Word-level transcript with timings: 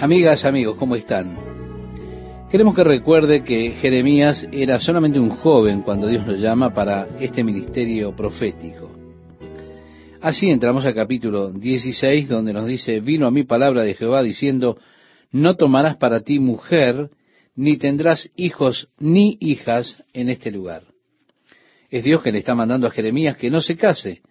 Amigas, 0.00 0.44
amigos, 0.44 0.76
¿cómo 0.76 0.94
están? 0.94 1.36
Queremos 2.52 2.76
que 2.76 2.84
recuerde 2.84 3.42
que 3.42 3.72
Jeremías 3.72 4.46
era 4.52 4.78
solamente 4.78 5.18
un 5.18 5.30
joven 5.30 5.82
cuando 5.82 6.06
Dios 6.06 6.24
lo 6.24 6.36
llama 6.36 6.72
para 6.72 7.08
este 7.18 7.42
ministerio 7.42 8.14
profético. 8.14 8.92
Así 10.20 10.50
entramos 10.50 10.84
al 10.84 10.94
capítulo 10.94 11.50
16 11.50 12.28
donde 12.28 12.52
nos 12.52 12.66
dice, 12.66 13.00
vino 13.00 13.26
a 13.26 13.32
mí 13.32 13.42
palabra 13.42 13.82
de 13.82 13.94
Jehová 13.94 14.22
diciendo, 14.22 14.78
no 15.32 15.56
tomarás 15.56 15.96
para 15.96 16.20
ti 16.20 16.38
mujer, 16.38 17.10
ni 17.56 17.76
tendrás 17.76 18.30
hijos 18.36 18.90
ni 19.00 19.36
hijas 19.40 20.04
en 20.12 20.28
este 20.28 20.52
lugar. 20.52 20.84
Es 21.90 22.04
Dios 22.04 22.22
que 22.22 22.30
le 22.30 22.38
está 22.38 22.54
mandando 22.54 22.86
a 22.86 22.92
Jeremías 22.92 23.36
que 23.36 23.50
no 23.50 23.60
se 23.60 23.76
case. 23.76 24.22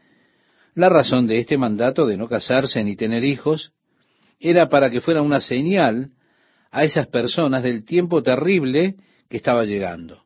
La 0.76 0.88
razón 0.88 1.28
de 1.28 1.40
este 1.40 1.58
mandato 1.58 2.06
de 2.06 2.16
no 2.16 2.30
casarse 2.30 2.82
ni 2.86 2.96
tener 2.96 3.26
hijos 3.26 3.74
era 4.40 4.70
para 4.70 4.90
que 4.90 5.02
fuera 5.02 5.22
una 5.22 5.42
señal 5.42 6.12
a 6.72 6.84
esas 6.84 7.08
personas 7.08 7.64
del 7.64 7.84
tiempo 7.84 8.22
terrible 8.22 8.96
que 9.30 9.38
estaba 9.38 9.66
llegando. 9.66 10.24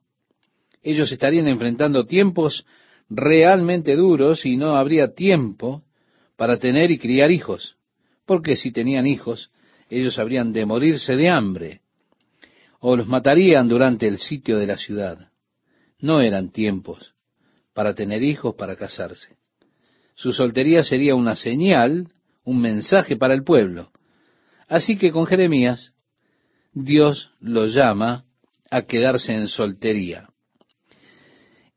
Ellos 0.81 1.11
estarían 1.11 1.47
enfrentando 1.47 2.05
tiempos 2.05 2.65
realmente 3.09 3.95
duros 3.95 4.45
y 4.45 4.57
no 4.57 4.75
habría 4.75 5.13
tiempo 5.13 5.83
para 6.35 6.57
tener 6.57 6.91
y 6.91 6.97
criar 6.97 7.31
hijos, 7.31 7.75
porque 8.25 8.55
si 8.55 8.71
tenían 8.71 9.05
hijos, 9.05 9.51
ellos 9.89 10.17
habrían 10.17 10.53
de 10.53 10.65
morirse 10.65 11.15
de 11.15 11.29
hambre, 11.29 11.81
o 12.79 12.95
los 12.95 13.07
matarían 13.07 13.67
durante 13.67 14.07
el 14.07 14.17
sitio 14.17 14.57
de 14.57 14.67
la 14.67 14.77
ciudad. 14.77 15.29
No 15.99 16.21
eran 16.21 16.51
tiempos 16.51 17.13
para 17.73 17.93
tener 17.93 18.23
hijos, 18.23 18.55
para 18.55 18.75
casarse. 18.75 19.37
Su 20.15 20.33
soltería 20.33 20.83
sería 20.83 21.15
una 21.15 21.35
señal, 21.35 22.07
un 22.43 22.59
mensaje 22.59 23.17
para 23.17 23.33
el 23.33 23.43
pueblo. 23.43 23.91
Así 24.71 24.95
que 24.95 25.11
con 25.11 25.25
Jeremías, 25.25 25.91
Dios 26.71 27.33
lo 27.41 27.65
llama 27.65 28.23
a 28.69 28.83
quedarse 28.83 29.33
en 29.33 29.49
soltería. 29.49 30.29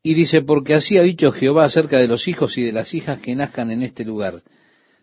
Y 0.01 0.13
dice, 0.13 0.43
porque 0.43 0.75
así 0.75 0.97
ha 0.97 1.01
dicho 1.01 1.33
Jehová 1.33 1.65
acerca 1.65 1.97
de 1.97 2.07
los 2.07 2.25
hijos 2.29 2.57
y 2.57 2.63
de 2.63 2.71
las 2.71 2.93
hijas 2.93 3.19
que 3.19 3.35
nazcan 3.35 3.69
en 3.69 3.83
este 3.83 4.05
lugar, 4.05 4.43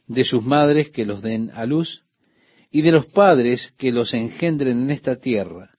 de 0.06 0.24
sus 0.24 0.42
madres 0.42 0.88
que 0.88 1.04
los 1.04 1.20
den 1.20 1.50
a 1.52 1.66
luz, 1.66 2.02
y 2.70 2.80
de 2.80 2.92
los 2.92 3.04
padres 3.04 3.74
que 3.76 3.92
los 3.92 4.14
engendren 4.14 4.84
en 4.84 4.90
esta 4.90 5.16
tierra. 5.16 5.72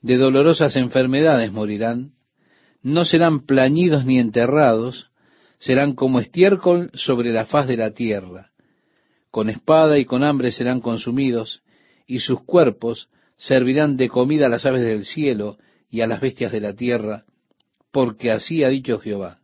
De 0.00 0.16
dolorosas 0.16 0.74
enfermedades 0.76 1.52
morirán, 1.52 2.12
no 2.82 3.04
serán 3.04 3.44
plañidos 3.44 4.06
ni 4.06 4.18
enterrados, 4.18 5.10
serán 5.58 5.94
como 5.94 6.18
estiércol 6.18 6.90
sobre 6.94 7.30
la 7.30 7.44
faz 7.44 7.68
de 7.68 7.76
la 7.76 7.90
tierra 7.90 8.50
con 9.30 9.48
espada 9.48 9.98
y 9.98 10.04
con 10.04 10.24
hambre 10.24 10.52
serán 10.52 10.80
consumidos, 10.80 11.62
y 12.06 12.20
sus 12.20 12.42
cuerpos 12.42 13.08
servirán 13.36 13.96
de 13.96 14.08
comida 14.08 14.46
a 14.46 14.48
las 14.48 14.66
aves 14.66 14.82
del 14.82 15.04
cielo 15.04 15.58
y 15.88 16.00
a 16.00 16.06
las 16.06 16.20
bestias 16.20 16.52
de 16.52 16.60
la 16.60 16.74
tierra, 16.74 17.24
porque 17.90 18.30
así 18.30 18.64
ha 18.64 18.68
dicho 18.68 18.98
Jehová. 18.98 19.38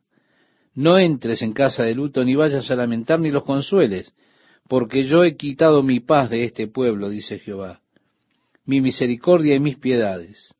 No 0.74 0.98
entres 0.98 1.42
en 1.42 1.52
casa 1.52 1.84
de 1.84 1.94
luto, 1.94 2.24
ni 2.24 2.34
vayas 2.34 2.70
a 2.70 2.76
lamentar, 2.76 3.18
ni 3.18 3.30
los 3.30 3.44
consueles, 3.44 4.12
porque 4.68 5.04
yo 5.04 5.24
he 5.24 5.36
quitado 5.36 5.82
mi 5.82 6.00
paz 6.00 6.28
de 6.28 6.44
este 6.44 6.66
pueblo, 6.66 7.08
dice 7.08 7.38
Jehová, 7.38 7.80
mi 8.64 8.80
misericordia 8.80 9.54
y 9.54 9.60
mis 9.60 9.78
piedades. 9.78 10.54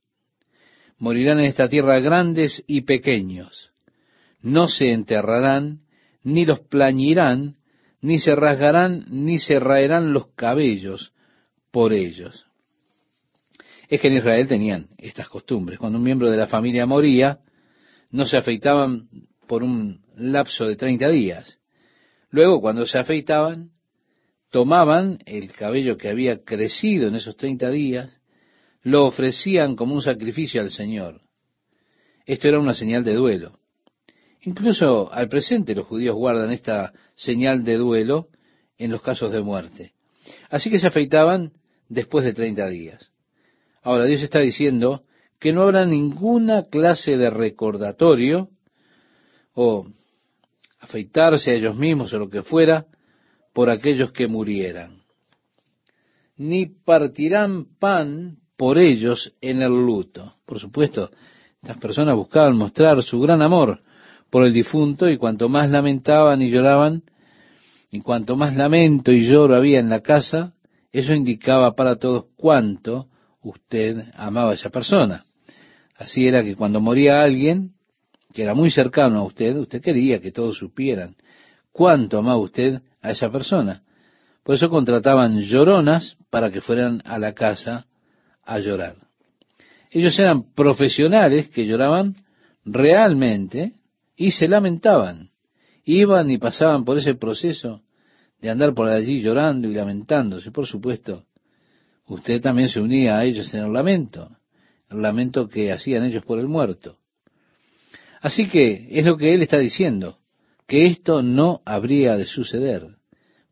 Morirán 0.99 1.41
en 1.41 1.47
esta 1.47 1.69
tierra 1.69 1.99
grandes 2.01 2.65
y 2.67 2.83
pequeños, 2.83 3.73
no 4.41 4.69
se 4.69 4.93
enterrarán, 4.93 5.81
ni 6.23 6.45
los 6.45 6.61
plañirán, 6.61 7.57
ni 8.07 8.21
se 8.21 8.37
rasgarán, 8.37 9.05
ni 9.09 9.41
se 9.41 9.59
raerán 9.59 10.13
los 10.13 10.29
cabellos 10.37 11.13
por 11.73 11.93
ellos. 11.93 12.47
Es 13.89 14.01
que 14.01 14.07
en 14.07 14.19
Israel 14.19 14.47
tenían 14.47 14.91
estas 14.97 15.29
costumbres. 15.29 15.81
Cuando 15.81 15.99
un 15.99 16.05
miembro 16.05 16.31
de 16.31 16.37
la 16.37 16.47
familia 16.47 16.87
moría, 16.87 17.41
no 18.13 18.25
se 18.25 18.37
afeitaban 18.37 19.09
por 19.49 19.65
un 19.65 20.05
lapso 20.15 20.69
de 20.69 20.77
30 20.77 21.09
días. 21.09 21.59
Luego, 22.31 22.61
cuando 22.61 22.87
se 22.87 22.97
afeitaban, 22.97 23.73
tomaban 24.53 25.19
el 25.27 25.51
cabello 25.51 25.97
que 25.97 26.09
había 26.09 26.45
crecido 26.45 27.09
en 27.09 27.17
esos 27.17 27.37
30 27.37 27.71
días, 27.71 28.21
lo 28.83 29.05
ofrecían 29.05 29.75
como 29.75 29.97
un 29.97 30.03
sacrificio 30.03 30.61
al 30.61 30.71
Señor. 30.71 31.23
Esto 32.25 32.47
era 32.47 32.61
una 32.61 32.75
señal 32.75 33.03
de 33.03 33.15
duelo. 33.15 33.59
Incluso 34.47 35.13
al 35.13 35.29
presente 35.29 35.75
los 35.75 35.89
judíos 35.89 36.15
guardan 36.15 36.53
esta 36.53 36.93
señal 37.17 37.65
de 37.65 37.79
duelo 37.79 38.29
en 38.79 38.93
los 38.93 39.03
casos 39.03 39.33
de 39.33 39.43
muerte. 39.43 39.93
Así 40.49 40.71
que 40.71 40.79
se 40.79 40.87
afeitaban 40.87 41.53
después 41.89 42.25
de 42.25 42.33
30 42.33 42.69
días. 42.69 43.11
Ahora 43.83 44.05
Dios 44.05 44.23
está 44.23 44.39
diciendo 44.39 45.03
que 45.41 45.53
no 45.53 45.63
habrá 45.63 45.85
ninguna 45.85 46.63
clase 46.63 47.17
de 47.17 47.29
recordatorio 47.29 48.49
o 49.53 49.85
afeitarse 50.79 51.51
a 51.51 51.55
ellos 51.55 51.75
mismos 51.75 52.13
o 52.13 52.19
lo 52.21 52.31
que 52.31 52.45
fuera 52.45 52.87
por 53.53 53.69
aquellos 53.69 54.13
que 54.13 54.29
murieran. 54.29 55.03
Ni 56.37 56.67
partirán 56.67 57.65
pan 57.81 58.39
por 58.57 58.79
ellos 58.79 59.35
en 59.41 59.63
el 59.63 59.73
luto. 59.73 60.37
Por 60.47 60.61
supuesto, 60.61 61.11
estas 61.61 61.79
personas 61.79 62.15
buscaban 62.15 62.57
mostrar 62.57 63.03
su 63.03 63.19
gran 63.19 63.43
amor 63.43 63.81
por 64.31 64.45
el 64.45 64.53
difunto 64.53 65.09
y 65.09 65.17
cuanto 65.17 65.49
más 65.49 65.71
lamentaban 65.71 66.43
y 66.43 66.51
lloraban, 66.51 67.03
y 67.91 68.01
cuanto 68.01 68.37
más 68.37 68.55
lamento 68.57 69.13
y 69.13 69.27
lloro 69.27 69.57
había 69.57 69.79
en 69.79 69.89
la 69.89 70.01
casa, 70.01 70.53
eso 70.93 71.15
indicaba 71.15 71.75
para 71.75 71.97
todos 71.97 72.27
cuánto 72.37 73.07
usted 73.43 74.03
amaba 74.15 74.53
a 74.53 74.55
esa 74.55 74.71
persona. 74.71 75.25
Así 75.97 76.27
era 76.27 76.43
que 76.43 76.57
cuando 76.57 76.81
moría 76.81 77.23
alguien 77.23 77.73
que 78.35 78.43
era 78.43 78.55
muy 78.55 78.71
cercano 78.71 79.21
a 79.21 79.25
usted, 79.25 79.57
usted 79.57 79.81
quería 79.81 80.21
que 80.21 80.33
todos 80.33 80.59
supieran 80.59 81.17
cuánto 81.73 82.19
amaba 82.19 82.39
usted 82.39 82.83
a 83.01 83.11
esa 83.11 83.31
persona. 83.31 83.83
Por 84.43 84.55
eso 84.55 84.69
contrataban 84.69 85.41
lloronas 85.41 86.17
para 86.31 86.51
que 86.51 86.61
fueran 86.61 87.03
a 87.05 87.19
la 87.19 87.33
casa 87.33 87.87
a 88.45 88.59
llorar. 88.59 88.97
Ellos 89.91 90.19
eran 90.19 90.53
profesionales 90.55 91.49
que 91.49 91.67
lloraban 91.67 92.15
realmente 92.65 93.73
y 94.17 94.31
se 94.31 94.49
lamentaban. 94.49 95.31
Iban 95.85 96.31
y 96.31 96.39
pasaban 96.39 96.85
por 96.85 96.99
ese 96.99 97.15
proceso 97.15 97.83
de 98.41 98.51
andar 98.51 98.75
por 98.75 98.89
allí 98.89 99.21
llorando 99.21 99.69
y 99.69 99.75
lamentándose. 99.75 100.51
Por 100.51 100.67
supuesto, 100.67 101.25
usted 102.07 102.41
también 102.41 102.69
se 102.69 102.81
unía 102.81 103.19
a 103.19 103.25
ellos 103.25 103.53
en 103.55 103.61
el 103.61 103.73
lamento, 103.73 104.31
el 104.91 105.03
lamento 105.03 105.49
que 105.49 105.71
hacían 105.71 106.05
ellos 106.05 106.25
por 106.25 106.39
el 106.39 106.49
muerto. 106.49 106.99
Así 108.21 108.49
que 108.49 108.89
es 108.91 109.05
lo 109.05 109.17
que 109.17 109.35
él 109.35 109.43
está 109.43 109.59
diciendo, 109.59 110.19
que 110.67 110.87
esto 110.87 111.23
no 111.23 111.61
habría 111.65 112.17
de 112.17 112.25
suceder 112.25 112.97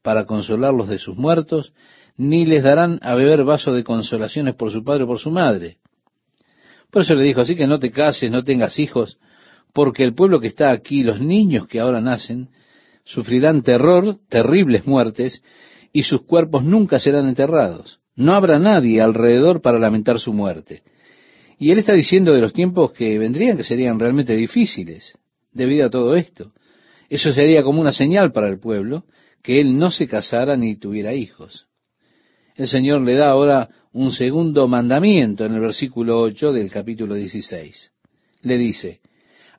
para 0.02 0.26
consolarlos 0.26 0.88
de 0.88 0.98
sus 0.98 1.16
muertos, 1.16 1.72
ni 2.16 2.44
les 2.44 2.62
darán 2.62 2.98
a 3.02 3.14
beber 3.14 3.44
vaso 3.44 3.72
de 3.72 3.84
consolaciones 3.84 4.54
por 4.54 4.70
su 4.70 4.84
padre 4.84 5.04
o 5.04 5.06
por 5.06 5.18
su 5.18 5.30
madre. 5.30 5.78
Por 6.90 7.02
eso 7.02 7.14
le 7.14 7.24
dijo, 7.24 7.40
así 7.40 7.56
que 7.56 7.66
no 7.66 7.78
te 7.78 7.90
cases, 7.90 8.30
no 8.30 8.44
tengas 8.44 8.78
hijos, 8.78 9.18
porque 9.74 10.04
el 10.04 10.14
pueblo 10.14 10.40
que 10.40 10.46
está 10.46 10.70
aquí, 10.70 11.02
los 11.02 11.20
niños 11.20 11.66
que 11.66 11.80
ahora 11.80 12.00
nacen, 12.00 12.48
sufrirán 13.04 13.62
terror, 13.62 14.16
terribles 14.28 14.86
muertes, 14.86 15.42
y 15.92 16.04
sus 16.04 16.22
cuerpos 16.22 16.64
nunca 16.64 16.98
serán 16.98 17.28
enterrados. 17.28 18.00
No 18.16 18.32
habrá 18.34 18.58
nadie 18.58 19.00
alrededor 19.00 19.60
para 19.60 19.78
lamentar 19.78 20.20
su 20.20 20.32
muerte. 20.32 20.82
Y 21.58 21.72
él 21.72 21.80
está 21.80 21.92
diciendo 21.92 22.32
de 22.32 22.40
los 22.40 22.52
tiempos 22.52 22.92
que 22.92 23.18
vendrían 23.18 23.56
que 23.56 23.64
serían 23.64 23.98
realmente 23.98 24.36
difíciles 24.36 25.18
debido 25.52 25.86
a 25.86 25.90
todo 25.90 26.14
esto. 26.14 26.52
Eso 27.08 27.32
sería 27.32 27.62
como 27.62 27.80
una 27.80 27.92
señal 27.92 28.32
para 28.32 28.48
el 28.48 28.58
pueblo 28.58 29.04
que 29.42 29.60
él 29.60 29.76
no 29.76 29.90
se 29.90 30.06
casara 30.06 30.56
ni 30.56 30.76
tuviera 30.76 31.14
hijos. 31.14 31.66
El 32.56 32.68
Señor 32.68 33.02
le 33.02 33.14
da 33.14 33.30
ahora 33.30 33.68
un 33.92 34.12
segundo 34.12 34.68
mandamiento 34.68 35.44
en 35.44 35.54
el 35.54 35.60
versículo 35.60 36.20
8 36.20 36.52
del 36.52 36.70
capítulo 36.70 37.14
16. 37.14 37.90
Le 38.42 38.58
dice, 38.58 39.00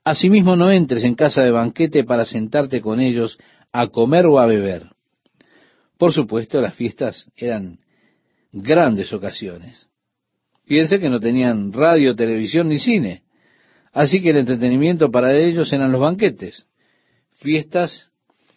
Asimismo 0.05 0.55
no 0.55 0.71
entres 0.71 1.03
en 1.03 1.15
casa 1.15 1.41
de 1.41 1.49
banquete 1.49 2.03
para 2.03 2.25
sentarte 2.25 2.79
con 2.79 2.99
ellos 2.99 3.39
a 3.71 3.87
comer 3.87 4.27
o 4.27 4.39
a 4.39 4.45
beber. 4.45 4.83
Por 5.97 6.13
supuesto, 6.13 6.61
las 6.61 6.75
fiestas 6.75 7.27
eran 7.35 7.79
grandes 8.51 9.11
ocasiones. 9.11 9.87
Piense 10.67 10.99
que 10.99 11.09
no 11.09 11.19
tenían 11.19 11.73
radio, 11.73 12.15
televisión 12.15 12.69
ni 12.69 12.77
cine. 12.77 13.23
Así 13.93 14.21
que 14.21 14.29
el 14.29 14.37
entretenimiento 14.37 15.09
para 15.09 15.35
ellos 15.35 15.73
eran 15.73 15.91
los 15.91 16.01
banquetes, 16.01 16.67
fiestas 17.33 18.11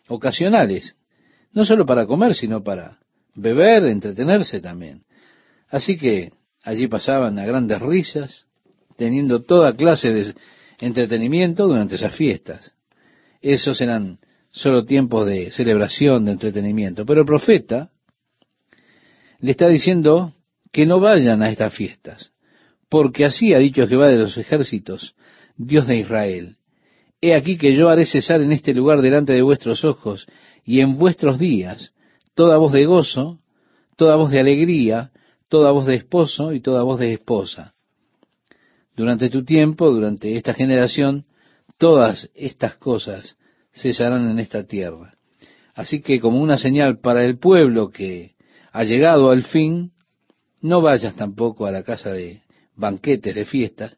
ocasionales, 0.06 0.96
no 1.52 1.64
solo 1.64 1.86
para 1.86 2.06
comer, 2.06 2.34
sino 2.34 2.62
para 2.62 2.98
beber, 3.34 3.84
entretenerse 3.84 4.60
también. 4.60 5.04
Así 5.70 5.96
que 5.96 6.30
allí 6.62 6.88
pasaban 6.88 7.38
a 7.38 7.46
grandes 7.46 7.80
risas, 7.80 8.44
teniendo 8.96 9.40
toda 9.40 9.74
clase 9.74 10.12
de 10.12 10.34
entretenimiento 10.80 11.66
durante 11.66 11.96
esas 11.96 12.14
fiestas. 12.14 12.74
Esos 13.40 13.80
eran 13.80 14.18
solo 14.50 14.84
tiempos 14.84 15.26
de 15.26 15.50
celebración, 15.50 16.24
de 16.24 16.32
entretenimiento. 16.32 17.04
Pero 17.04 17.20
el 17.20 17.26
profeta 17.26 17.90
le 19.40 19.50
está 19.52 19.68
diciendo 19.68 20.32
que 20.72 20.86
no 20.86 21.00
vayan 21.00 21.42
a 21.42 21.50
estas 21.50 21.74
fiestas, 21.74 22.32
porque 22.88 23.24
así 23.24 23.54
ha 23.54 23.58
dicho 23.58 23.86
Jehová 23.86 24.08
de 24.08 24.18
los 24.18 24.36
ejércitos, 24.36 25.14
Dios 25.56 25.86
de 25.86 25.96
Israel. 25.96 26.56
He 27.20 27.34
aquí 27.34 27.56
que 27.56 27.74
yo 27.74 27.88
haré 27.88 28.06
cesar 28.06 28.40
en 28.40 28.52
este 28.52 28.74
lugar 28.74 29.02
delante 29.02 29.32
de 29.32 29.42
vuestros 29.42 29.84
ojos 29.84 30.26
y 30.64 30.80
en 30.80 30.94
vuestros 30.94 31.38
días 31.38 31.92
toda 32.34 32.58
voz 32.58 32.72
de 32.72 32.84
gozo, 32.84 33.40
toda 33.96 34.16
voz 34.16 34.30
de 34.30 34.38
alegría, 34.38 35.10
toda 35.48 35.72
voz 35.72 35.86
de 35.86 35.96
esposo 35.96 36.52
y 36.52 36.60
toda 36.60 36.84
voz 36.84 37.00
de 37.00 37.14
esposa. 37.14 37.74
Durante 38.98 39.30
tu 39.30 39.44
tiempo, 39.44 39.92
durante 39.92 40.36
esta 40.36 40.54
generación, 40.54 41.24
todas 41.78 42.28
estas 42.34 42.74
cosas 42.74 43.36
cesarán 43.70 44.28
en 44.28 44.40
esta 44.40 44.64
tierra. 44.64 45.12
Así 45.72 46.00
que 46.00 46.18
como 46.18 46.42
una 46.42 46.58
señal 46.58 46.98
para 46.98 47.24
el 47.24 47.38
pueblo 47.38 47.90
que 47.90 48.34
ha 48.72 48.82
llegado 48.82 49.30
al 49.30 49.44
fin, 49.44 49.92
no 50.62 50.82
vayas 50.82 51.14
tampoco 51.14 51.64
a 51.64 51.70
la 51.70 51.84
casa 51.84 52.10
de 52.10 52.40
banquetes, 52.74 53.36
de 53.36 53.44
fiestas, 53.44 53.96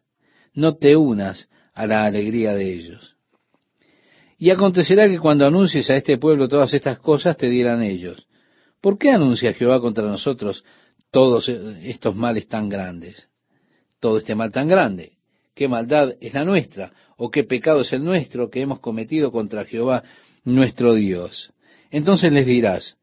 no 0.52 0.76
te 0.76 0.94
unas 0.96 1.48
a 1.72 1.86
la 1.86 2.04
alegría 2.04 2.54
de 2.54 2.70
ellos. 2.70 3.16
Y 4.36 4.50
acontecerá 4.50 5.08
que 5.08 5.18
cuando 5.18 5.46
anuncies 5.46 5.88
a 5.88 5.94
este 5.94 6.18
pueblo 6.18 6.46
todas 6.46 6.74
estas 6.74 6.98
cosas, 6.98 7.38
te 7.38 7.48
dirán 7.48 7.82
ellos, 7.82 8.26
¿por 8.82 8.98
qué 8.98 9.12
anuncia 9.12 9.54
Jehová 9.54 9.80
contra 9.80 10.04
nosotros 10.04 10.62
todos 11.10 11.48
estos 11.48 12.14
males 12.14 12.48
tan 12.48 12.68
grandes? 12.68 13.29
Todo 14.00 14.18
este 14.18 14.34
mal 14.34 14.50
tan 14.50 14.66
grande. 14.66 15.12
¿Qué 15.54 15.68
maldad 15.68 16.14
es 16.20 16.32
la 16.32 16.44
nuestra? 16.44 16.92
¿O 17.16 17.30
qué 17.30 17.44
pecado 17.44 17.80
es 17.80 17.92
el 17.92 18.02
nuestro 18.02 18.50
que 18.50 18.62
hemos 18.62 18.80
cometido 18.80 19.30
contra 19.30 19.64
Jehová 19.64 20.02
nuestro 20.44 20.94
Dios? 20.94 21.52
Entonces 21.90 22.32
les 22.32 22.46
dirás, 22.46 22.96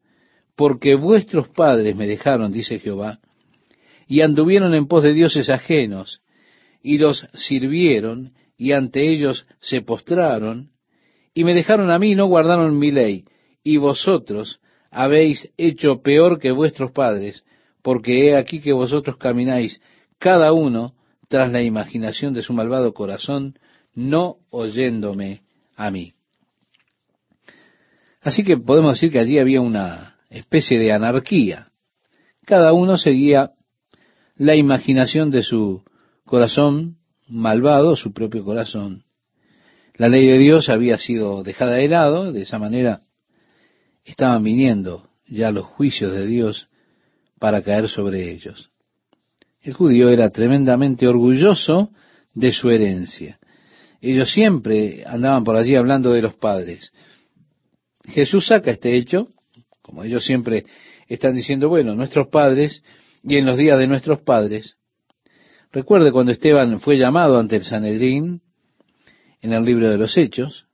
porque 0.56 0.96
vuestros 0.96 1.50
padres 1.50 1.96
me 1.96 2.08
dejaron, 2.08 2.52
dice 2.52 2.80
Jehová, 2.80 3.20
y 4.08 4.22
anduvieron 4.22 4.74
en 4.74 4.88
pos 4.88 5.04
de 5.04 5.14
dioses 5.14 5.50
ajenos, 5.50 6.22
y 6.82 6.98
los 6.98 7.28
sirvieron, 7.34 8.34
y 8.58 8.72
ante 8.72 9.12
ellos 9.12 9.46
se 9.60 9.82
postraron, 9.82 10.72
y 11.34 11.44
me 11.44 11.54
dejaron 11.54 11.92
a 11.92 12.00
mí, 12.00 12.16
no 12.16 12.26
guardaron 12.26 12.80
mi 12.80 12.90
ley, 12.90 13.26
y 13.64 13.78
vosotros 13.78 14.62
habéis 14.90 15.52
hecho 15.58 16.02
peor 16.02 16.40
que 16.40 16.52
vuestros 16.52 16.92
padres, 16.92 17.44
porque 17.84 18.28
he 18.28 18.36
aquí 18.36 18.62
que 18.62 18.74
vosotros 18.74 19.18
camináis 19.18 19.80
cada 20.20 20.54
uno 20.54 20.94
tras 21.28 21.52
la 21.52 21.62
imaginación 21.62 22.34
de 22.34 22.42
su 22.42 22.54
malvado 22.54 22.94
corazón, 22.94 23.60
no 23.94 24.38
oyéndome 24.50 25.42
a 25.76 25.92
mí. 25.92 26.14
Así 28.22 28.44
que 28.44 28.58
podemos 28.58 28.94
decir 28.94 29.12
que 29.12 29.20
allí 29.20 29.40
había 29.40 29.62
una 29.62 30.18
especie 30.30 30.80
de 30.80 30.92
anarquía. 30.92 31.68
Cada 32.46 32.74
uno 32.74 32.98
seguía 32.98 33.52
la 34.36 34.56
imaginación 34.56 35.32
de 35.32 35.44
su 35.44 35.84
corazón 36.26 36.98
malvado, 37.28 37.96
su 37.96 38.14
propio 38.14 38.44
corazón. 38.44 39.04
La 39.96 40.10
ley 40.10 40.28
de 40.28 40.38
Dios 40.38 40.70
había 40.70 40.98
sido 40.98 41.44
dejada 41.44 41.74
de 41.74 41.88
lado, 41.88 42.32
de 42.32 42.42
esa 42.42 42.60
manera 42.60 43.02
estaban 44.06 44.44
viniendo 44.44 45.10
ya 45.26 45.52
los 45.52 45.66
juicios 45.66 46.14
de 46.14 46.26
Dios 46.26 46.70
para 47.40 47.62
caer 47.62 47.90
sobre 47.90 48.32
ellos. 48.32 48.72
El 49.68 49.74
judío 49.74 50.08
era 50.08 50.30
tremendamente 50.30 51.10
orgulloso 51.10 51.92
de 52.34 52.54
su 52.54 52.70
herencia. 52.70 53.38
Ellos 54.00 54.32
siempre 54.32 55.04
andaban 55.06 55.44
por 55.44 55.58
allí 55.58 55.76
hablando 55.76 56.14
de 56.14 56.22
los 56.22 56.36
padres. 56.36 56.94
Jesús 58.06 58.48
saca 58.48 58.72
este 58.72 58.96
hecho, 58.96 59.28
como 59.82 60.06
ellos 60.06 60.24
siempre 60.24 60.64
están 61.10 61.36
diciendo, 61.36 61.68
bueno, 61.68 61.96
nuestros 61.96 62.30
padres 62.30 62.82
y 63.24 63.36
en 63.36 63.46
los 63.46 63.58
días 63.58 63.78
de 63.78 63.88
nuestros 63.88 64.22
padres. 64.22 64.78
Recuerde 65.74 66.14
cuando 66.14 66.32
Esteban 66.32 66.80
fue 66.80 66.98
llamado 66.98 67.38
ante 67.38 67.58
el 67.58 67.66
Sanedrín 67.66 68.42
en 69.42 69.52
el 69.52 69.66
libro 69.66 69.90
de 69.90 69.98
los 69.98 70.18
Hechos, 70.18 70.66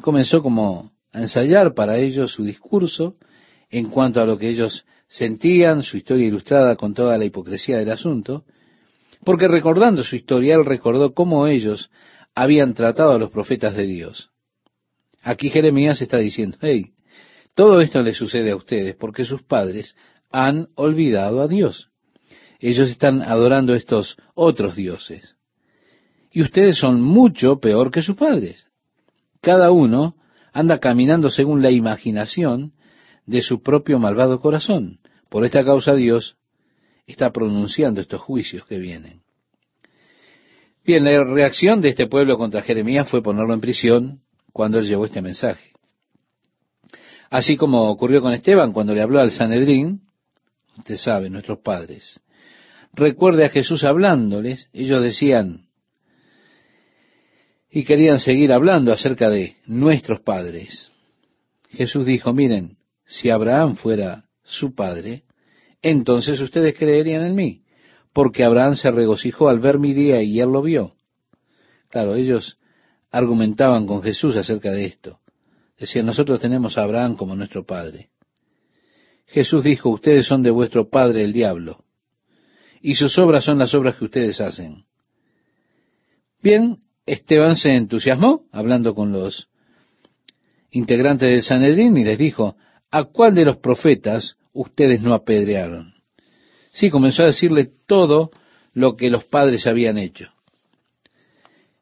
comenzó 0.00 0.42
como 0.42 0.90
a 1.12 1.20
ensayar 1.20 1.74
para 1.74 1.98
ellos 1.98 2.32
su 2.32 2.42
discurso 2.42 3.18
en 3.70 3.88
cuanto 3.88 4.20
a 4.20 4.26
lo 4.26 4.36
que 4.36 4.48
ellos 4.48 4.84
sentían, 5.08 5.82
su 5.82 5.96
historia 5.96 6.26
ilustrada 6.26 6.76
con 6.76 6.94
toda 6.94 7.16
la 7.18 7.24
hipocresía 7.24 7.78
del 7.78 7.90
asunto, 7.90 8.44
porque 9.24 9.48
recordando 9.48 10.04
su 10.04 10.16
historia, 10.16 10.54
él 10.54 10.64
recordó 10.64 11.14
cómo 11.14 11.46
ellos 11.46 11.90
habían 12.34 12.74
tratado 12.74 13.12
a 13.12 13.18
los 13.18 13.30
profetas 13.30 13.74
de 13.74 13.86
Dios. 13.86 14.30
Aquí 15.22 15.50
Jeremías 15.50 16.00
está 16.02 16.18
diciendo, 16.18 16.58
hey, 16.60 16.92
todo 17.54 17.80
esto 17.80 18.02
le 18.02 18.14
sucede 18.14 18.50
a 18.50 18.56
ustedes 18.56 18.94
porque 18.94 19.24
sus 19.24 19.42
padres 19.42 19.96
han 20.30 20.68
olvidado 20.74 21.40
a 21.40 21.48
Dios. 21.48 21.88
Ellos 22.60 22.88
están 22.88 23.22
adorando 23.22 23.74
estos 23.74 24.16
otros 24.34 24.76
dioses. 24.76 25.36
Y 26.30 26.42
ustedes 26.42 26.78
son 26.78 27.00
mucho 27.00 27.58
peor 27.60 27.90
que 27.90 28.02
sus 28.02 28.16
padres. 28.16 28.66
Cada 29.40 29.70
uno 29.70 30.16
anda 30.52 30.78
caminando 30.78 31.30
según 31.30 31.62
la 31.62 31.70
imaginación 31.70 32.72
de 33.26 33.42
su 33.42 33.62
propio 33.62 33.98
malvado 33.98 34.40
corazón. 34.40 35.00
Por 35.28 35.44
esta 35.44 35.64
causa 35.64 35.94
Dios 35.94 36.36
está 37.06 37.32
pronunciando 37.32 38.00
estos 38.00 38.20
juicios 38.20 38.64
que 38.66 38.78
vienen. 38.78 39.22
Bien, 40.84 41.04
la 41.04 41.24
reacción 41.24 41.80
de 41.80 41.88
este 41.88 42.06
pueblo 42.06 42.38
contra 42.38 42.62
Jeremías 42.62 43.08
fue 43.10 43.22
ponerlo 43.22 43.52
en 43.52 43.60
prisión 43.60 44.20
cuando 44.52 44.78
él 44.78 44.86
llevó 44.86 45.04
este 45.04 45.20
mensaje. 45.20 45.72
Así 47.28 47.56
como 47.56 47.90
ocurrió 47.90 48.22
con 48.22 48.32
Esteban 48.32 48.72
cuando 48.72 48.94
le 48.94 49.02
habló 49.02 49.20
al 49.20 49.32
Sanedrín, 49.32 50.02
usted 50.78 50.96
sabe, 50.96 51.28
nuestros 51.28 51.58
padres. 51.58 52.22
Recuerde 52.92 53.44
a 53.44 53.50
Jesús 53.50 53.82
hablándoles, 53.82 54.70
ellos 54.72 55.02
decían, 55.02 55.66
y 57.68 57.84
querían 57.84 58.20
seguir 58.20 58.52
hablando 58.52 58.92
acerca 58.92 59.28
de 59.28 59.56
nuestros 59.66 60.20
padres. 60.20 60.92
Jesús 61.70 62.06
dijo, 62.06 62.32
miren, 62.32 62.75
si 63.06 63.30
Abraham 63.30 63.76
fuera 63.76 64.24
su 64.42 64.74
padre, 64.74 65.22
entonces 65.80 66.40
ustedes 66.40 66.74
creerían 66.76 67.24
en 67.24 67.34
mí, 67.34 67.62
porque 68.12 68.44
Abraham 68.44 68.74
se 68.74 68.90
regocijó 68.90 69.48
al 69.48 69.60
ver 69.60 69.78
mi 69.78 69.94
día 69.94 70.22
y 70.22 70.40
él 70.40 70.50
lo 70.50 70.62
vio. 70.62 70.92
Claro, 71.88 72.16
ellos 72.16 72.58
argumentaban 73.10 73.86
con 73.86 74.02
Jesús 74.02 74.36
acerca 74.36 74.72
de 74.72 74.86
esto. 74.86 75.20
Decían, 75.78 76.06
nosotros 76.06 76.40
tenemos 76.40 76.76
a 76.76 76.82
Abraham 76.82 77.16
como 77.16 77.36
nuestro 77.36 77.64
padre. 77.64 78.10
Jesús 79.26 79.64
dijo, 79.64 79.90
ustedes 79.90 80.26
son 80.26 80.42
de 80.42 80.50
vuestro 80.50 80.88
padre 80.88 81.22
el 81.22 81.32
diablo, 81.32 81.84
y 82.80 82.94
sus 82.94 83.18
obras 83.18 83.44
son 83.44 83.58
las 83.58 83.74
obras 83.74 83.96
que 83.96 84.04
ustedes 84.04 84.40
hacen. 84.40 84.84
Bien, 86.42 86.78
Esteban 87.06 87.56
se 87.56 87.74
entusiasmó, 87.74 88.46
hablando 88.52 88.94
con 88.94 89.12
los 89.12 89.48
integrantes 90.70 91.28
del 91.28 91.42
Sanedrín, 91.42 91.96
y 91.96 92.04
les 92.04 92.18
dijo, 92.18 92.56
¿a 92.90 93.04
cuál 93.04 93.34
de 93.34 93.44
los 93.44 93.58
profetas 93.58 94.36
ustedes 94.52 95.02
no 95.02 95.14
apedrearon? 95.14 95.94
Sí, 96.72 96.90
comenzó 96.90 97.22
a 97.22 97.26
decirle 97.26 97.70
todo 97.86 98.30
lo 98.72 98.96
que 98.96 99.10
los 99.10 99.24
padres 99.24 99.66
habían 99.66 99.98
hecho. 99.98 100.30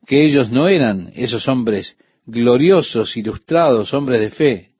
Que 0.07 0.25
ellos 0.27 0.51
no 0.51 0.69
eran 0.69 1.13
esos 1.15 1.49
hombres 1.49 1.97
gloriosos, 2.27 3.17
ilustrados, 3.17 3.93
hombres 3.93 4.21
de 4.21 4.31
fe 4.31 4.71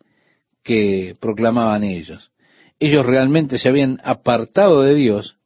que 0.63 1.15
proclamaban 1.21 1.83
ellos 1.85 2.31
ellos 2.79 3.07
realmente 3.07 3.59
se 3.59 3.69
habían 3.69 4.01
apartado 4.05 4.83
de 4.83 4.95
Dios 4.95 5.37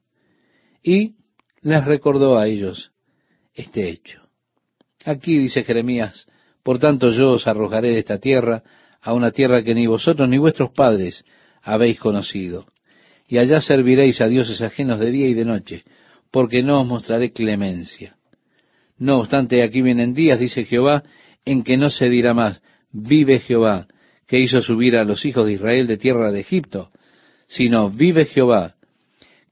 y 0.83 1.15
les 1.61 1.85
recordó 1.85 2.39
a 2.39 2.47
ellos 2.47 2.93
este 3.55 3.89
hecho. 3.89 4.23
Aquí 5.05 5.39
dice 5.39 5.65
Jeremías, 5.65 6.27
por 6.63 6.79
tanto 6.79 7.11
yo 7.11 7.31
os 7.31 7.47
arrojaré 7.47 7.91
de 7.91 7.99
esta 7.99 8.19
tierra 8.19 8.63
a 9.01 9.13
una 9.13 9.31
tierra 9.31 9.63
que 9.63 9.75
ni 9.75 9.87
vosotros 9.87 10.29
ni 10.29 10.39
vuestros 10.39 10.71
padres 10.73 11.25
habéis 11.63 11.99
conocido, 11.99 12.67
y 13.29 13.39
allá 13.39 13.61
serviréis 13.61 14.21
a 14.21 14.29
dioses 14.29 14.61
ajenos 14.61 14.99
de 14.99 15.11
día 15.11 15.29
y 15.29 15.35
de 15.35 15.45
noche, 15.45 15.85
porque 16.31 16.63
no 16.63 16.81
os 16.81 16.87
mostraré 16.87 17.33
clemencia. 17.33 18.17
No 18.99 19.21
obstante, 19.21 19.63
aquí 19.63 19.83
vienen 19.83 20.15
días, 20.15 20.39
dice 20.39 20.65
Jehová, 20.65 21.05
en 21.45 21.63
que 21.63 21.77
no 21.77 21.91
se 21.91 22.09
dirá 22.09 22.35
más, 22.35 22.61
vive 22.91 23.39
Jehová, 23.39 23.87
que 24.27 24.41
hizo 24.41 24.61
subir 24.61 24.97
a 24.97 25.05
los 25.05 25.25
hijos 25.25 25.47
de 25.47 25.55
Israel 25.55 25.87
de 25.87 25.97
tierra 25.97 26.31
de 26.31 26.41
Egipto, 26.41 26.91
sino 27.47 27.91
vive 27.91 28.25
Jehová, 28.25 28.75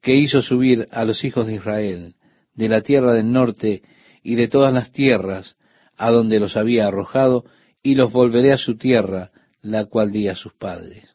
que 0.02 0.16
hizo 0.16 0.42
subir 0.42 0.86
a 0.90 1.04
los 1.04 1.24
hijos 1.24 1.46
de 1.46 1.54
Israel 1.54 2.14
de 2.56 2.68
la 2.68 2.80
tierra 2.80 3.12
del 3.12 3.30
norte 3.30 3.82
y 4.22 4.34
de 4.34 4.48
todas 4.48 4.72
las 4.72 4.90
tierras 4.90 5.56
a 5.96 6.10
donde 6.10 6.40
los 6.40 6.56
había 6.56 6.88
arrojado, 6.88 7.44
y 7.86 7.94
los 7.94 8.12
volveré 8.12 8.52
a 8.52 8.56
su 8.56 8.76
tierra, 8.76 9.30
la 9.62 9.84
cual 9.84 10.10
di 10.10 10.26
a 10.26 10.34
sus 10.34 10.52
padres. 10.54 11.14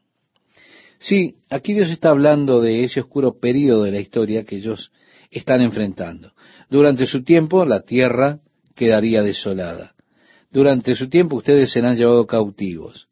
Sí, 1.00 1.36
aquí 1.50 1.74
Dios 1.74 1.90
está 1.90 2.12
hablando 2.12 2.62
de 2.62 2.86
ese 2.86 3.02
oscuro 3.02 3.42
período 3.42 3.84
de 3.84 3.92
la 3.92 4.00
historia 4.00 4.46
que 4.46 4.56
ellos 4.56 4.90
están 5.30 5.60
enfrentando. 5.60 6.32
Durante 6.70 7.08
su 7.08 7.26
tiempo 7.26 7.66
la 7.66 7.82
tierra 7.82 8.40
quedaría 8.74 9.22
desolada. 9.22 9.96
Durante 10.50 10.96
su 10.96 11.10
tiempo 11.10 11.36
ustedes 11.36 11.74
serán 11.74 11.98
llevados 11.98 12.28
cautivos. 12.28 13.10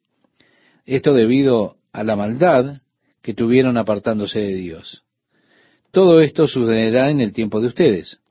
Esto 0.85 1.13
debido 1.13 1.75
a 1.91 2.05
la 2.05 2.15
maldad 2.15 2.81
que 3.21 3.33
tuvieron 3.33 3.77
apartándose 3.77 4.39
de 4.39 4.55
Dios. 4.55 5.03
Todo 5.91 6.21
esto 6.21 6.47
sucederá 6.47 7.11
en 7.11 7.19
el 7.19 7.33
tiempo 7.33 7.59
de 7.59 7.67
ustedes. 7.67 8.21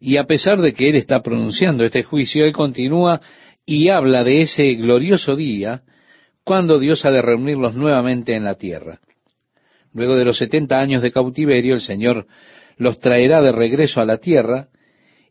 Y 0.00 0.16
a 0.16 0.24
pesar 0.24 0.58
de 0.58 0.72
que 0.72 0.88
Él 0.88 0.96
está 0.96 1.22
pronunciando 1.22 1.84
este 1.84 2.02
juicio, 2.02 2.46
Él 2.46 2.54
continúa 2.54 3.20
y 3.70 3.88
habla 3.88 4.24
de 4.24 4.40
ese 4.40 4.74
glorioso 4.74 5.36
día 5.36 5.82
cuando 6.42 6.80
Dios 6.80 7.04
ha 7.04 7.12
de 7.12 7.22
reunirlos 7.22 7.76
nuevamente 7.76 8.34
en 8.34 8.42
la 8.42 8.56
tierra. 8.56 8.98
Luego 9.94 10.16
de 10.16 10.24
los 10.24 10.38
setenta 10.38 10.80
años 10.80 11.02
de 11.02 11.12
cautiverio, 11.12 11.74
el 11.74 11.80
Señor 11.80 12.26
los 12.78 12.98
traerá 12.98 13.40
de 13.42 13.52
regreso 13.52 14.00
a 14.00 14.04
la 14.04 14.18
tierra, 14.18 14.70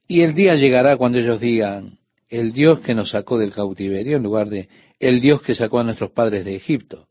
y 0.08 0.22
el 0.22 0.36
día 0.36 0.56
llegará 0.56 0.96
cuando 0.96 1.18
ellos 1.18 1.42
digan, 1.42 2.00
el 2.30 2.54
Dios 2.54 2.80
que 2.80 2.96
nos 2.96 3.10
sacó 3.10 3.38
del 3.38 3.52
cautiverio, 3.52 4.16
en 4.16 4.24
lugar 4.24 4.48
de 4.48 4.70
el 5.02 5.20
Dios 5.20 5.42
que 5.42 5.54
sacó 5.54 5.80
a 5.80 5.84
nuestros 5.84 6.12
padres 6.12 6.46
de 6.46 6.56
Egipto. 6.56 7.10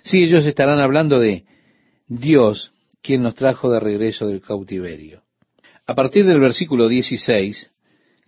Sí, 0.00 0.22
ellos 0.22 0.46
estarán 0.46 0.78
hablando 0.78 1.18
de 1.18 1.44
Dios, 2.06 2.72
quien 3.02 3.22
nos 3.22 3.34
trajo 3.34 3.70
de 3.70 3.80
regreso 3.80 4.28
del 4.28 4.40
cautiverio. 4.40 5.24
A 5.86 5.94
partir 5.94 6.24
del 6.24 6.40
versículo 6.40 6.88
16, 6.88 7.71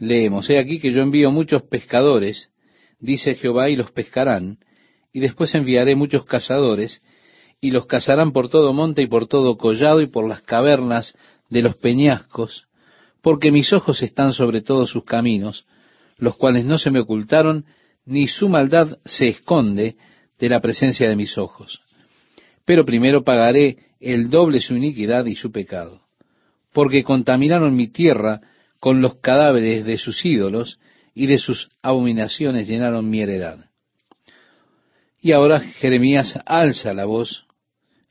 leemos, 0.07 0.49
He 0.49 0.59
aquí 0.59 0.79
que 0.79 0.93
yo 0.93 1.03
envío 1.03 1.31
muchos 1.31 1.63
pescadores, 1.63 2.51
dice 3.01 3.35
Jehová, 3.35 3.71
y 3.71 3.77
los 3.77 3.91
pescarán, 3.91 4.59
y 5.13 5.21
después 5.21 5.55
enviaré 5.55 5.95
muchos 5.95 6.25
cazadores, 6.25 7.03
y 7.61 7.71
los 7.71 7.87
cazarán 7.87 8.33
por 8.33 8.49
todo 8.49 8.73
monte 8.73 9.03
y 9.03 9.07
por 9.07 9.27
todo 9.27 9.57
collado 9.57 10.01
y 10.01 10.07
por 10.07 10.29
las 10.29 10.43
cavernas 10.43 11.17
de 11.49 11.63
los 11.63 11.77
peñascos, 11.77 12.67
porque 13.23 13.51
mis 13.51 13.73
ojos 13.73 14.03
están 14.03 14.33
sobre 14.33 14.61
todos 14.61 14.91
sus 14.91 15.05
caminos, 15.05 15.67
los 16.19 16.37
cuales 16.37 16.65
no 16.65 16.79
se 16.79 16.91
me 16.91 17.01
ocultaron, 17.01 17.65
ni 18.05 18.27
su 18.27 18.49
maldad 18.49 18.99
se 19.05 19.29
esconde 19.29 19.97
de 20.39 20.49
la 20.49 20.61
presencia 20.61 21.09
de 21.09 21.17
mis 21.17 21.39
ojos. 21.39 21.81
Pero 22.65 22.85
primero 22.85 23.25
pagaré 23.25 23.79
el 24.01 24.29
doble 24.29 24.61
su 24.61 24.77
iniquidad 24.77 25.25
y 25.27 25.37
su 25.37 25.51
pecado, 25.51 26.03
porque 26.73 27.03
contaminaron 27.03 27.75
mi 27.75 27.89
tierra 27.89 28.41
con 28.85 29.01
los 29.01 29.15
cadáveres 29.15 29.87
de 29.87 29.97
sus 29.97 30.27
ídolos, 30.27 30.79
y 31.15 31.27
de 31.27 31.39
sus 31.39 31.71
abominaciones 31.81 32.69
llenaron 32.69 33.09
mi 33.09 33.23
heredad. 33.23 33.71
Y 35.19 35.33
ahora 35.33 35.59
Jeremías 35.59 36.39
alza 36.45 36.93
la 36.93 37.07
voz 37.07 37.47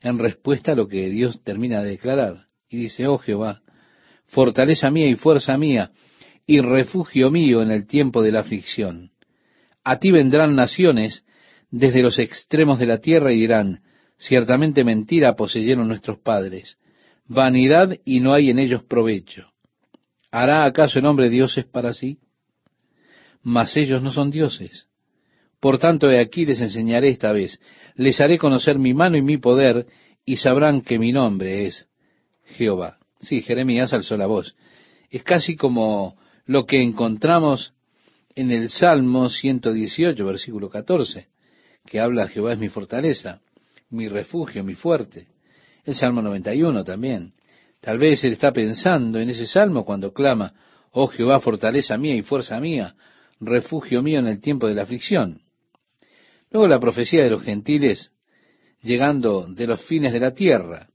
en 0.00 0.18
respuesta 0.18 0.72
a 0.72 0.74
lo 0.74 0.88
que 0.88 1.10
Dios 1.10 1.44
termina 1.44 1.80
de 1.80 1.90
declarar, 1.90 2.46
y 2.68 2.78
dice, 2.78 3.06
oh 3.06 3.18
Jehová, 3.18 3.62
fortaleza 4.26 4.90
mía 4.90 5.06
y 5.06 5.14
fuerza 5.14 5.56
mía, 5.56 5.92
y 6.44 6.60
refugio 6.60 7.30
mío 7.30 7.62
en 7.62 7.70
el 7.70 7.86
tiempo 7.86 8.20
de 8.20 8.32
la 8.32 8.40
aflicción. 8.40 9.12
A 9.84 10.00
ti 10.00 10.10
vendrán 10.10 10.56
naciones 10.56 11.24
desde 11.70 12.02
los 12.02 12.18
extremos 12.18 12.80
de 12.80 12.86
la 12.86 12.98
tierra 12.98 13.32
y 13.32 13.36
dirán, 13.36 13.82
ciertamente 14.18 14.82
mentira 14.82 15.36
poseyeron 15.36 15.86
nuestros 15.86 16.18
padres, 16.18 16.78
vanidad 17.28 17.96
y 18.04 18.18
no 18.18 18.34
hay 18.34 18.50
en 18.50 18.58
ellos 18.58 18.82
provecho. 18.82 19.53
¿Hará 20.36 20.64
acaso 20.64 20.98
el 20.98 21.06
hombre 21.06 21.30
dioses 21.30 21.64
para 21.64 21.92
sí? 21.92 22.18
Mas 23.44 23.76
ellos 23.76 24.02
no 24.02 24.10
son 24.10 24.32
dioses. 24.32 24.88
Por 25.60 25.78
tanto, 25.78 26.10
he 26.10 26.18
aquí 26.18 26.44
les 26.44 26.60
enseñaré 26.60 27.10
esta 27.10 27.30
vez, 27.30 27.60
les 27.94 28.20
haré 28.20 28.36
conocer 28.36 28.80
mi 28.80 28.94
mano 28.94 29.16
y 29.16 29.22
mi 29.22 29.36
poder, 29.36 29.86
y 30.24 30.38
sabrán 30.38 30.82
que 30.82 30.98
mi 30.98 31.12
nombre 31.12 31.66
es 31.66 31.86
Jehová. 32.46 32.98
Sí, 33.20 33.42
Jeremías 33.42 33.92
alzó 33.92 34.16
la 34.16 34.26
voz. 34.26 34.56
Es 35.08 35.22
casi 35.22 35.54
como 35.54 36.16
lo 36.46 36.66
que 36.66 36.82
encontramos 36.82 37.72
en 38.34 38.50
el 38.50 38.70
Salmo 38.70 39.28
118, 39.28 40.26
versículo 40.26 40.68
14, 40.68 41.28
que 41.86 42.00
habla 42.00 42.26
Jehová 42.26 42.54
es 42.54 42.58
mi 42.58 42.70
fortaleza, 42.70 43.40
mi 43.88 44.08
refugio, 44.08 44.64
mi 44.64 44.74
fuerte. 44.74 45.28
El 45.84 45.94
Salmo 45.94 46.22
91 46.22 46.82
también. 46.82 47.30
Tal 47.84 47.98
vez 47.98 48.24
él 48.24 48.32
está 48.32 48.50
pensando 48.50 49.20
en 49.20 49.28
ese 49.28 49.46
salmo 49.46 49.84
cuando 49.84 50.14
clama, 50.14 50.54
oh 50.92 51.06
Jehová, 51.06 51.38
fortaleza 51.38 51.98
mía 51.98 52.14
y 52.14 52.22
fuerza 52.22 52.58
mía, 52.58 52.94
refugio 53.40 54.02
mío 54.02 54.20
en 54.20 54.26
el 54.26 54.40
tiempo 54.40 54.66
de 54.66 54.74
la 54.74 54.84
aflicción. 54.84 55.42
Luego 56.50 56.66
la 56.66 56.80
profecía 56.80 57.22
de 57.22 57.28
los 57.28 57.42
gentiles 57.42 58.10
llegando 58.80 59.46
de 59.46 59.66
los 59.66 59.84
fines 59.84 60.14
de 60.14 60.20
la 60.20 60.32
tierra. 60.32 60.88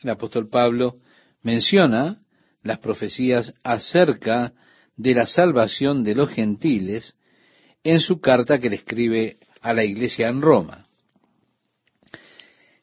El 0.00 0.10
apóstol 0.10 0.48
Pablo 0.48 0.96
menciona 1.42 2.20
las 2.64 2.80
profecías 2.80 3.54
acerca 3.62 4.54
de 4.96 5.14
la 5.14 5.28
salvación 5.28 6.02
de 6.02 6.16
los 6.16 6.30
gentiles 6.30 7.14
en 7.84 8.00
su 8.00 8.20
carta 8.20 8.58
que 8.58 8.70
le 8.70 8.76
escribe 8.76 9.36
a 9.60 9.72
la 9.72 9.84
iglesia 9.84 10.26
en 10.30 10.42
Roma. 10.42 10.83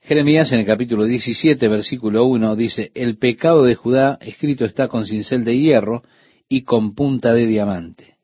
Jeremías 0.03 0.51
en 0.51 0.59
el 0.59 0.65
capítulo 0.65 1.05
17, 1.05 1.67
versículo 1.67 2.25
1 2.25 2.55
dice, 2.55 2.91
el 2.95 3.17
pecado 3.17 3.63
de 3.63 3.75
Judá 3.75 4.17
escrito 4.19 4.65
está 4.65 4.87
con 4.87 5.05
cincel 5.05 5.45
de 5.45 5.55
hierro 5.57 6.01
y 6.49 6.63
con 6.63 6.95
punta 6.95 7.33
de 7.33 7.45
diamante. 7.45 8.17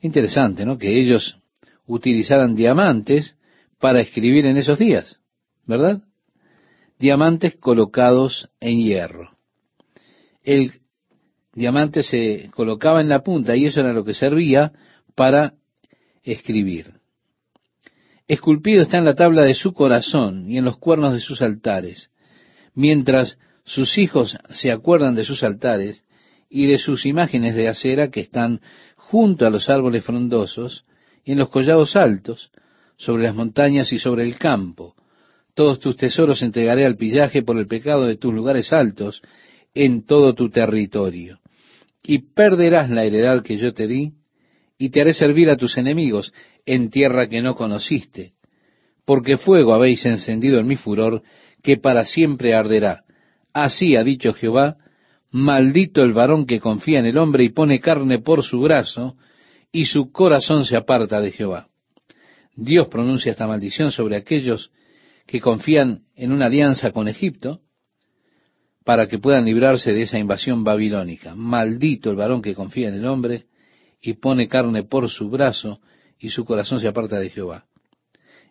Interesante, 0.00 0.66
¿no? 0.66 0.76
Que 0.76 1.00
ellos 1.00 1.40
utilizaran 1.86 2.56
diamantes 2.56 3.36
para 3.78 4.00
escribir 4.00 4.46
en 4.46 4.56
esos 4.56 4.78
días, 4.78 5.20
¿verdad? 5.66 6.02
Diamantes 6.98 7.54
colocados 7.56 8.50
en 8.58 8.80
hierro. 8.80 9.36
El 10.42 10.80
diamante 11.54 12.02
se 12.02 12.50
colocaba 12.52 13.00
en 13.00 13.08
la 13.08 13.22
punta 13.22 13.54
y 13.56 13.66
eso 13.66 13.80
era 13.80 13.92
lo 13.92 14.04
que 14.04 14.14
servía 14.14 14.72
para 15.14 15.54
escribir. 16.24 16.94
Esculpido 18.28 18.82
está 18.82 18.98
en 18.98 19.04
la 19.04 19.14
tabla 19.14 19.42
de 19.42 19.54
su 19.54 19.72
corazón 19.72 20.50
y 20.50 20.58
en 20.58 20.64
los 20.64 20.78
cuernos 20.78 21.12
de 21.12 21.20
sus 21.20 21.42
altares, 21.42 22.10
mientras 22.74 23.38
sus 23.64 23.98
hijos 23.98 24.36
se 24.50 24.72
acuerdan 24.72 25.14
de 25.14 25.24
sus 25.24 25.42
altares 25.42 26.04
y 26.48 26.66
de 26.66 26.78
sus 26.78 27.06
imágenes 27.06 27.54
de 27.54 27.68
acera 27.68 28.10
que 28.10 28.20
están 28.20 28.60
junto 28.96 29.46
a 29.46 29.50
los 29.50 29.68
árboles 29.68 30.04
frondosos 30.04 30.84
y 31.24 31.32
en 31.32 31.38
los 31.38 31.50
collados 31.50 31.96
altos, 31.96 32.50
sobre 32.96 33.24
las 33.24 33.34
montañas 33.34 33.92
y 33.92 33.98
sobre 33.98 34.24
el 34.24 34.38
campo. 34.38 34.94
Todos 35.54 35.80
tus 35.80 35.96
tesoros 35.96 36.42
entregaré 36.42 36.86
al 36.86 36.96
pillaje 36.96 37.42
por 37.42 37.58
el 37.58 37.66
pecado 37.66 38.06
de 38.06 38.16
tus 38.16 38.32
lugares 38.32 38.72
altos 38.72 39.22
en 39.74 40.04
todo 40.04 40.34
tu 40.34 40.48
territorio 40.48 41.40
y 42.02 42.18
perderás 42.18 42.88
la 42.90 43.04
heredad 43.04 43.42
que 43.42 43.56
yo 43.56 43.74
te 43.74 43.86
di, 43.86 44.12
y 44.78 44.90
te 44.90 45.00
haré 45.00 45.14
servir 45.14 45.50
a 45.50 45.56
tus 45.56 45.78
enemigos 45.78 46.32
en 46.64 46.90
tierra 46.90 47.28
que 47.28 47.40
no 47.40 47.54
conociste, 47.54 48.32
porque 49.04 49.38
fuego 49.38 49.74
habéis 49.74 50.04
encendido 50.04 50.58
en 50.58 50.66
mi 50.66 50.76
furor, 50.76 51.22
que 51.62 51.76
para 51.76 52.04
siempre 52.04 52.54
arderá. 52.54 53.04
Así 53.52 53.96
ha 53.96 54.04
dicho 54.04 54.34
Jehová, 54.34 54.76
maldito 55.30 56.02
el 56.02 56.12
varón 56.12 56.46
que 56.46 56.60
confía 56.60 56.98
en 56.98 57.06
el 57.06 57.18
hombre 57.18 57.44
y 57.44 57.50
pone 57.50 57.80
carne 57.80 58.18
por 58.18 58.42
su 58.42 58.60
brazo, 58.60 59.16
y 59.72 59.86
su 59.86 60.10
corazón 60.10 60.64
se 60.64 60.76
aparta 60.76 61.20
de 61.20 61.32
Jehová. 61.32 61.68
Dios 62.54 62.88
pronuncia 62.88 63.32
esta 63.32 63.46
maldición 63.46 63.92
sobre 63.92 64.16
aquellos 64.16 64.70
que 65.26 65.40
confían 65.40 66.04
en 66.14 66.32
una 66.32 66.46
alianza 66.46 66.90
con 66.92 67.08
Egipto, 67.08 67.60
para 68.84 69.08
que 69.08 69.18
puedan 69.18 69.44
librarse 69.44 69.92
de 69.92 70.02
esa 70.02 70.18
invasión 70.18 70.62
babilónica. 70.62 71.34
Maldito 71.34 72.10
el 72.10 72.16
varón 72.16 72.40
que 72.40 72.54
confía 72.54 72.88
en 72.88 72.94
el 72.94 73.06
hombre 73.06 73.46
y 74.00 74.14
pone 74.14 74.48
carne 74.48 74.84
por 74.84 75.08
su 75.08 75.28
brazo 75.28 75.80
y 76.18 76.30
su 76.30 76.44
corazón 76.44 76.80
se 76.80 76.88
aparta 76.88 77.18
de 77.18 77.30
Jehová. 77.30 77.66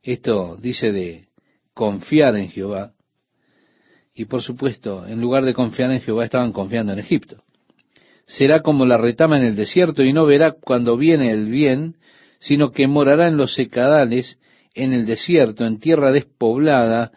Esto 0.04 0.58
dice 0.58 0.92
de 0.92 1.28
confiar 1.74 2.36
en 2.36 2.50
Jehová. 2.50 2.94
Y 4.14 4.26
por 4.26 4.42
supuesto, 4.42 5.06
en 5.08 5.20
lugar 5.20 5.44
de 5.44 5.54
confiar 5.54 5.92
en 5.92 6.02
Jehová, 6.02 6.26
estaban 6.26 6.52
confiando 6.52 6.94
en 6.94 7.00
Egipto. 7.00 7.44
Será 8.26 8.62
como 8.62 8.86
la 8.86 8.98
retama 8.98 9.38
en 9.38 9.46
el 9.46 9.56
desierto 9.56 10.04
y 10.04 10.14
no 10.14 10.26
verá 10.26 10.54
cuando 10.54 10.98
viene 10.98 11.32
el 11.32 11.50
bien, 11.50 11.98
sino 12.40 12.72
que 12.72 12.88
morará 12.88 13.28
en 13.28 13.38
los 13.38 13.54
secadales, 13.54 14.40
en 14.74 14.94
el 14.94 15.06
desierto, 15.06 15.66
en 15.66 15.80
tierra 15.80 16.12
despoblada 16.12 17.12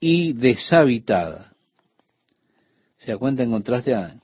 y 0.00 0.32
deshabitada 0.32 1.50
se 3.00 3.12
da 3.12 3.18
cuenta 3.18 3.42
en 3.42 3.50
contraste 3.50 3.94
a 3.94 4.14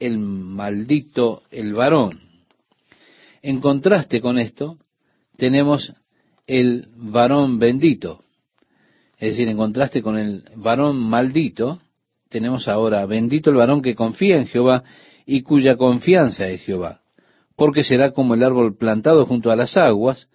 el 0.00 0.18
maldito, 0.18 1.42
el 1.50 1.74
varón. 1.74 2.29
En 3.42 3.60
contraste 3.60 4.20
con 4.20 4.38
esto, 4.38 4.76
tenemos 5.36 5.94
el 6.46 6.88
varón 6.96 7.58
bendito. 7.58 8.22
Es 9.18 9.30
decir, 9.30 9.48
en 9.48 9.56
contraste 9.56 10.02
con 10.02 10.18
el 10.18 10.44
varón 10.56 10.98
maldito, 10.98 11.80
tenemos 12.28 12.68
ahora 12.68 13.04
bendito 13.06 13.50
el 13.50 13.56
varón 13.56 13.82
que 13.82 13.94
confía 13.94 14.36
en 14.36 14.46
Jehová 14.46 14.84
y 15.26 15.42
cuya 15.42 15.76
confianza 15.76 16.48
es 16.48 16.62
Jehová, 16.62 17.00
porque 17.56 17.84
será 17.84 18.12
como 18.12 18.34
el 18.34 18.42
árbol 18.42 18.76
plantado 18.76 19.26
junto 19.26 19.50
a 19.50 19.56
las 19.56 19.76
aguas, 19.76 20.28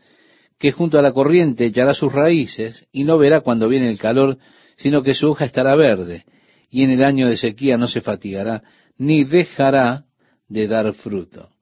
que 0.57 0.71
junto 0.71 0.97
a 0.97 1.01
la 1.01 1.11
corriente 1.11 1.65
echará 1.65 1.93
sus 1.93 2.13
raíces 2.13 2.87
y 2.91 3.03
no 3.03 3.17
verá 3.17 3.41
cuando 3.41 3.67
viene 3.67 3.89
el 3.89 3.99
calor, 3.99 4.37
sino 4.77 5.03
que 5.03 5.13
su 5.13 5.29
hoja 5.29 5.45
estará 5.45 5.75
verde 5.75 6.25
y 6.69 6.83
en 6.83 6.91
el 6.91 7.03
año 7.03 7.29
de 7.29 7.37
sequía 7.37 7.77
no 7.77 7.87
se 7.87 8.01
fatigará, 8.01 8.63
ni 8.97 9.23
dejará 9.23 10.05
de 10.49 10.67
dar 10.67 10.93
fruto. 10.93 11.54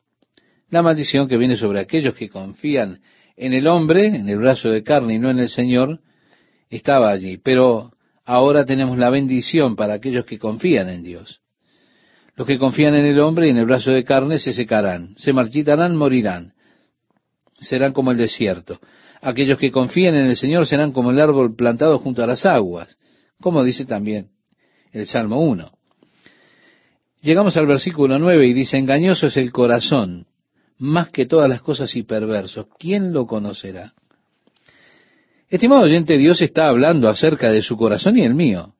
La 0.73 0.81
maldición 0.81 1.27
que 1.27 1.37
viene 1.37 1.55
sobre 1.55 1.79
aquellos 1.79 2.15
que 2.15 2.29
confían 2.29 2.99
en 3.37 3.53
el 3.53 3.67
hombre, 3.67 4.07
en 4.07 4.27
el 4.27 4.39
brazo 4.39 4.71
de 4.71 4.81
carne 4.81 5.13
y 5.13 5.19
no 5.19 5.29
en 5.29 5.37
el 5.37 5.49
Señor, 5.49 5.99
estaba 6.67 7.11
allí. 7.11 7.37
Pero 7.37 7.91
ahora 8.25 8.65
tenemos 8.65 8.97
la 8.97 9.11
bendición 9.11 9.75
para 9.75 9.93
aquellos 9.93 10.25
que 10.25 10.39
confían 10.39 10.89
en 10.89 11.03
Dios. 11.03 11.41
Los 12.35 12.47
que 12.47 12.57
confían 12.57 12.95
en 12.95 13.05
el 13.05 13.19
hombre 13.19 13.45
y 13.45 13.49
en 13.51 13.57
el 13.57 13.67
brazo 13.67 13.91
de 13.91 14.03
carne 14.03 14.39
se 14.39 14.51
secarán, 14.51 15.13
se 15.15 15.31
marchitarán, 15.31 15.95
morirán. 15.95 16.53
Serán 17.59 17.93
como 17.93 18.09
el 18.09 18.17
desierto. 18.17 18.79
Aquellos 19.21 19.59
que 19.59 19.69
confían 19.69 20.15
en 20.15 20.25
el 20.25 20.35
Señor 20.35 20.65
serán 20.65 20.91
como 20.91 21.11
el 21.11 21.19
árbol 21.19 21.55
plantado 21.55 21.99
junto 21.99 22.23
a 22.23 22.25
las 22.27 22.47
aguas, 22.47 22.97
como 23.39 23.63
dice 23.63 23.85
también 23.85 24.29
el 24.91 25.05
Salmo 25.05 25.39
1. 25.39 25.71
Llegamos 27.21 27.55
al 27.57 27.67
versículo 27.67 28.17
9 28.17 28.47
y 28.47 28.53
dice, 28.53 28.79
engañoso 28.79 29.27
es 29.27 29.37
el 29.37 29.51
corazón, 29.51 30.25
más 30.83 31.11
que 31.11 31.25
todas 31.25 31.47
las 31.47 31.61
cosas 31.61 31.95
y 31.95 32.03
perversos. 32.03 32.67
¿Quién 32.77 33.13
lo 33.13 33.25
conocerá? 33.25 33.93
Estimado 35.47 35.83
oyente, 35.83 36.17
Dios 36.17 36.41
está 36.41 36.67
hablando 36.67 37.07
acerca 37.07 37.49
de 37.51 37.61
su 37.61 37.77
corazón 37.77 38.17
y 38.17 38.23
el 38.23 38.33
mío. 38.33 38.75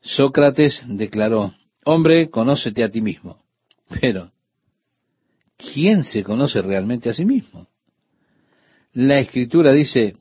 Sócrates 0.00 0.82
declaró, 0.88 1.52
hombre, 1.84 2.30
conócete 2.30 2.82
a 2.82 2.90
ti 2.90 3.02
mismo. 3.02 3.44
Pero, 4.00 4.32
¿quién 5.58 6.04
se 6.04 6.22
conoce 6.22 6.62
realmente 6.62 7.10
a 7.10 7.12
sí 7.12 7.26
mismo? 7.26 7.68
La 8.94 9.18
escritura 9.18 9.72
dice, 9.72 10.14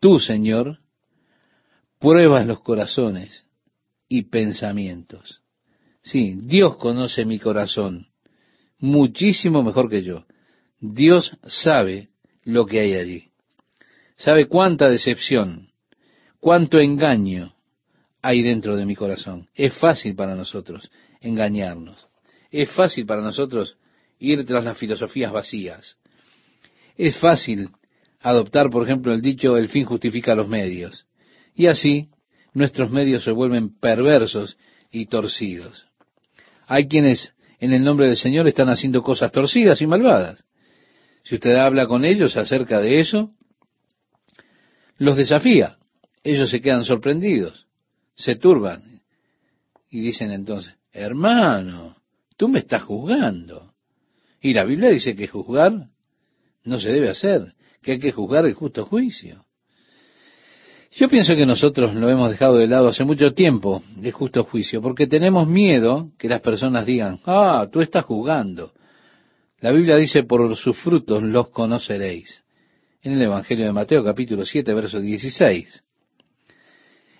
tú, 0.00 0.18
Señor, 0.18 0.78
pruebas 2.00 2.44
los 2.44 2.60
corazones 2.62 3.46
y 4.08 4.22
pensamientos. 4.22 5.42
Sí, 6.02 6.34
Dios 6.42 6.76
conoce 6.76 7.24
mi 7.24 7.38
corazón 7.38 8.09
muchísimo 8.80 9.62
mejor 9.62 9.88
que 9.88 10.02
yo. 10.02 10.24
Dios 10.80 11.36
sabe 11.44 12.08
lo 12.44 12.66
que 12.66 12.80
hay 12.80 12.94
allí. 12.94 13.24
Sabe 14.16 14.48
cuánta 14.48 14.88
decepción, 14.88 15.70
cuánto 16.40 16.78
engaño 16.78 17.54
hay 18.22 18.42
dentro 18.42 18.76
de 18.76 18.86
mi 18.86 18.96
corazón. 18.96 19.48
Es 19.54 19.78
fácil 19.78 20.14
para 20.14 20.34
nosotros 20.34 20.90
engañarnos. 21.20 22.08
Es 22.50 22.70
fácil 22.72 23.06
para 23.06 23.22
nosotros 23.22 23.76
ir 24.18 24.44
tras 24.44 24.64
las 24.64 24.76
filosofías 24.76 25.32
vacías. 25.32 25.96
Es 26.96 27.16
fácil 27.18 27.70
adoptar, 28.20 28.68
por 28.70 28.82
ejemplo, 28.82 29.14
el 29.14 29.22
dicho 29.22 29.56
el 29.56 29.68
fin 29.68 29.84
justifica 29.84 30.34
los 30.34 30.48
medios. 30.48 31.06
Y 31.54 31.66
así 31.66 32.10
nuestros 32.52 32.90
medios 32.90 33.24
se 33.24 33.30
vuelven 33.30 33.78
perversos 33.78 34.58
y 34.90 35.06
torcidos. 35.06 35.86
Hay 36.66 36.88
quienes 36.88 37.32
en 37.60 37.74
el 37.74 37.84
nombre 37.84 38.06
del 38.06 38.16
Señor 38.16 38.48
están 38.48 38.70
haciendo 38.70 39.02
cosas 39.02 39.30
torcidas 39.30 39.80
y 39.82 39.86
malvadas. 39.86 40.42
Si 41.22 41.34
usted 41.34 41.56
habla 41.56 41.86
con 41.86 42.04
ellos 42.04 42.36
acerca 42.36 42.80
de 42.80 43.00
eso, 43.00 43.34
los 44.96 45.16
desafía. 45.16 45.76
Ellos 46.24 46.50
se 46.50 46.60
quedan 46.60 46.84
sorprendidos, 46.84 47.66
se 48.14 48.36
turban 48.36 49.02
y 49.90 50.00
dicen 50.00 50.30
entonces, 50.30 50.74
hermano, 50.92 51.96
tú 52.36 52.48
me 52.48 52.58
estás 52.58 52.82
juzgando. 52.82 53.74
Y 54.40 54.54
la 54.54 54.64
Biblia 54.64 54.88
dice 54.88 55.14
que 55.14 55.28
juzgar 55.28 55.88
no 56.64 56.78
se 56.78 56.90
debe 56.90 57.10
hacer, 57.10 57.54
que 57.82 57.92
hay 57.92 58.00
que 58.00 58.12
juzgar 58.12 58.46
el 58.46 58.54
justo 58.54 58.86
juicio. 58.86 59.44
Yo 60.92 61.08
pienso 61.08 61.36
que 61.36 61.46
nosotros 61.46 61.94
lo 61.94 62.10
hemos 62.10 62.30
dejado 62.30 62.56
de 62.56 62.66
lado 62.66 62.88
hace 62.88 63.04
mucho 63.04 63.32
tiempo, 63.32 63.80
de 63.96 64.10
justo 64.10 64.42
juicio, 64.42 64.82
porque 64.82 65.06
tenemos 65.06 65.46
miedo 65.46 66.10
que 66.18 66.28
las 66.28 66.40
personas 66.40 66.84
digan, 66.84 67.20
ah, 67.26 67.68
tú 67.70 67.80
estás 67.80 68.04
juzgando. 68.04 68.72
La 69.60 69.70
Biblia 69.70 69.96
dice, 69.96 70.24
por 70.24 70.56
sus 70.56 70.76
frutos 70.76 71.22
los 71.22 71.50
conoceréis. 71.50 72.42
En 73.02 73.12
el 73.12 73.22
Evangelio 73.22 73.66
de 73.66 73.72
Mateo 73.72 74.02
capítulo 74.02 74.44
7, 74.44 74.74
verso 74.74 75.00
16. 75.00 75.84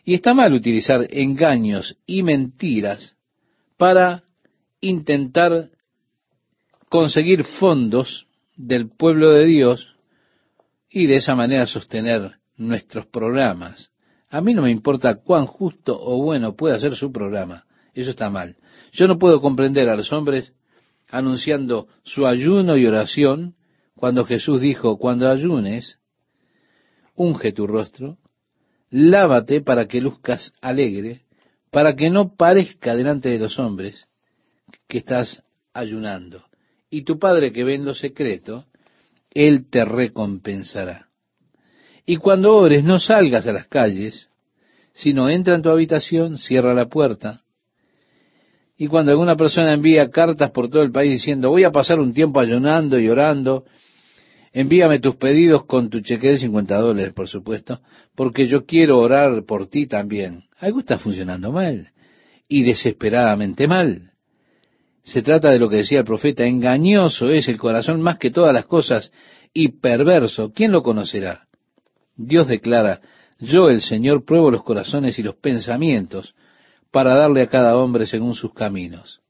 Y 0.05 0.15
está 0.15 0.35
mal 0.35 0.53
utilizar 0.53 1.07
engaños 1.09 1.97
y 2.07 2.25
mentiras 2.25 3.15
para 3.77 4.25
intentar 4.81 5.71
conseguir 6.89 7.45
fondos 7.45 8.27
del 8.57 8.89
pueblo 8.89 9.31
de 9.31 9.47
Dios 9.47 9.95
y 10.91 11.07
de 11.07 11.17
esa 11.17 11.37
manera 11.37 11.67
sostener 11.67 12.40
nuestros 12.61 13.07
programas. 13.07 13.91
A 14.29 14.41
mí 14.41 14.55
no 14.55 14.63
me 14.63 14.71
importa 14.71 15.17
cuán 15.17 15.47
justo 15.47 15.99
o 16.01 16.23
bueno 16.23 16.55
pueda 16.55 16.79
ser 16.79 16.95
su 16.95 17.11
programa. 17.11 17.65
Eso 17.95 18.11
está 18.11 18.31
mal. 18.31 18.57
Yo 18.93 19.09
no 19.09 19.19
puedo 19.19 19.41
comprender 19.41 19.89
a 19.89 19.97
los 19.97 20.13
hombres 20.13 20.53
anunciando 21.09 21.89
su 22.05 22.27
ayuno 22.27 22.77
y 22.77 22.87
oración 22.87 23.57
cuando 23.97 24.25
Jesús 24.25 24.61
dijo, 24.61 24.99
cuando 24.99 25.29
ayunes, 25.29 25.99
unge 27.15 27.53
tu 27.53 27.67
rostro, 27.67 28.19
lávate 28.91 29.61
para 29.61 29.87
que 29.87 30.01
luzcas 30.01 30.53
alegre, 30.61 31.23
para 31.71 31.97
que 31.97 32.11
no 32.11 32.37
parezca 32.37 32.95
delante 32.95 33.31
de 33.31 33.39
los 33.39 33.59
hombres 33.59 34.07
que 34.87 34.99
estás 34.99 35.43
ayunando. 35.73 36.45
Y 36.89 37.03
tu 37.03 37.19
Padre 37.19 37.53
que 37.53 37.65
ve 37.65 37.75
en 37.75 37.85
lo 37.85 37.95
secreto, 37.95 38.67
Él 39.31 39.69
te 39.69 39.85
recompensará. 39.85 41.10
Y 42.07 42.17
cuando 42.17 42.57
ores, 42.57 42.85
no 42.85 42.99
salgas 42.99 43.47
a 43.47 43.53
las 43.53 43.67
calles, 43.67 44.31
sino 44.93 45.29
entra 45.29 45.55
en 45.55 45.63
tu 45.63 45.71
habitación, 45.71 46.39
cierra 46.39 46.75
la 46.75 46.87
puerta. 46.87 47.41
Y 48.77 48.87
cuando 48.87 49.13
alguna 49.13 49.37
persona 49.37 49.75
envía 49.75 50.11
cartas 50.11 50.51
por 50.53 50.71
todo 50.71 50.83
el 50.83 50.91
país 50.91 51.13
diciendo, 51.13 51.51
voy 51.51 51.65
a 51.65 51.71
pasar 51.71 52.01
un 52.01 52.15
tiempo 52.15 52.41
ayunando 52.41 52.99
y 52.99 53.09
orando, 53.09 53.65
envíame 54.53 55.01
tus 55.01 55.17
pedidos 55.17 55.67
con 55.67 55.91
tu 55.91 56.01
cheque 56.01 56.29
de 56.29 56.39
50 56.39 56.79
dólares, 56.79 57.13
por 57.13 57.29
supuesto, 57.29 57.81
porque 58.15 58.47
yo 58.47 58.65
quiero 58.65 58.99
orar 58.99 59.45
por 59.45 59.67
ti 59.67 59.87
también. 59.87 60.45
Algo 60.59 60.81
está 60.81 60.99
funcionando 60.99 61.53
mal, 61.53 61.89
y 62.49 62.63
desesperadamente 62.63 63.69
mal. 63.69 64.13
Se 65.03 65.23
trata 65.23 65.51
de 65.51 65.59
lo 65.59 65.69
que 65.69 65.77
decía 65.77 65.99
el 66.01 66.05
profeta, 66.05 66.45
engañoso 66.45 67.31
es 67.31 67.49
el 67.49 67.59
corazón 67.59 68.01
más 68.01 68.19
que 68.19 68.31
todas 68.31 68.53
las 68.53 68.67
cosas, 68.67 69.13
y 69.53 69.69
perverso. 69.81 70.53
¿Quién 70.55 70.73
lo 70.73 70.83
conocerá? 70.83 71.49
Dios 72.23 72.49
declara, 72.49 73.01
yo 73.39 73.71
el 73.71 73.81
Señor 73.81 74.27
pruebo 74.27 74.51
los 74.51 74.63
corazones 74.63 75.19
y 75.19 75.23
los 75.23 75.37
pensamientos 75.37 76.35
para 76.91 77.15
darle 77.15 77.43
a 77.43 77.49
cada 77.49 77.77
hombre 77.79 78.07
según 78.07 78.35
sus 78.35 78.53
caminos. 78.53 79.23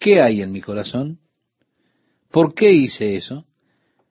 ¿Qué 0.00 0.20
hay 0.20 0.42
en 0.42 0.50
mi 0.50 0.60
corazón? 0.60 1.20
¿Por 2.30 2.54
qué 2.54 2.72
hice 2.72 3.14
eso? 3.14 3.46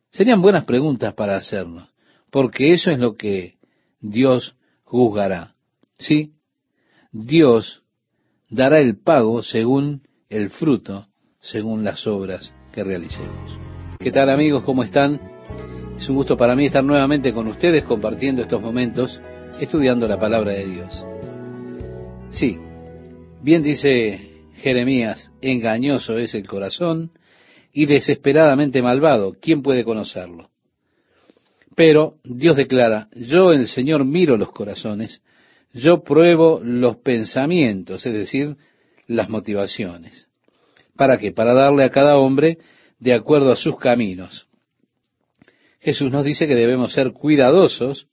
Serían 0.09 0.41
buenas 0.41 0.63
preguntas 0.63 1.13
para 1.15 1.35
hacernos, 1.35 1.89
porque 2.29 2.71
eso 2.71 2.91
es 2.91 2.99
lo 2.99 3.15
que 3.15 3.57
Dios 3.99 4.55
juzgará. 4.83 5.55
Sí, 5.97 6.33
Dios 7.11 7.83
dará 8.49 8.79
el 8.79 8.97
pago 8.97 9.43
según 9.43 10.03
el 10.29 10.49
fruto, 10.49 11.07
según 11.39 11.83
las 11.83 12.07
obras 12.07 12.53
que 12.71 12.85
realicemos. 12.85 13.51
¿Qué 13.99 14.11
tal 14.11 14.29
amigos? 14.29 14.63
¿Cómo 14.63 14.83
están? 14.83 15.30
Es 16.01 16.09
un 16.09 16.15
gusto 16.15 16.35
para 16.35 16.55
mí 16.55 16.65
estar 16.65 16.83
nuevamente 16.83 17.31
con 17.31 17.45
ustedes 17.45 17.83
compartiendo 17.83 18.41
estos 18.41 18.59
momentos, 18.59 19.21
estudiando 19.59 20.07
la 20.07 20.19
palabra 20.19 20.51
de 20.53 20.65
Dios. 20.65 21.05
Sí, 22.31 22.57
bien 23.43 23.61
dice 23.61 24.47
Jeremías, 24.55 25.31
engañoso 25.41 26.17
es 26.17 26.33
el 26.33 26.47
corazón 26.47 27.11
y 27.71 27.85
desesperadamente 27.85 28.81
malvado, 28.81 29.35
¿quién 29.39 29.61
puede 29.61 29.83
conocerlo? 29.83 30.49
Pero 31.75 32.15
Dios 32.23 32.55
declara, 32.55 33.07
yo 33.13 33.51
el 33.51 33.67
Señor 33.67 34.03
miro 34.03 34.37
los 34.37 34.51
corazones, 34.51 35.21
yo 35.71 36.01
pruebo 36.01 36.61
los 36.63 36.95
pensamientos, 36.97 38.07
es 38.07 38.13
decir, 38.13 38.57
las 39.05 39.29
motivaciones. 39.29 40.27
¿Para 40.95 41.19
qué? 41.19 41.31
Para 41.31 41.53
darle 41.53 41.83
a 41.83 41.91
cada 41.91 42.17
hombre 42.17 42.57
de 42.97 43.13
acuerdo 43.13 43.51
a 43.51 43.55
sus 43.55 43.77
caminos. 43.77 44.47
Jesús 45.81 46.11
nos 46.11 46.23
dice 46.23 46.47
que 46.47 46.55
debemos 46.55 46.93
ser 46.93 47.11
cuidadosos 47.11 48.07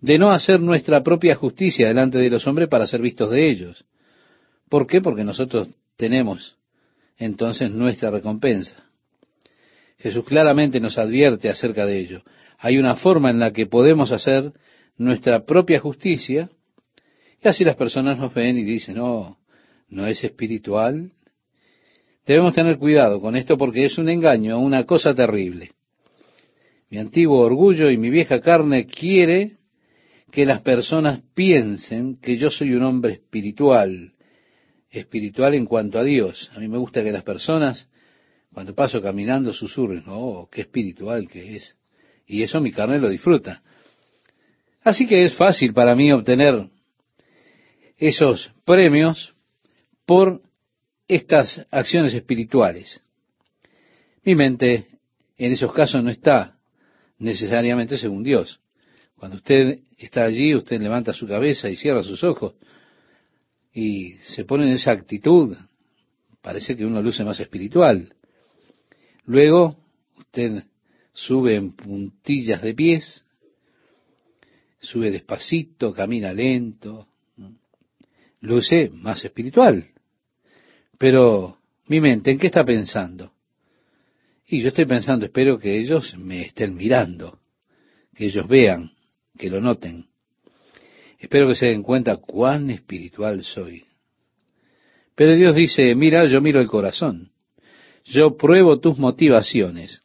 de 0.00 0.18
no 0.18 0.30
hacer 0.30 0.60
nuestra 0.60 1.02
propia 1.02 1.34
justicia 1.34 1.88
delante 1.88 2.18
de 2.18 2.30
los 2.30 2.46
hombres 2.46 2.68
para 2.68 2.86
ser 2.86 3.00
vistos 3.00 3.30
de 3.30 3.50
ellos. 3.50 3.84
¿Por 4.68 4.86
qué? 4.86 5.00
Porque 5.00 5.24
nosotros 5.24 5.68
tenemos 5.96 6.56
entonces 7.16 7.70
nuestra 7.70 8.10
recompensa. 8.10 8.84
Jesús 9.98 10.24
claramente 10.24 10.78
nos 10.78 10.98
advierte 10.98 11.48
acerca 11.48 11.84
de 11.84 11.98
ello. 11.98 12.22
Hay 12.58 12.78
una 12.78 12.96
forma 12.96 13.30
en 13.30 13.40
la 13.40 13.52
que 13.52 13.66
podemos 13.66 14.12
hacer 14.12 14.52
nuestra 14.96 15.44
propia 15.44 15.80
justicia 15.80 16.50
y 17.42 17.48
así 17.48 17.64
las 17.64 17.76
personas 17.76 18.18
nos 18.18 18.34
ven 18.34 18.58
y 18.58 18.64
dicen, 18.64 18.96
no, 18.96 19.38
no 19.88 20.06
es 20.06 20.22
espiritual. 20.22 21.12
Debemos 22.26 22.54
tener 22.54 22.78
cuidado 22.78 23.20
con 23.20 23.36
esto 23.36 23.56
porque 23.56 23.86
es 23.86 23.96
un 23.96 24.10
engaño, 24.10 24.58
una 24.58 24.84
cosa 24.84 25.14
terrible. 25.14 25.70
Mi 26.90 26.98
antiguo 26.98 27.38
orgullo 27.38 27.88
y 27.88 27.96
mi 27.96 28.10
vieja 28.10 28.40
carne 28.40 28.86
quiere 28.86 29.52
que 30.32 30.44
las 30.44 30.60
personas 30.62 31.22
piensen 31.34 32.16
que 32.16 32.36
yo 32.36 32.50
soy 32.50 32.72
un 32.74 32.82
hombre 32.82 33.12
espiritual, 33.14 34.12
espiritual 34.90 35.54
en 35.54 35.66
cuanto 35.66 36.00
a 36.00 36.04
Dios. 36.04 36.50
A 36.52 36.58
mí 36.58 36.66
me 36.66 36.78
gusta 36.78 37.04
que 37.04 37.12
las 37.12 37.22
personas, 37.22 37.88
cuando 38.52 38.74
paso 38.74 39.00
caminando, 39.00 39.52
susurren, 39.52 40.02
oh, 40.08 40.48
qué 40.50 40.62
espiritual 40.62 41.28
que 41.28 41.56
es. 41.56 41.76
Y 42.26 42.42
eso 42.42 42.60
mi 42.60 42.72
carne 42.72 42.98
lo 42.98 43.08
disfruta. 43.08 43.62
Así 44.82 45.06
que 45.06 45.22
es 45.24 45.36
fácil 45.36 45.72
para 45.72 45.94
mí 45.94 46.10
obtener 46.10 46.68
esos 47.98 48.52
premios 48.64 49.32
por 50.06 50.42
estas 51.06 51.64
acciones 51.70 52.14
espirituales. 52.14 53.00
Mi 54.24 54.34
mente 54.34 54.86
en 55.38 55.52
esos 55.52 55.72
casos 55.72 56.02
no 56.02 56.10
está 56.10 56.56
necesariamente 57.20 57.96
según 57.96 58.24
Dios. 58.24 58.60
Cuando 59.14 59.36
usted 59.36 59.80
está 59.96 60.24
allí, 60.24 60.54
usted 60.54 60.80
levanta 60.80 61.12
su 61.12 61.28
cabeza 61.28 61.68
y 61.68 61.76
cierra 61.76 62.02
sus 62.02 62.24
ojos 62.24 62.54
y 63.72 64.12
se 64.24 64.44
pone 64.44 64.64
en 64.64 64.72
esa 64.72 64.90
actitud, 64.90 65.56
parece 66.42 66.76
que 66.76 66.84
uno 66.84 67.00
luce 67.00 67.22
más 67.22 67.38
espiritual. 67.38 68.12
Luego, 69.26 69.76
usted 70.18 70.64
sube 71.12 71.54
en 71.54 71.72
puntillas 71.72 72.62
de 72.62 72.74
pies, 72.74 73.24
sube 74.80 75.10
despacito, 75.10 75.92
camina 75.92 76.32
lento, 76.32 77.08
luce 78.40 78.90
más 78.92 79.24
espiritual. 79.24 79.86
Pero 80.98 81.58
mi 81.86 82.00
mente, 82.00 82.30
¿en 82.30 82.38
qué 82.38 82.46
está 82.46 82.64
pensando? 82.64 83.32
Y 84.52 84.62
yo 84.62 84.68
estoy 84.70 84.84
pensando, 84.84 85.26
espero 85.26 85.60
que 85.60 85.78
ellos 85.78 86.16
me 86.18 86.42
estén 86.42 86.74
mirando, 86.74 87.38
que 88.12 88.24
ellos 88.24 88.48
vean, 88.48 88.90
que 89.38 89.48
lo 89.48 89.60
noten. 89.60 90.06
Espero 91.20 91.46
que 91.46 91.54
se 91.54 91.66
den 91.66 91.84
cuenta 91.84 92.16
cuán 92.16 92.68
espiritual 92.68 93.44
soy. 93.44 93.84
Pero 95.14 95.36
Dios 95.36 95.54
dice, 95.54 95.94
mira, 95.94 96.24
yo 96.24 96.40
miro 96.40 96.60
el 96.60 96.66
corazón. 96.66 97.30
Yo 98.04 98.36
pruebo 98.36 98.80
tus 98.80 98.98
motivaciones. 98.98 100.02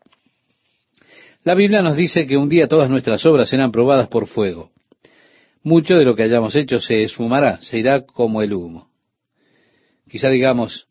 La 1.44 1.56
Biblia 1.56 1.82
nos 1.82 1.98
dice 1.98 2.28
que 2.28 2.38
un 2.38 2.48
día 2.48 2.68
todas 2.68 2.90
nuestras 2.90 3.26
obras 3.26 3.50
serán 3.50 3.72
probadas 3.72 4.10
por 4.10 4.28
fuego. 4.28 4.70
Mucho 5.64 5.96
de 5.96 6.06
lo 6.06 6.16
que 6.16 6.22
hayamos 6.22 6.56
hecho 6.56 6.78
se 6.78 7.02
esfumará, 7.02 7.60
se 7.64 7.80
irá 7.80 8.06
como 8.06 8.44
el 8.44 8.54
humo. 8.54 8.92
Quizá 10.08 10.30
digamos, 10.30 10.88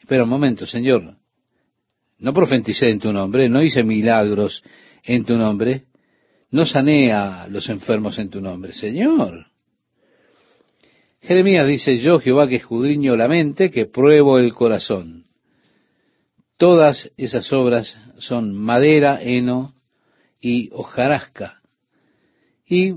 espera 0.00 0.24
un 0.24 0.30
momento, 0.30 0.66
Señor, 0.66 1.18
no 2.18 2.32
profeticé 2.32 2.90
en 2.90 3.00
tu 3.00 3.12
nombre, 3.12 3.48
no 3.48 3.62
hice 3.62 3.82
milagros 3.82 4.62
en 5.02 5.24
tu 5.24 5.36
nombre, 5.36 5.84
no 6.50 6.64
sané 6.64 7.12
a 7.12 7.48
los 7.48 7.68
enfermos 7.68 8.18
en 8.18 8.30
tu 8.30 8.40
nombre, 8.40 8.72
Señor. 8.72 9.46
Jeremías 11.20 11.66
dice, 11.66 11.98
yo 11.98 12.20
Jehová 12.20 12.48
que 12.48 12.56
escudriño 12.56 13.16
la 13.16 13.28
mente, 13.28 13.70
que 13.70 13.86
pruebo 13.86 14.38
el 14.38 14.54
corazón. 14.54 15.26
Todas 16.56 17.10
esas 17.16 17.52
obras 17.52 17.98
son 18.18 18.54
madera, 18.54 19.20
heno 19.20 19.74
y 20.40 20.70
hojarasca. 20.72 21.60
Y 22.64 22.94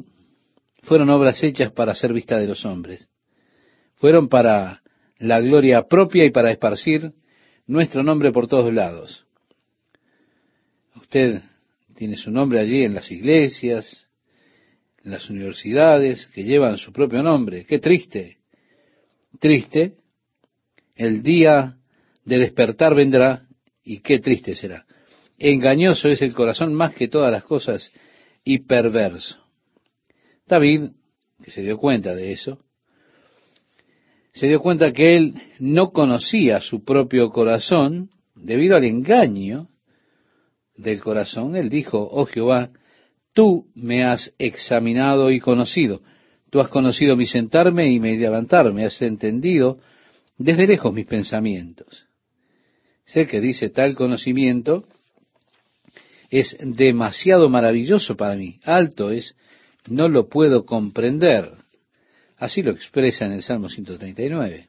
fueron 0.83 1.09
obras 1.09 1.43
hechas 1.43 1.71
para 1.71 1.95
ser 1.95 2.13
vista 2.13 2.37
de 2.37 2.47
los 2.47 2.65
hombres. 2.65 3.09
Fueron 3.95 4.29
para 4.29 4.81
la 5.17 5.41
gloria 5.41 5.87
propia 5.87 6.23
y 6.25 6.31
para 6.31 6.51
esparcir 6.51 7.13
nuestro 7.69 8.01
nombre 8.01 8.31
por 8.31 8.47
todos 8.47 8.73
lados. 8.73 9.25
Usted 10.95 11.41
tiene 11.95 12.17
su 12.17 12.31
nombre 12.31 12.59
allí 12.59 12.83
en 12.83 12.95
las 12.95 13.11
iglesias, 13.11 14.07
en 15.03 15.11
las 15.11 15.29
universidades, 15.29 16.25
que 16.33 16.43
llevan 16.43 16.79
su 16.79 16.91
propio 16.91 17.21
nombre. 17.21 17.65
Qué 17.65 17.77
triste, 17.77 18.37
triste. 19.39 19.93
El 20.95 21.21
día 21.21 21.77
de 22.25 22.39
despertar 22.39 22.95
vendrá 22.95 23.45
y 23.83 23.99
qué 23.99 24.17
triste 24.17 24.55
será. 24.55 24.85
Engañoso 25.37 26.09
es 26.09 26.23
el 26.23 26.33
corazón 26.33 26.73
más 26.73 26.95
que 26.95 27.07
todas 27.07 27.31
las 27.31 27.43
cosas 27.43 27.91
y 28.43 28.59
perverso. 28.63 29.37
David, 30.47 30.89
que 31.43 31.51
se 31.51 31.61
dio 31.61 31.77
cuenta 31.77 32.15
de 32.15 32.31
eso, 32.31 32.65
se 34.39 34.47
dio 34.47 34.61
cuenta 34.61 34.93
que 34.93 35.17
él 35.17 35.33
no 35.59 35.89
conocía 35.89 36.61
su 36.61 36.85
propio 36.85 37.29
corazón 37.29 38.09
debido 38.35 38.77
al 38.77 38.85
engaño 38.85 39.67
del 40.77 41.01
corazón. 41.01 41.57
Él 41.57 41.69
dijo, 41.69 42.07
oh 42.09 42.25
Jehová, 42.25 42.69
tú 43.33 43.65
me 43.75 44.05
has 44.05 44.33
examinado 44.37 45.29
y 45.29 45.41
conocido. 45.41 45.99
Tú 46.51 46.61
has 46.61 46.69
conocido 46.69 47.17
mi 47.17 47.25
sentarme 47.25 47.91
y 47.91 47.99
mi 47.99 48.15
levantarme, 48.15 48.85
has 48.85 49.01
entendido 49.01 49.79
desde 50.37 50.67
lejos 50.67 50.93
mis 50.93 51.05
pensamientos. 51.05 52.05
Sé 53.03 53.27
que 53.27 53.41
dice 53.41 53.69
tal 53.69 53.93
conocimiento 53.93 54.85
es 56.29 56.55
demasiado 56.61 57.49
maravilloso 57.49 58.15
para 58.15 58.35
mí, 58.35 58.61
alto 58.63 59.11
es, 59.11 59.35
no 59.89 60.07
lo 60.07 60.29
puedo 60.29 60.65
comprender. 60.65 61.51
Así 62.39 62.63
lo 62.63 62.71
expresa 62.71 63.25
en 63.25 63.33
el 63.33 63.43
Salmo 63.43 63.67
139. 63.67 64.67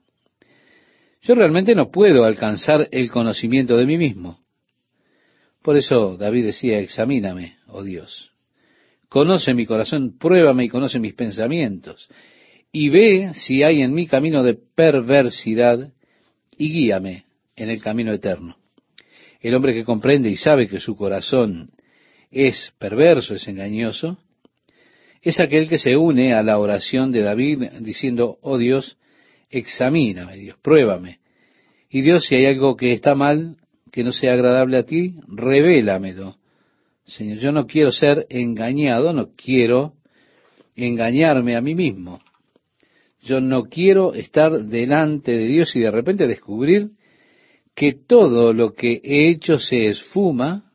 Yo 1.22 1.34
realmente 1.34 1.74
no 1.74 1.90
puedo 1.90 2.24
alcanzar 2.24 2.88
el 2.90 3.10
conocimiento 3.10 3.76
de 3.76 3.86
mí 3.86 3.96
mismo. 3.96 4.40
Por 5.62 5.76
eso 5.76 6.16
David 6.16 6.46
decía, 6.46 6.80
examíname, 6.80 7.56
oh 7.68 7.84
Dios. 7.84 8.32
Conoce 9.08 9.54
mi 9.54 9.66
corazón, 9.66 10.18
pruébame 10.18 10.64
y 10.64 10.68
conoce 10.68 10.98
mis 10.98 11.14
pensamientos. 11.14 12.08
Y 12.72 12.88
ve 12.88 13.32
si 13.34 13.62
hay 13.62 13.82
en 13.82 13.94
mí 13.94 14.06
camino 14.06 14.42
de 14.42 14.54
perversidad 14.54 15.92
y 16.56 16.72
guíame 16.72 17.24
en 17.54 17.70
el 17.70 17.80
camino 17.80 18.12
eterno. 18.12 18.56
El 19.40 19.54
hombre 19.54 19.74
que 19.74 19.84
comprende 19.84 20.28
y 20.28 20.36
sabe 20.36 20.66
que 20.66 20.80
su 20.80 20.96
corazón 20.96 21.70
es 22.30 22.72
perverso, 22.78 23.34
es 23.34 23.46
engañoso, 23.46 24.18
es 25.22 25.38
aquel 25.40 25.68
que 25.68 25.78
se 25.78 25.96
une 25.96 26.34
a 26.34 26.42
la 26.42 26.58
oración 26.58 27.12
de 27.12 27.20
David 27.20 27.64
diciendo, 27.80 28.38
oh 28.40 28.56
Dios, 28.58 28.96
examíname, 29.50 30.36
Dios, 30.36 30.56
pruébame. 30.62 31.18
Y 31.90 32.02
Dios, 32.02 32.24
si 32.26 32.36
hay 32.36 32.46
algo 32.46 32.76
que 32.76 32.92
está 32.92 33.14
mal, 33.14 33.56
que 33.92 34.04
no 34.04 34.12
sea 34.12 34.32
agradable 34.32 34.78
a 34.78 34.84
ti, 34.84 35.16
revélamelo. 35.28 36.36
Señor, 37.04 37.38
yo 37.38 37.52
no 37.52 37.66
quiero 37.66 37.90
ser 37.92 38.26
engañado, 38.30 39.12
no 39.12 39.30
quiero 39.36 39.94
engañarme 40.76 41.56
a 41.56 41.60
mí 41.60 41.74
mismo. 41.74 42.20
Yo 43.22 43.40
no 43.40 43.64
quiero 43.64 44.14
estar 44.14 44.52
delante 44.52 45.32
de 45.32 45.46
Dios 45.46 45.74
y 45.76 45.80
de 45.80 45.90
repente 45.90 46.26
descubrir 46.26 46.90
que 47.74 47.92
todo 47.92 48.52
lo 48.52 48.72
que 48.74 49.00
he 49.02 49.30
hecho 49.30 49.58
se 49.58 49.88
esfuma 49.88 50.70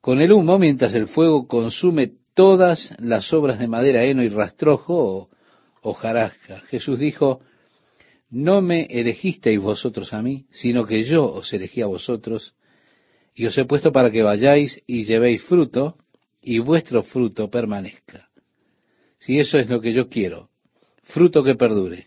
con 0.00 0.20
el 0.20 0.32
humo 0.32 0.58
mientras 0.58 0.94
el 0.94 1.06
fuego 1.06 1.46
consume 1.46 2.12
todas 2.40 2.94
las 3.00 3.34
obras 3.34 3.58
de 3.58 3.68
madera, 3.68 4.02
heno 4.02 4.22
y 4.22 4.30
rastrojo 4.30 4.94
o 4.96 5.30
hojarasca. 5.82 6.60
Jesús 6.70 6.98
dijo, 6.98 7.42
no 8.30 8.62
me 8.62 8.84
elegisteis 8.84 9.60
vosotros 9.60 10.14
a 10.14 10.22
mí, 10.22 10.46
sino 10.50 10.86
que 10.86 11.02
yo 11.02 11.30
os 11.30 11.52
elegí 11.52 11.82
a 11.82 11.86
vosotros, 11.86 12.54
y 13.34 13.44
os 13.44 13.58
he 13.58 13.66
puesto 13.66 13.92
para 13.92 14.10
que 14.10 14.22
vayáis 14.22 14.82
y 14.86 15.04
llevéis 15.04 15.42
fruto, 15.42 15.98
y 16.40 16.60
vuestro 16.60 17.02
fruto 17.02 17.50
permanezca. 17.50 18.30
Si 19.18 19.38
eso 19.38 19.58
es 19.58 19.68
lo 19.68 19.82
que 19.82 19.92
yo 19.92 20.08
quiero, 20.08 20.48
fruto 21.02 21.44
que 21.44 21.56
perdure. 21.56 22.06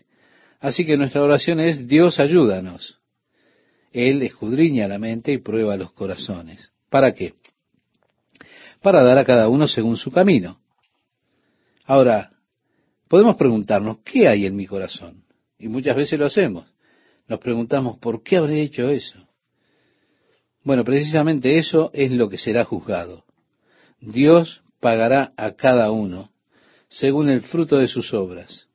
Así 0.58 0.84
que 0.84 0.96
nuestra 0.96 1.22
oración 1.22 1.60
es, 1.60 1.86
Dios 1.86 2.18
ayúdanos. 2.18 2.98
Él 3.92 4.20
escudriña 4.22 4.88
la 4.88 4.98
mente 4.98 5.30
y 5.30 5.38
prueba 5.38 5.76
los 5.76 5.92
corazones. 5.92 6.72
¿Para 6.90 7.14
qué? 7.14 7.34
Para 8.84 9.02
dar 9.02 9.16
a 9.16 9.24
cada 9.24 9.48
uno 9.48 9.66
según 9.66 9.96
su 9.96 10.10
camino. 10.10 10.60
Ahora, 11.86 12.30
podemos 13.08 13.34
preguntarnos, 13.38 14.00
¿qué 14.04 14.28
hay 14.28 14.44
en 14.44 14.54
mi 14.54 14.66
corazón? 14.66 15.24
Y 15.58 15.68
muchas 15.68 15.96
veces 15.96 16.18
lo 16.18 16.26
hacemos. 16.26 16.66
Nos 17.26 17.40
preguntamos, 17.40 17.96
¿por 17.96 18.22
qué 18.22 18.36
habré 18.36 18.60
hecho 18.60 18.90
eso? 18.90 19.26
Bueno, 20.62 20.84
precisamente 20.84 21.56
eso 21.56 21.90
es 21.94 22.12
lo 22.12 22.28
que 22.28 22.36
será 22.36 22.66
juzgado. 22.66 23.24
Dios 24.00 24.62
pagará 24.80 25.32
a 25.38 25.52
cada 25.52 25.90
uno 25.90 26.28
según 26.88 27.30
el 27.30 27.40
fruto 27.40 27.78
de 27.78 27.86
sus 27.86 28.12
obras. 28.12 28.68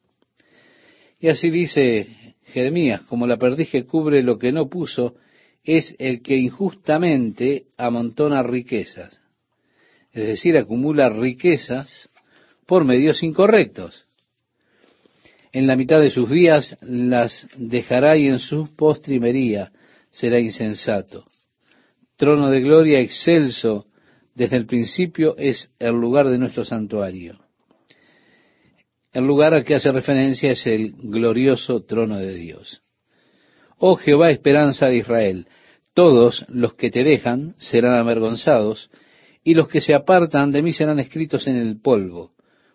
Y 1.20 1.28
así 1.28 1.52
dice 1.52 2.08
Jeremías, 2.46 3.02
como 3.02 3.28
la 3.28 3.38
perdiz 3.38 3.70
que 3.70 3.86
cubre 3.86 4.24
lo 4.24 4.40
que 4.40 4.52
no 4.52 4.70
puso, 4.70 5.14
es 5.64 5.96
el 6.00 6.24
que 6.24 6.36
injustamente 6.36 7.68
amontona 7.78 8.42
riquezas 8.42 9.20
es 10.20 10.28
decir, 10.28 10.58
acumula 10.58 11.10
riquezas 11.10 12.10
por 12.66 12.86
medios 12.86 13.24
incorrectos. 13.24 14.06
En 15.52 15.66
la 15.66 15.76
mitad 15.76 16.00
de 16.00 16.12
sus 16.12 16.30
días 16.30 16.78
las 16.82 17.48
dejará 17.58 18.18
y 18.18 18.28
en 18.28 18.40
su 18.40 18.76
postrimería 18.76 19.72
será 20.12 20.40
insensato. 20.40 21.26
Trono 22.16 22.50
de 22.50 22.62
gloria 22.62 23.00
excelso 23.00 23.88
desde 24.36 24.58
el 24.58 24.66
principio 24.66 25.36
es 25.38 25.72
el 25.80 25.96
lugar 25.96 26.30
de 26.30 26.38
nuestro 26.38 26.66
santuario. 26.66 27.40
El 29.12 29.26
lugar 29.26 29.54
al 29.54 29.64
que 29.64 29.76
hace 29.76 29.92
referencia 29.92 30.52
es 30.52 30.68
el 30.68 30.94
glorioso 30.98 31.82
trono 31.84 32.18
de 32.18 32.36
Dios. 32.36 32.84
Oh 33.78 33.96
Jehová, 33.96 34.30
esperanza 34.30 34.88
de 34.88 34.98
Israel, 34.98 35.48
todos 35.94 36.46
los 36.50 36.76
que 36.76 36.92
te 36.92 37.04
dejan 37.04 37.56
serán 37.58 37.94
avergonzados, 37.94 38.92
y 39.50 39.56
los 39.56 39.68
que 39.68 39.82
se 39.82 39.96
apartan 39.96 40.52
de 40.52 40.62
mí 40.62 40.74
serán 40.74 41.00
escritos 41.00 41.48
en 41.48 41.56
el 41.56 41.82
polvo, 41.82 42.34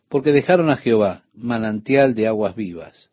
porque 0.09 0.33
dejaron 0.33 0.71
a 0.71 0.77
Jehová, 0.77 1.23
manantial 1.33 2.17
de 2.17 2.27
aguas 2.27 2.57
vivas. 2.57 3.11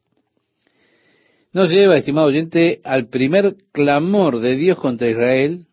Nos 1.53 1.69
lleva, 1.69 1.95
estimado 1.95 2.25
oyente, 2.25 2.81
al 2.83 3.09
primer 3.09 3.57
clamor 3.71 4.39
de 4.39 4.55
Dios 4.55 4.79
contra 4.79 5.11
Israel, 5.11 5.67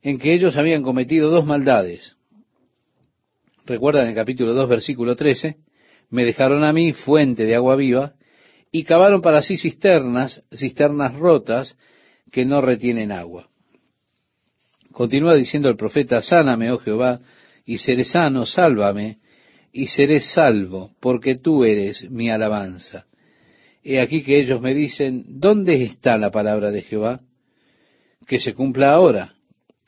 en 0.00 0.18
que 0.18 0.32
ellos 0.32 0.56
habían 0.56 0.82
cometido 0.82 1.28
dos 1.28 1.44
maldades. 1.44 2.16
Recuerda 3.66 4.02
en 4.04 4.08
el 4.08 4.14
capítulo 4.14 4.54
2, 4.54 4.66
versículo 4.70 5.14
13, 5.14 5.58
me 6.08 6.24
dejaron 6.24 6.64
a 6.64 6.72
mí 6.72 6.94
fuente 6.94 7.44
de 7.44 7.54
agua 7.54 7.76
viva, 7.76 8.14
y 8.72 8.84
cavaron 8.84 9.20
para 9.20 9.42
sí 9.42 9.58
cisternas, 9.58 10.42
cisternas 10.50 11.14
rotas, 11.16 11.76
que 12.32 12.46
no 12.46 12.62
retienen 12.62 13.12
agua. 13.12 13.47
Continúa 14.98 15.36
diciendo 15.36 15.68
el 15.68 15.76
profeta, 15.76 16.20
sáname, 16.22 16.72
oh 16.72 16.78
Jehová, 16.78 17.20
y 17.64 17.78
seré 17.78 18.04
sano, 18.04 18.44
sálvame, 18.44 19.18
y 19.72 19.86
seré 19.86 20.20
salvo, 20.20 20.90
porque 20.98 21.36
tú 21.36 21.62
eres 21.62 22.10
mi 22.10 22.30
alabanza. 22.30 23.06
He 23.84 24.00
aquí 24.00 24.24
que 24.24 24.40
ellos 24.40 24.60
me 24.60 24.74
dicen, 24.74 25.24
¿dónde 25.28 25.84
está 25.84 26.18
la 26.18 26.32
palabra 26.32 26.72
de 26.72 26.82
Jehová? 26.82 27.20
Que 28.26 28.40
se 28.40 28.54
cumpla 28.54 28.90
ahora. 28.90 29.34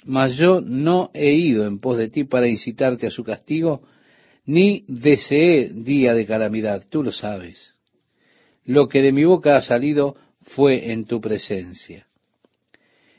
Mas 0.05 0.37
yo 0.37 0.61
no 0.61 1.11
he 1.13 1.33
ido 1.33 1.67
en 1.67 1.81
pos 1.81 1.99
de 1.99 2.09
ti 2.09 2.23
para 2.23 2.47
incitarte 2.47 3.09
a 3.09 3.11
su 3.11 3.25
castigo, 3.25 3.83
ni 4.47 4.85
deseé 4.87 5.71
día 5.75 6.15
de 6.15 6.25
calamidad, 6.25 6.85
tú 6.89 7.03
lo 7.03 7.11
sabes. 7.11 7.75
Lo 8.65 8.87
que 8.87 9.03
de 9.03 9.11
mi 9.11 9.25
boca 9.25 9.57
ha 9.57 9.63
salido 9.63 10.15
fue 10.43 10.93
en 10.93 11.05
tu 11.05 11.21
presencia. 11.21 12.07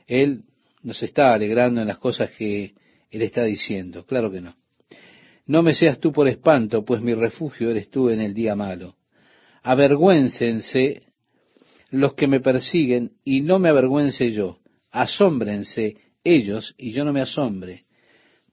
Él 0.08 0.46
nos 0.84 1.02
está 1.04 1.34
alegrando 1.34 1.82
en 1.82 1.88
las 1.88 1.98
cosas 1.98 2.32
que 2.32 2.74
Él 3.10 3.22
está 3.22 3.44
diciendo. 3.44 4.06
Claro 4.06 4.32
que 4.32 4.42
no. 4.42 4.56
No 5.48 5.64
me 5.64 5.74
seas 5.74 6.00
tú 6.00 6.12
por 6.12 6.28
espanto, 6.28 6.86
pues 6.86 7.02
mi 7.02 7.14
refugio 7.14 7.72
eres 7.72 7.90
tú 7.90 8.10
en 8.10 8.22
el 8.22 8.34
día 8.34 8.56
malo. 8.56 8.96
Avergüéncense 9.64 11.04
los 11.92 12.14
que 12.14 12.28
me 12.28 12.40
persiguen 12.40 13.12
y 13.24 13.42
no 13.42 13.60
me 13.60 13.70
avergüence 13.70 14.32
yo. 14.32 14.58
Asómbrense 14.92 15.98
ellos 16.24 16.74
y 16.78 16.92
yo 16.92 17.04
no 17.04 17.14
me 17.14 17.22
asombre. 17.22 17.84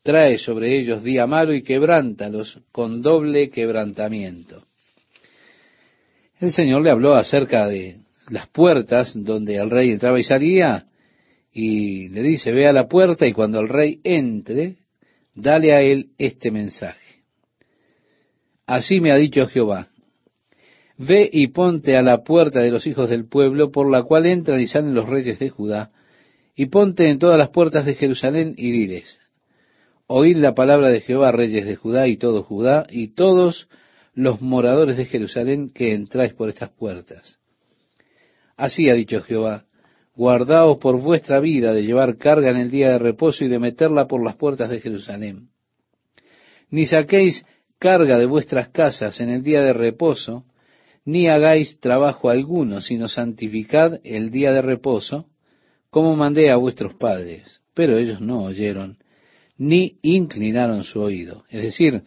Trae 0.02 0.38
sobre 0.38 0.78
ellos 0.78 1.02
día 1.02 1.26
malo 1.26 1.52
y 1.54 1.62
quebrántalos 1.62 2.60
con 2.72 3.02
doble 3.02 3.50
quebrantamiento. 3.50 4.64
El 6.40 6.52
Señor 6.52 6.82
le 6.82 6.90
habló 6.90 7.14
acerca 7.14 7.66
de 7.66 7.96
las 8.30 8.48
puertas 8.48 9.12
donde 9.14 9.56
el 9.56 9.70
rey 9.70 9.90
entraba 9.90 10.18
y 10.20 10.24
salía 10.24 10.86
y 11.60 12.08
le 12.10 12.22
dice, 12.22 12.52
ve 12.52 12.68
a 12.68 12.72
la 12.72 12.86
puerta 12.86 13.26
y 13.26 13.32
cuando 13.32 13.58
el 13.58 13.68
rey 13.68 14.00
entre, 14.04 14.76
dale 15.34 15.72
a 15.74 15.82
él 15.82 16.10
este 16.16 16.52
mensaje. 16.52 17.24
Así 18.64 19.00
me 19.00 19.10
ha 19.10 19.16
dicho 19.16 19.44
Jehová, 19.48 19.88
ve 20.98 21.28
y 21.32 21.48
ponte 21.48 21.96
a 21.96 22.02
la 22.02 22.22
puerta 22.22 22.60
de 22.60 22.70
los 22.70 22.86
hijos 22.86 23.10
del 23.10 23.26
pueblo, 23.26 23.72
por 23.72 23.90
la 23.90 24.04
cual 24.04 24.26
entran 24.26 24.60
y 24.60 24.68
salen 24.68 24.94
los 24.94 25.08
reyes 25.08 25.40
de 25.40 25.48
Judá, 25.48 25.90
y 26.54 26.66
ponte 26.66 27.10
en 27.10 27.18
todas 27.18 27.36
las 27.36 27.48
puertas 27.48 27.84
de 27.86 27.96
Jerusalén 27.96 28.54
y 28.56 28.70
diles, 28.70 29.18
oíd 30.06 30.36
la 30.36 30.54
palabra 30.54 30.90
de 30.90 31.00
Jehová, 31.00 31.32
reyes 31.32 31.66
de 31.66 31.74
Judá 31.74 32.06
y 32.06 32.18
todo 32.18 32.44
Judá, 32.44 32.86
y 32.88 33.08
todos 33.08 33.68
los 34.14 34.40
moradores 34.40 34.96
de 34.96 35.06
Jerusalén 35.06 35.70
que 35.70 35.92
entráis 35.92 36.34
por 36.34 36.50
estas 36.50 36.70
puertas. 36.70 37.40
Así 38.56 38.88
ha 38.88 38.94
dicho 38.94 39.22
Jehová, 39.22 39.64
guardaos 40.18 40.78
por 40.78 41.00
vuestra 41.00 41.38
vida 41.38 41.72
de 41.72 41.84
llevar 41.84 42.18
carga 42.18 42.50
en 42.50 42.56
el 42.56 42.72
día 42.72 42.90
de 42.90 42.98
reposo 42.98 43.44
y 43.44 43.48
de 43.48 43.60
meterla 43.60 44.08
por 44.08 44.20
las 44.20 44.34
puertas 44.34 44.68
de 44.68 44.80
Jerusalén. 44.80 45.50
Ni 46.70 46.86
saquéis 46.86 47.46
carga 47.78 48.18
de 48.18 48.26
vuestras 48.26 48.70
casas 48.70 49.20
en 49.20 49.28
el 49.28 49.44
día 49.44 49.62
de 49.62 49.72
reposo, 49.72 50.44
ni 51.04 51.28
hagáis 51.28 51.78
trabajo 51.78 52.30
alguno, 52.30 52.80
sino 52.80 53.06
santificad 53.06 54.00
el 54.02 54.32
día 54.32 54.52
de 54.52 54.60
reposo, 54.60 55.26
como 55.88 56.16
mandé 56.16 56.50
a 56.50 56.56
vuestros 56.56 56.94
padres. 56.94 57.60
Pero 57.72 57.96
ellos 57.96 58.20
no 58.20 58.42
oyeron, 58.42 58.98
ni 59.56 59.98
inclinaron 60.02 60.82
su 60.82 61.00
oído. 61.00 61.44
Es 61.48 61.62
decir, 61.62 62.02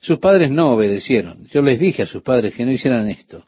sus 0.00 0.18
padres 0.18 0.50
no 0.50 0.74
obedecieron. 0.74 1.46
Yo 1.46 1.62
les 1.62 1.80
dije 1.80 2.02
a 2.02 2.06
sus 2.06 2.22
padres 2.22 2.54
que 2.54 2.66
no 2.66 2.72
hicieran 2.72 3.08
esto. 3.08 3.46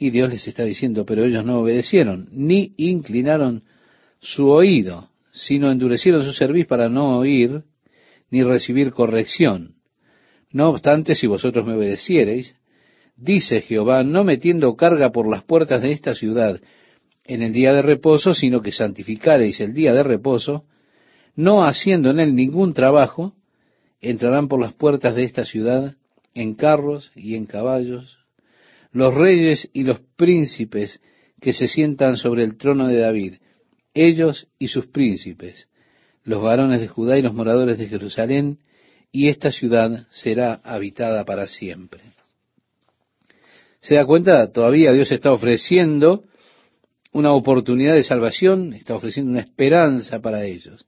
Y 0.00 0.08
Dios 0.08 0.30
les 0.30 0.48
está 0.48 0.64
diciendo, 0.64 1.04
pero 1.04 1.26
ellos 1.26 1.44
no 1.44 1.60
obedecieron, 1.60 2.26
ni 2.32 2.72
inclinaron 2.78 3.64
su 4.18 4.48
oído, 4.48 5.10
sino 5.30 5.70
endurecieron 5.70 6.24
su 6.24 6.32
cerviz 6.32 6.66
para 6.66 6.88
no 6.88 7.18
oír 7.18 7.64
ni 8.30 8.42
recibir 8.42 8.92
corrección. 8.92 9.74
No 10.52 10.70
obstante, 10.70 11.14
si 11.14 11.26
vosotros 11.26 11.66
me 11.66 11.74
obedeciereis, 11.74 12.56
dice 13.14 13.60
Jehová, 13.60 14.02
no 14.02 14.24
metiendo 14.24 14.74
carga 14.74 15.12
por 15.12 15.28
las 15.28 15.42
puertas 15.42 15.82
de 15.82 15.92
esta 15.92 16.14
ciudad 16.14 16.58
en 17.24 17.42
el 17.42 17.52
día 17.52 17.74
de 17.74 17.82
reposo, 17.82 18.32
sino 18.32 18.62
que 18.62 18.72
santificareis 18.72 19.60
el 19.60 19.74
día 19.74 19.92
de 19.92 20.02
reposo, 20.02 20.64
no 21.36 21.66
haciendo 21.66 22.08
en 22.08 22.20
él 22.20 22.34
ningún 22.34 22.72
trabajo, 22.72 23.34
entrarán 24.00 24.48
por 24.48 24.60
las 24.60 24.72
puertas 24.72 25.14
de 25.14 25.24
esta 25.24 25.44
ciudad 25.44 25.94
en 26.32 26.54
carros 26.54 27.12
y 27.14 27.34
en 27.34 27.44
caballos, 27.44 28.19
los 28.92 29.14
reyes 29.14 29.68
y 29.72 29.84
los 29.84 30.00
príncipes 30.16 31.00
que 31.40 31.52
se 31.52 31.68
sientan 31.68 32.16
sobre 32.16 32.44
el 32.44 32.56
trono 32.56 32.86
de 32.88 32.98
David, 32.98 33.34
ellos 33.94 34.48
y 34.58 34.68
sus 34.68 34.86
príncipes, 34.86 35.68
los 36.24 36.42
varones 36.42 36.80
de 36.80 36.88
Judá 36.88 37.18
y 37.18 37.22
los 37.22 37.34
moradores 37.34 37.78
de 37.78 37.88
Jerusalén, 37.88 38.58
y 39.12 39.28
esta 39.28 39.50
ciudad 39.50 40.06
será 40.10 40.60
habitada 40.62 41.24
para 41.24 41.48
siempre. 41.48 42.02
¿Se 43.80 43.94
da 43.94 44.04
cuenta? 44.04 44.52
Todavía 44.52 44.92
Dios 44.92 45.10
está 45.10 45.32
ofreciendo 45.32 46.24
una 47.12 47.32
oportunidad 47.32 47.94
de 47.94 48.04
salvación, 48.04 48.74
está 48.74 48.94
ofreciendo 48.94 49.32
una 49.32 49.40
esperanza 49.40 50.20
para 50.20 50.44
ellos. 50.44 50.84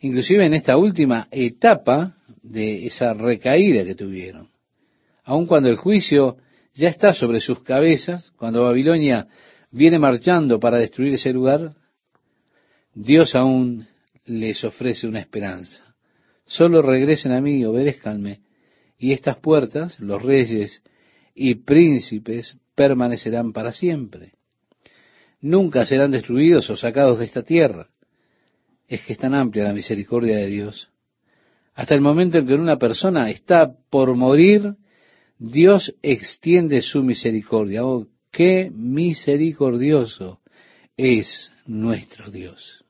Inclusive 0.00 0.44
en 0.44 0.54
esta 0.54 0.76
última 0.76 1.28
etapa 1.30 2.16
de 2.42 2.86
esa 2.86 3.14
recaída 3.14 3.84
que 3.84 3.94
tuvieron. 3.94 4.50
Aun 5.24 5.46
cuando 5.46 5.68
el 5.70 5.76
juicio 5.76 6.36
ya 6.76 6.88
está 6.88 7.14
sobre 7.14 7.40
sus 7.40 7.60
cabezas, 7.60 8.30
cuando 8.36 8.62
Babilonia 8.62 9.28
viene 9.70 9.98
marchando 9.98 10.60
para 10.60 10.78
destruir 10.78 11.14
ese 11.14 11.32
lugar, 11.32 11.74
Dios 12.94 13.34
aún 13.34 13.88
les 14.26 14.62
ofrece 14.62 15.06
una 15.06 15.20
esperanza. 15.20 15.82
Solo 16.44 16.82
regresen 16.82 17.32
a 17.32 17.40
mí, 17.40 17.64
obedézcanme, 17.64 18.40
y 18.98 19.12
estas 19.12 19.38
puertas, 19.38 19.98
los 20.00 20.22
reyes 20.22 20.82
y 21.34 21.54
príncipes, 21.56 22.56
permanecerán 22.74 23.52
para 23.52 23.72
siempre. 23.72 24.32
Nunca 25.40 25.86
serán 25.86 26.10
destruidos 26.10 26.68
o 26.68 26.76
sacados 26.76 27.18
de 27.18 27.24
esta 27.24 27.42
tierra. 27.42 27.88
Es 28.86 29.02
que 29.02 29.14
es 29.14 29.18
tan 29.18 29.34
amplia 29.34 29.64
la 29.64 29.72
misericordia 29.72 30.36
de 30.36 30.46
Dios. 30.46 30.90
Hasta 31.74 31.94
el 31.94 32.00
momento 32.00 32.38
en 32.38 32.46
que 32.46 32.54
una 32.54 32.78
persona 32.78 33.30
está 33.30 33.74
por 33.90 34.14
morir, 34.14 34.76
Dios 35.38 35.94
extiende 36.02 36.80
su 36.82 37.02
misericordia. 37.02 37.84
Oh, 37.84 38.06
qué 38.30 38.70
misericordioso 38.74 40.40
es 40.96 41.52
nuestro 41.66 42.30
Dios. 42.30 42.84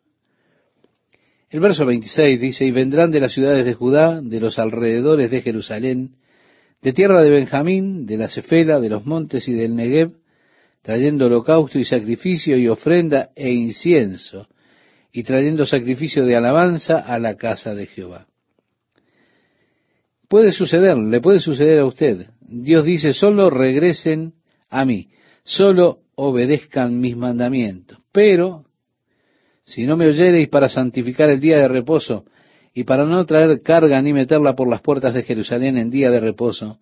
El 1.49 1.61
verso 1.61 1.87
26 1.87 2.41
dice, 2.41 2.65
y 2.65 2.71
vendrán 2.71 3.11
de 3.11 3.21
las 3.21 3.33
ciudades 3.33 3.65
de 3.65 3.75
Judá, 3.75 4.21
de 4.21 4.41
los 4.41 4.59
alrededores 4.59 5.31
de 5.31 5.43
Jerusalén, 5.43 6.17
de 6.83 6.93
tierra 6.93 7.23
de 7.23 7.31
Benjamín, 7.31 8.07
de 8.07 8.17
la 8.17 8.29
Cefela, 8.29 8.81
de 8.81 8.91
los 8.91 9.07
montes 9.07 9.49
y 9.49 9.53
del 9.53 9.75
Negev, 9.75 10.13
trayendo 10.83 11.27
holocausto 11.27 11.79
y 11.79 11.85
sacrificio 11.85 12.57
y 12.57 12.69
ofrenda 12.69 13.31
e 13.35 13.53
incienso, 13.53 14.49
y 15.13 15.23
trayendo 15.23 15.65
sacrificio 15.65 16.25
de 16.25 16.37
alabanza 16.37 16.99
a 16.99 17.19
la 17.19 17.37
casa 17.37 17.75
de 17.75 17.87
Jehová. 17.87 18.27
Puede 20.29 20.53
suceder, 20.53 20.97
le 20.97 21.21
puede 21.21 21.41
suceder 21.41 21.81
a 21.81 21.87
usted. 21.87 22.27
Dios 22.41 22.85
dice, 22.85 23.13
solo 23.13 23.51
regresen 23.51 24.35
a 24.69 24.85
mí, 24.85 25.09
solo 25.45 26.01
obedezcan 26.17 26.99
mis 27.01 27.17
mandamientos. 27.17 27.99
Pero, 28.13 28.65
si 29.65 29.87
no 29.87 29.97
me 29.97 30.07
oyereis 30.07 30.49
para 30.49 30.69
santificar 30.69 31.31
el 31.31 31.41
día 31.41 31.59
de 31.59 31.69
reposo, 31.69 32.25
y 32.75 32.85
para 32.85 33.07
no 33.07 33.25
traer 33.25 33.63
carga 33.63 34.03
ni 34.03 34.13
meterla 34.13 34.55
por 34.55 34.69
las 34.69 34.83
puertas 34.83 35.15
de 35.15 35.23
Jerusalén 35.23 35.79
en 35.79 35.91
día 35.91 36.11
de 36.11 36.21
reposo, 36.21 36.79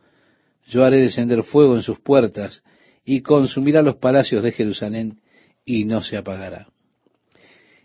yo 0.66 0.84
haré 0.84 0.98
descender 0.98 1.42
fuego 1.42 1.76
en 1.76 1.82
sus 1.82 2.00
puertas, 2.00 2.62
y 3.04 3.20
consumirá 3.20 3.82
los 3.82 3.96
palacios 3.96 4.42
de 4.42 4.52
Jerusalén, 4.52 5.20
y 5.64 5.84
no 5.84 6.02
se 6.02 6.16
apagará. 6.16 6.66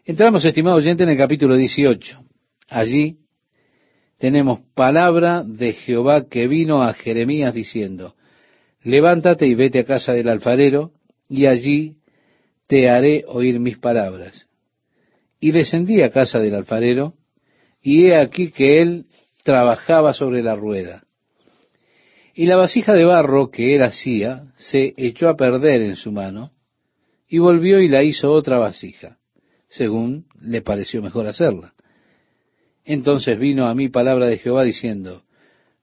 Entramos, 0.06 0.43
estimado 0.43 0.78
oyente, 0.78 1.04
en 1.04 1.10
el 1.10 1.17
capítulo 1.17 1.56
18. 1.56 2.19
Allí 2.69 3.19
tenemos 4.19 4.60
palabra 4.75 5.43
de 5.43 5.73
Jehová 5.73 6.27
que 6.29 6.47
vino 6.47 6.84
a 6.84 6.93
Jeremías 6.93 7.53
diciendo, 7.53 8.15
levántate 8.84 9.47
y 9.47 9.55
vete 9.55 9.79
a 9.79 9.86
casa 9.86 10.13
del 10.13 10.27
alfarero, 10.27 10.91
y 11.29 11.45
allí 11.45 11.95
te 12.67 12.89
haré 12.89 13.23
oír 13.27 13.60
mis 13.60 13.77
palabras. 13.77 14.47
Y 15.39 15.51
descendí 15.51 16.01
a 16.01 16.12
casa 16.12 16.39
del 16.39 16.53
alfarero, 16.53 17.13
y 17.82 18.08
he 18.08 18.17
aquí 18.17 18.51
que 18.51 18.82
él 18.82 19.05
trabajaba 19.43 20.13
sobre 20.13 20.43
la 20.43 20.55
rueda. 20.55 21.03
Y 22.36 22.45
la 22.45 22.58
vasija 22.58 22.93
de 22.93 23.05
barro 23.05 23.49
que 23.49 23.75
él 23.75 23.84
hacía 23.84 24.51
se 24.58 24.93
echó 24.97 25.29
a 25.29 25.38
perder 25.38 25.82
en 25.82 25.95
su 25.95 26.12
mano, 26.12 26.51
y 27.25 27.38
volvió 27.38 27.79
y 27.79 27.88
la 27.88 28.03
hizo 28.03 28.32
otra 28.34 28.58
vasija, 28.58 29.17
según 29.69 30.25
le 30.41 30.62
pareció 30.62 31.01
mejor 31.01 31.25
hacerla. 31.27 31.73
Entonces 32.89 33.38
vino 33.38 33.67
a 33.67 33.75
mí 33.75 33.88
palabra 33.89 34.25
de 34.25 34.39
Jehová 34.39 34.63
diciendo, 34.63 35.21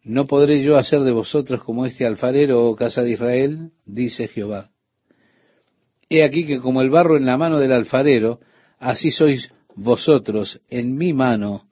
¿no 0.02 0.26
podré 0.26 0.64
yo 0.64 0.76
hacer 0.76 1.02
de 1.02 1.12
vosotros 1.12 1.62
como 1.62 1.86
este 1.86 2.04
alfarero, 2.04 2.66
oh 2.66 2.74
casa 2.74 3.02
de 3.02 3.12
Israel? 3.12 3.70
dice 3.84 4.26
Jehová. 4.26 4.70
He 6.10 6.24
aquí 6.24 6.44
que 6.44 6.58
como 6.58 6.82
el 6.82 6.90
barro 6.90 7.16
en 7.16 7.24
la 7.24 7.36
mano 7.36 7.60
del 7.60 7.70
alfarero, 7.70 8.40
así 8.80 9.12
sois 9.12 9.52
vosotros 9.76 10.60
en 10.68 10.96
mi 10.96 11.12
mano, 11.12 11.68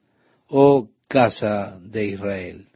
oh 0.47 0.87
casa 1.09 1.81
de 1.81 2.05
Israel. 2.05 2.67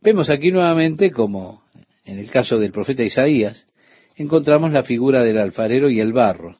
Vemos 0.00 0.30
aquí 0.30 0.50
nuevamente 0.50 1.12
como 1.12 1.62
en 2.04 2.18
el 2.18 2.32
caso 2.32 2.58
del 2.58 2.72
profeta 2.72 3.04
Isaías, 3.04 3.64
encontramos 4.16 4.72
la 4.72 4.82
figura 4.82 5.22
del 5.22 5.38
alfarero 5.38 5.88
y 5.88 6.00
el 6.00 6.12
barro, 6.12 6.56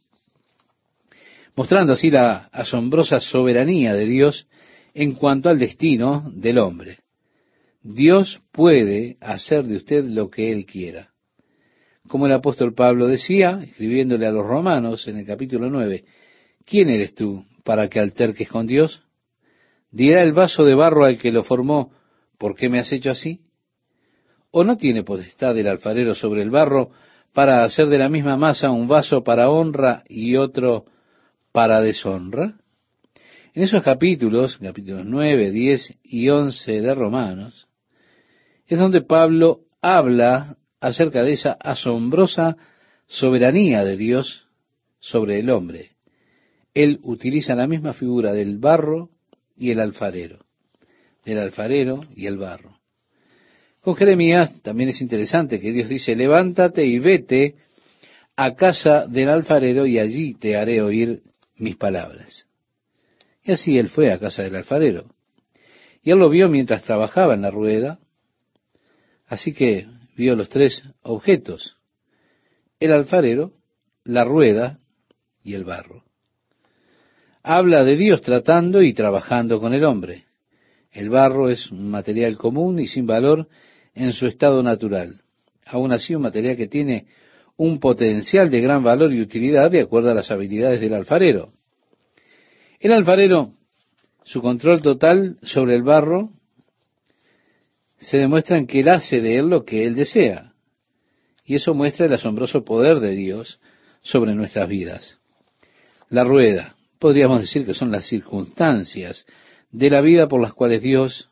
mostrando 1.56 1.94
así 1.94 2.12
la 2.12 2.48
asombrosa 2.52 3.18
soberanía 3.18 3.92
de 3.94 4.04
Dios 4.04 4.46
en 4.94 5.14
cuanto 5.14 5.48
al 5.48 5.58
destino 5.58 6.30
del 6.34 6.58
hombre. 6.58 6.98
Dios 7.82 8.40
puede 8.52 9.16
hacer 9.20 9.64
de 9.64 9.76
usted 9.76 10.04
lo 10.04 10.30
que 10.30 10.52
Él 10.52 10.66
quiera. 10.66 11.10
Como 12.08 12.26
el 12.26 12.32
apóstol 12.32 12.74
Pablo 12.74 13.06
decía, 13.06 13.60
escribiéndole 13.62 14.26
a 14.26 14.32
los 14.32 14.46
romanos 14.46 15.06
en 15.08 15.18
el 15.18 15.26
capítulo 15.26 15.68
9, 15.70 16.04
¿quién 16.64 16.88
eres 16.88 17.14
tú 17.14 17.44
para 17.64 17.88
que 17.88 18.00
alterques 18.00 18.48
con 18.48 18.66
Dios? 18.66 19.02
Dirá 19.90 20.22
el 20.22 20.32
vaso 20.32 20.64
de 20.64 20.74
barro 20.74 21.04
al 21.04 21.18
que 21.18 21.30
lo 21.30 21.42
formó, 21.42 21.92
¿por 22.38 22.54
qué 22.54 22.68
me 22.68 22.78
has 22.78 22.92
hecho 22.92 23.10
así? 23.10 23.40
¿O 24.50 24.64
no 24.64 24.76
tiene 24.76 25.02
potestad 25.02 25.56
el 25.58 25.68
alfarero 25.68 26.14
sobre 26.14 26.42
el 26.42 26.50
barro 26.50 26.90
para 27.32 27.64
hacer 27.64 27.88
de 27.88 27.98
la 27.98 28.08
misma 28.08 28.36
masa 28.36 28.70
un 28.70 28.88
vaso 28.88 29.22
para 29.22 29.50
honra 29.50 30.02
y 30.08 30.36
otro 30.36 30.86
para 31.52 31.80
deshonra? 31.80 32.54
En 33.58 33.64
esos 33.64 33.82
capítulos, 33.82 34.56
capítulos 34.58 35.04
9, 35.04 35.50
10 35.50 35.98
y 36.04 36.28
11 36.28 36.80
de 36.80 36.94
Romanos, 36.94 37.66
es 38.68 38.78
donde 38.78 39.00
Pablo 39.00 39.62
habla 39.82 40.58
acerca 40.78 41.24
de 41.24 41.32
esa 41.32 41.56
asombrosa 41.58 42.56
soberanía 43.08 43.82
de 43.82 43.96
Dios 43.96 44.46
sobre 45.00 45.40
el 45.40 45.50
hombre. 45.50 45.96
Él 46.72 47.00
utiliza 47.02 47.56
la 47.56 47.66
misma 47.66 47.94
figura 47.94 48.32
del 48.32 48.58
barro 48.58 49.10
y 49.56 49.72
el 49.72 49.80
alfarero, 49.80 50.44
del 51.24 51.38
alfarero 51.38 51.98
y 52.14 52.26
el 52.26 52.38
barro. 52.38 52.78
Con 53.80 53.96
Jeremías 53.96 54.54
también 54.62 54.90
es 54.90 55.02
interesante 55.02 55.58
que 55.58 55.72
Dios 55.72 55.88
dice, 55.88 56.14
levántate 56.14 56.86
y 56.86 57.00
vete 57.00 57.56
a 58.36 58.54
casa 58.54 59.08
del 59.08 59.28
alfarero 59.28 59.84
y 59.84 59.98
allí 59.98 60.34
te 60.34 60.56
haré 60.56 60.80
oír 60.80 61.22
mis 61.56 61.74
palabras. 61.74 62.47
Y 63.48 63.52
así 63.52 63.78
él 63.78 63.88
fue 63.88 64.12
a 64.12 64.18
casa 64.18 64.42
del 64.42 64.56
alfarero. 64.56 65.06
Y 66.02 66.10
él 66.10 66.18
lo 66.18 66.28
vio 66.28 66.50
mientras 66.50 66.84
trabajaba 66.84 67.32
en 67.32 67.40
la 67.40 67.50
rueda. 67.50 67.98
Así 69.26 69.54
que 69.54 69.86
vio 70.18 70.36
los 70.36 70.50
tres 70.50 70.82
objetos. 71.00 71.78
El 72.78 72.92
alfarero, 72.92 73.54
la 74.04 74.24
rueda 74.24 74.80
y 75.42 75.54
el 75.54 75.64
barro. 75.64 76.04
Habla 77.42 77.84
de 77.84 77.96
Dios 77.96 78.20
tratando 78.20 78.82
y 78.82 78.92
trabajando 78.92 79.60
con 79.60 79.72
el 79.72 79.84
hombre. 79.84 80.26
El 80.92 81.08
barro 81.08 81.48
es 81.48 81.70
un 81.70 81.88
material 81.88 82.36
común 82.36 82.78
y 82.78 82.86
sin 82.86 83.06
valor 83.06 83.48
en 83.94 84.12
su 84.12 84.26
estado 84.26 84.62
natural. 84.62 85.22
Aún 85.64 85.92
así, 85.92 86.14
un 86.14 86.20
material 86.20 86.54
que 86.54 86.68
tiene 86.68 87.06
un 87.56 87.80
potencial 87.80 88.50
de 88.50 88.60
gran 88.60 88.84
valor 88.84 89.10
y 89.10 89.22
utilidad 89.22 89.70
de 89.70 89.80
acuerdo 89.80 90.10
a 90.10 90.14
las 90.14 90.30
habilidades 90.30 90.82
del 90.82 90.92
alfarero. 90.92 91.54
El 92.80 92.92
alfarero, 92.92 93.50
su 94.22 94.40
control 94.40 94.82
total 94.82 95.38
sobre 95.42 95.74
el 95.74 95.82
barro, 95.82 96.30
se 97.98 98.18
demuestra 98.18 98.56
en 98.56 98.68
que 98.68 98.80
él 98.80 98.88
hace 98.88 99.20
de 99.20 99.38
él 99.38 99.48
lo 99.48 99.64
que 99.64 99.84
él 99.84 99.96
desea. 99.96 100.52
Y 101.44 101.56
eso 101.56 101.74
muestra 101.74 102.06
el 102.06 102.12
asombroso 102.12 102.64
poder 102.64 103.00
de 103.00 103.16
Dios 103.16 103.60
sobre 104.02 104.34
nuestras 104.34 104.68
vidas. 104.68 105.18
La 106.08 106.22
rueda, 106.22 106.76
podríamos 107.00 107.40
decir 107.40 107.66
que 107.66 107.74
son 107.74 107.90
las 107.90 108.06
circunstancias 108.06 109.26
de 109.72 109.90
la 109.90 110.00
vida 110.00 110.28
por 110.28 110.40
las 110.40 110.52
cuales 110.52 110.80
Dios, 110.80 111.30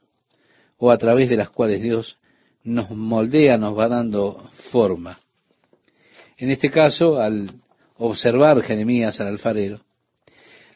o 0.79 0.91
a 0.91 0.99
través 0.99 1.29
de 1.29 1.37
las 1.37 1.51
cuales 1.51 1.81
Dios 1.81 2.19
nos 2.65 2.91
moldea, 2.91 3.57
nos 3.57 3.79
va 3.79 3.87
dando 3.87 4.51
forma. 4.73 5.21
En 6.39 6.51
este 6.51 6.71
caso, 6.71 7.21
al 7.21 7.53
observar 7.99 8.61
Jeremías 8.63 9.21
al 9.21 9.29
alfarero, 9.29 9.86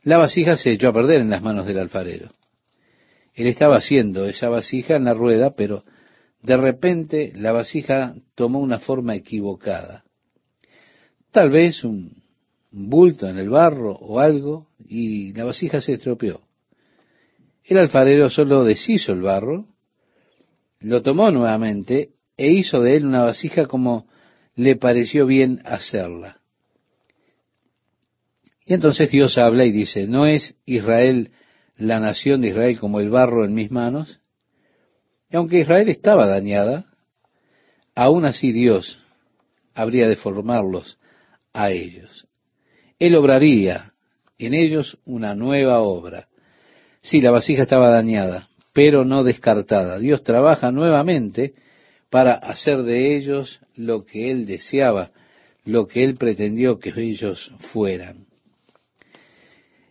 la 0.02 0.18
vasija 0.18 0.56
se 0.56 0.72
echó 0.72 0.88
a 0.88 0.92
perder 0.92 1.20
en 1.20 1.30
las 1.30 1.42
manos 1.42 1.66
del 1.66 1.78
alfarero. 1.78 2.30
Él 3.34 3.46
estaba 3.46 3.76
haciendo 3.76 4.26
esa 4.26 4.48
vasija 4.48 4.96
en 4.96 5.04
la 5.04 5.14
rueda, 5.14 5.54
pero 5.54 5.84
de 6.42 6.56
repente 6.56 7.32
la 7.34 7.52
vasija 7.52 8.14
tomó 8.34 8.60
una 8.60 8.78
forma 8.78 9.14
equivocada. 9.14 10.04
Tal 11.30 11.50
vez 11.50 11.84
un 11.84 12.22
bulto 12.70 13.28
en 13.28 13.38
el 13.38 13.48
barro 13.48 13.92
o 13.92 14.20
algo, 14.20 14.68
y 14.84 15.32
la 15.34 15.44
vasija 15.44 15.80
se 15.80 15.94
estropeó. 15.94 16.40
El 17.64 17.78
alfarero 17.78 18.30
solo 18.30 18.64
deshizo 18.64 19.12
el 19.12 19.22
barro 19.22 19.66
lo 20.80 21.02
tomó 21.02 21.30
nuevamente 21.30 22.10
e 22.36 22.50
hizo 22.50 22.80
de 22.80 22.96
él 22.96 23.06
una 23.06 23.22
vasija 23.22 23.66
como 23.66 24.06
le 24.54 24.76
pareció 24.76 25.26
bien 25.26 25.60
hacerla. 25.64 26.39
Y 28.70 28.74
entonces 28.74 29.10
Dios 29.10 29.36
habla 29.36 29.64
y 29.64 29.72
dice, 29.72 30.06
¿no 30.06 30.26
es 30.26 30.54
Israel 30.64 31.32
la 31.76 31.98
nación 31.98 32.40
de 32.40 32.50
Israel 32.50 32.78
como 32.78 33.00
el 33.00 33.10
barro 33.10 33.44
en 33.44 33.52
mis 33.52 33.72
manos? 33.72 34.20
Y 35.28 35.34
aunque 35.34 35.58
Israel 35.58 35.88
estaba 35.88 36.28
dañada, 36.28 36.84
aún 37.96 38.24
así 38.24 38.52
Dios 38.52 39.02
habría 39.74 40.08
de 40.08 40.14
formarlos 40.14 41.00
a 41.52 41.72
ellos. 41.72 42.28
Él 43.00 43.16
obraría 43.16 43.92
en 44.38 44.54
ellos 44.54 44.98
una 45.04 45.34
nueva 45.34 45.80
obra. 45.80 46.28
Sí, 47.00 47.20
la 47.20 47.32
vasija 47.32 47.62
estaba 47.62 47.90
dañada, 47.90 48.50
pero 48.72 49.04
no 49.04 49.24
descartada. 49.24 49.98
Dios 49.98 50.22
trabaja 50.22 50.70
nuevamente 50.70 51.54
para 52.08 52.34
hacer 52.34 52.84
de 52.84 53.16
ellos 53.16 53.58
lo 53.74 54.06
que 54.06 54.30
Él 54.30 54.46
deseaba, 54.46 55.10
lo 55.64 55.88
que 55.88 56.04
Él 56.04 56.14
pretendió 56.14 56.78
que 56.78 56.92
ellos 56.96 57.52
fueran. 57.72 58.29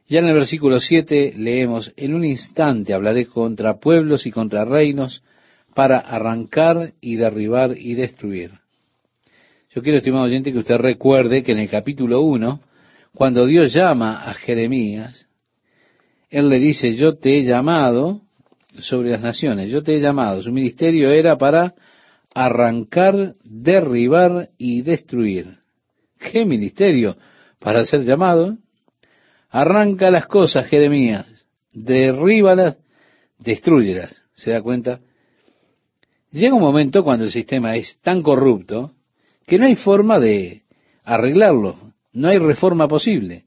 Ya 0.09 0.19
en 0.19 0.25
el 0.25 0.33
versículo 0.33 0.79
7 0.79 1.35
leemos, 1.37 1.93
en 1.95 2.15
un 2.15 2.25
instante 2.25 2.95
hablaré 2.95 3.27
contra 3.27 3.79
pueblos 3.79 4.25
y 4.25 4.31
contra 4.31 4.65
reinos 4.65 5.23
para 5.75 5.99
arrancar 5.99 6.93
y 6.99 7.15
derribar 7.15 7.77
y 7.77 7.93
destruir. 7.93 8.51
Yo 9.69 9.83
quiero, 9.83 9.99
estimado 9.99 10.23
oyente, 10.23 10.51
que 10.51 10.57
usted 10.57 10.77
recuerde 10.77 11.43
que 11.43 11.51
en 11.51 11.59
el 11.59 11.69
capítulo 11.69 12.21
1, 12.21 12.59
cuando 13.13 13.45
Dios 13.45 13.71
llama 13.71 14.23
a 14.27 14.33
Jeremías, 14.33 15.27
Él 16.31 16.49
le 16.49 16.57
dice, 16.57 16.95
yo 16.95 17.17
te 17.17 17.37
he 17.37 17.43
llamado 17.43 18.21
sobre 18.79 19.11
las 19.11 19.21
naciones. 19.21 19.71
Yo 19.71 19.83
te 19.83 19.95
he 19.95 19.99
llamado. 19.99 20.41
Su 20.41 20.51
ministerio 20.51 21.11
era 21.11 21.37
para 21.37 21.75
arrancar, 22.33 23.33
derribar 23.43 24.49
y 24.57 24.81
destruir. 24.81 25.57
¿Qué 26.17 26.45
ministerio 26.45 27.15
para 27.59 27.85
ser 27.85 28.01
llamado? 28.05 28.57
Arranca 29.49 30.11
las 30.11 30.27
cosas, 30.27 30.67
Jeremías. 30.67 31.25
Derríbalas, 31.73 32.77
destruyelas. 33.39 34.23
¿Se 34.33 34.51
da 34.51 34.61
cuenta? 34.61 35.01
Llega 36.31 36.53
un 36.53 36.61
momento 36.61 37.03
cuando 37.03 37.25
el 37.25 37.31
sistema 37.31 37.75
es 37.75 37.99
tan 38.01 38.21
corrupto 38.21 38.93
que 39.47 39.57
no 39.57 39.65
hay 39.65 39.75
forma 39.75 40.19
de 40.19 40.63
arreglarlo. 41.03 41.93
No 42.13 42.27
hay 42.27 42.37
reforma 42.37 42.87
posible. 42.87 43.45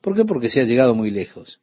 ¿Por 0.00 0.14
qué? 0.14 0.24
Porque 0.24 0.50
se 0.50 0.60
ha 0.60 0.64
llegado 0.64 0.94
muy 0.94 1.10
lejos. 1.10 1.60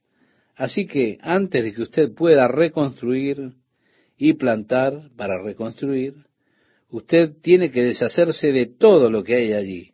Así 0.56 0.88
que 0.88 1.18
antes 1.22 1.64
de 1.64 1.74
que 1.74 1.82
usted 1.82 2.14
pueda 2.14 2.48
reconstruir 2.48 3.54
y 4.18 4.34
plantar 4.34 5.10
para 5.16 5.42
reconstruir, 5.42 6.14
usted 6.90 7.34
tiene 7.42 7.72
que 7.72 7.84
deshacerse 7.84 8.52
de 8.52 8.66
todo 8.66 9.12
lo 9.12 9.24
que 9.24 9.36
hay 9.36 9.54
allí. 9.54 9.92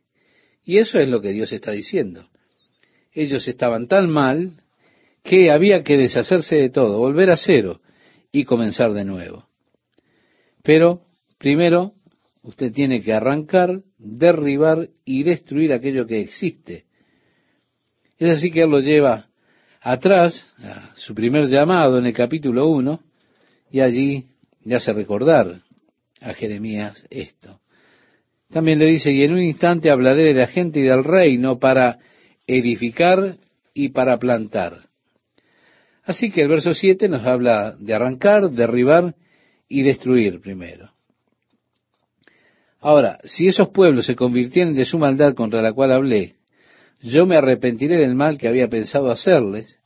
Y 0.63 0.77
eso 0.77 0.99
es 0.99 1.09
lo 1.09 1.21
que 1.21 1.31
Dios 1.31 1.51
está 1.51 1.71
diciendo. 1.71 2.30
Ellos 3.13 3.47
estaban 3.47 3.87
tan 3.87 4.09
mal 4.09 4.53
que 5.23 5.51
había 5.51 5.83
que 5.83 5.97
deshacerse 5.97 6.55
de 6.55 6.69
todo, 6.69 6.97
volver 6.97 7.29
a 7.29 7.37
cero 7.37 7.81
y 8.31 8.45
comenzar 8.45 8.93
de 8.93 9.05
nuevo. 9.05 9.47
Pero 10.63 11.01
primero 11.37 11.93
usted 12.43 12.71
tiene 12.71 13.01
que 13.01 13.13
arrancar, 13.13 13.81
derribar 13.97 14.89
y 15.05 15.23
destruir 15.23 15.73
aquello 15.73 16.07
que 16.07 16.21
existe. 16.21 16.85
Es 18.17 18.37
así 18.37 18.51
que 18.51 18.63
Él 18.63 18.69
lo 18.69 18.79
lleva 18.79 19.27
atrás 19.81 20.45
a 20.59 20.95
su 20.95 21.13
primer 21.13 21.47
llamado 21.47 21.97
en 21.97 22.05
el 22.05 22.13
capítulo 22.13 22.67
1 22.67 22.99
y 23.71 23.79
allí 23.79 24.27
le 24.63 24.75
hace 24.75 24.93
recordar 24.93 25.61
a 26.19 26.33
Jeremías 26.33 27.05
esto. 27.09 27.59
También 28.51 28.79
le 28.79 28.85
dice, 28.85 29.11
y 29.11 29.23
en 29.23 29.33
un 29.33 29.41
instante 29.41 29.89
hablaré 29.89 30.23
de 30.23 30.33
la 30.33 30.47
gente 30.47 30.79
y 30.79 30.83
del 30.83 31.03
reino 31.03 31.57
para 31.57 31.99
edificar 32.57 33.37
y 33.73 33.89
para 33.89 34.17
plantar. 34.17 34.89
Así 36.03 36.31
que 36.31 36.41
el 36.41 36.49
verso 36.49 36.73
7 36.73 37.07
nos 37.07 37.25
habla 37.25 37.75
de 37.79 37.93
arrancar, 37.93 38.49
derribar 38.51 39.15
y 39.69 39.83
destruir 39.83 40.41
primero. 40.41 40.91
Ahora, 42.79 43.19
si 43.23 43.47
esos 43.47 43.69
pueblos 43.69 44.07
se 44.07 44.15
convirtieren 44.15 44.73
de 44.73 44.85
su 44.85 44.97
maldad 44.97 45.35
contra 45.35 45.61
la 45.61 45.71
cual 45.71 45.91
hablé, 45.91 46.35
yo 46.99 47.25
me 47.25 47.37
arrepentiré 47.37 47.97
del 47.97 48.15
mal 48.15 48.37
que 48.37 48.47
había 48.47 48.67
pensado 48.67 49.11
hacerles, 49.11 49.79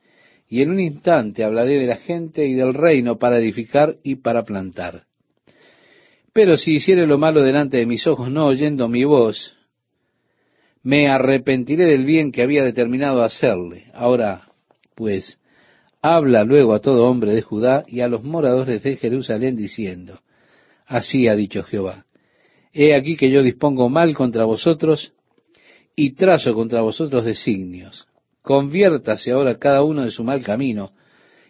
y 0.47 0.61
en 0.61 0.70
un 0.70 0.80
instante 0.80 1.43
hablaré 1.43 1.80
de 1.80 1.88
la 1.88 1.97
gente 1.97 2.45
y 2.45 2.53
del 2.53 2.74
reino 2.74 3.18
para 3.18 3.38
edificar 3.38 3.97
y 4.03 4.16
para 4.16 4.43
plantar. 4.43 5.03
Pero 6.34 6.57
si 6.57 6.74
hiciere 6.74 7.07
lo 7.07 7.18
malo 7.18 7.41
delante 7.41 7.78
de 7.78 7.86
mis 7.86 8.05
ojos, 8.07 8.30
no 8.30 8.45
oyendo 8.45 8.88
mi 8.88 9.03
voz, 9.03 9.55
me 10.86 11.07
arrepentiré 11.07 11.86
del 11.86 12.05
bien 12.05 12.31
que 12.31 12.43
había 12.43 12.63
determinado 12.63 13.23
hacerle. 13.23 13.86
Ahora, 13.95 14.51
pues, 14.93 15.39
habla 15.99 16.43
luego 16.43 16.75
a 16.75 16.79
todo 16.79 17.07
hombre 17.07 17.33
de 17.33 17.41
Judá 17.41 17.83
y 17.88 18.01
a 18.01 18.07
los 18.07 18.23
moradores 18.23 18.83
de 18.83 18.95
Jerusalén 18.95 19.55
diciendo, 19.55 20.19
así 20.86 21.27
ha 21.27 21.36
dicho 21.36 21.63
Jehová, 21.63 22.05
he 22.71 22.93
aquí 22.93 23.17
que 23.17 23.31
yo 23.31 23.41
dispongo 23.41 23.89
mal 23.89 24.13
contra 24.13 24.45
vosotros 24.45 25.13
y 25.95 26.11
trazo 26.11 26.53
contra 26.53 26.81
vosotros 26.81 27.25
designios. 27.25 28.07
Conviértase 28.43 29.31
ahora 29.31 29.57
cada 29.57 29.81
uno 29.81 30.03
de 30.03 30.11
su 30.11 30.23
mal 30.23 30.43
camino 30.43 30.91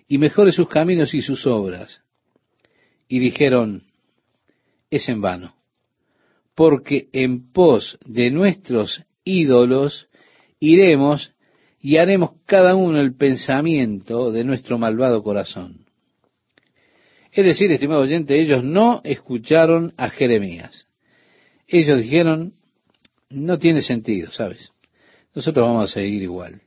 y 0.08 0.18
mejore 0.18 0.54
sus 0.54 0.70
caminos 0.70 1.14
y 1.14 1.22
sus 1.22 1.46
obras. 1.46 2.00
Y 3.10 3.20
dijeron, 3.20 3.84
es 4.90 5.10
en 5.10 5.20
vano, 5.20 5.56
porque 6.56 7.10
en 7.12 7.52
pos 7.52 8.00
de 8.06 8.32
nuestros 8.32 9.05
ídolos 9.26 10.08
iremos 10.60 11.34
y 11.82 11.98
haremos 11.98 12.32
cada 12.46 12.76
uno 12.76 13.02
el 13.02 13.16
pensamiento 13.16 14.32
de 14.32 14.44
nuestro 14.44 14.78
malvado 14.78 15.22
corazón. 15.22 15.86
Es 17.32 17.44
decir, 17.44 17.70
estimado 17.72 18.02
oyente, 18.02 18.40
ellos 18.40 18.64
no 18.64 19.02
escucharon 19.04 19.94
a 19.98 20.10
Jeremías. 20.10 20.88
Ellos 21.68 22.02
dijeron, 22.02 22.54
no 23.30 23.60
tiene 23.60 23.82
sentido, 23.82 24.32
¿sabes? 24.32 24.72
Nosotros 25.34 25.68
vamos 25.68 25.92
a 25.92 25.94
seguir 25.94 26.24
igual. 26.24 26.62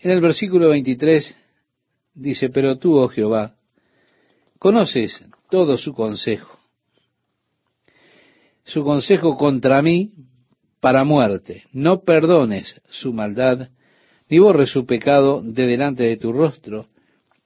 En 0.00 0.12
el 0.12 0.20
versículo 0.20 0.70
23 0.70 1.36
dice, 2.14 2.48
pero 2.48 2.78
tú, 2.78 2.96
oh 2.96 3.08
Jehová, 3.08 3.56
conoces 4.58 5.24
todo 5.50 5.76
su 5.76 5.92
consejo. 5.92 6.58
Su 8.64 8.82
consejo 8.82 9.36
contra 9.36 9.82
mí 9.82 10.12
para 10.80 11.04
muerte. 11.04 11.64
No 11.72 12.02
perdones 12.02 12.80
su 12.88 13.12
maldad, 13.12 13.68
ni 14.28 14.38
borres 14.38 14.70
su 14.70 14.86
pecado 14.86 15.40
de 15.42 15.66
delante 15.66 16.04
de 16.04 16.16
tu 16.16 16.32
rostro, 16.32 16.86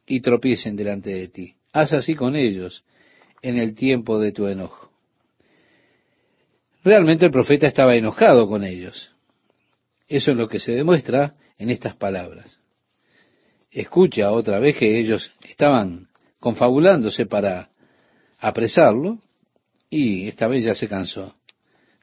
y 0.07 0.21
tropiecen 0.21 0.77
delante 0.77 1.11
de 1.11 1.29
ti. 1.29 1.55
Haz 1.73 1.93
así 1.93 2.15
con 2.15 2.37
ellos 2.37 2.85
en 3.41 3.59
el 3.59 3.75
tiempo 3.75 4.19
de 4.19 4.33
tu 4.33 4.47
enojo. 4.47 4.91
Realmente 6.85 7.27
el 7.27 7.31
profeta 7.31 7.67
estaba 7.67 7.95
enojado 7.95 8.49
con 8.49 8.65
ellos. 8.65 9.11
Eso 10.09 10.33
es 10.33 10.37
lo 10.37 10.49
que 10.49 10.59
se 10.59 10.73
demuestra 10.73 11.35
en 11.59 11.71
estas 11.71 11.95
palabras. 11.97 12.59
Escucha 13.71 14.33
otra 14.33 14.59
vez 14.59 14.77
que 14.77 14.99
ellos 14.99 15.33
estaban 15.49 16.09
confabulándose 16.41 17.25
para 17.25 17.71
apresarlo 18.39 19.19
y 19.89 20.27
esta 20.29 20.49
vez 20.49 20.65
ya 20.65 20.75
se 20.75 20.89
cansó. 20.89 21.35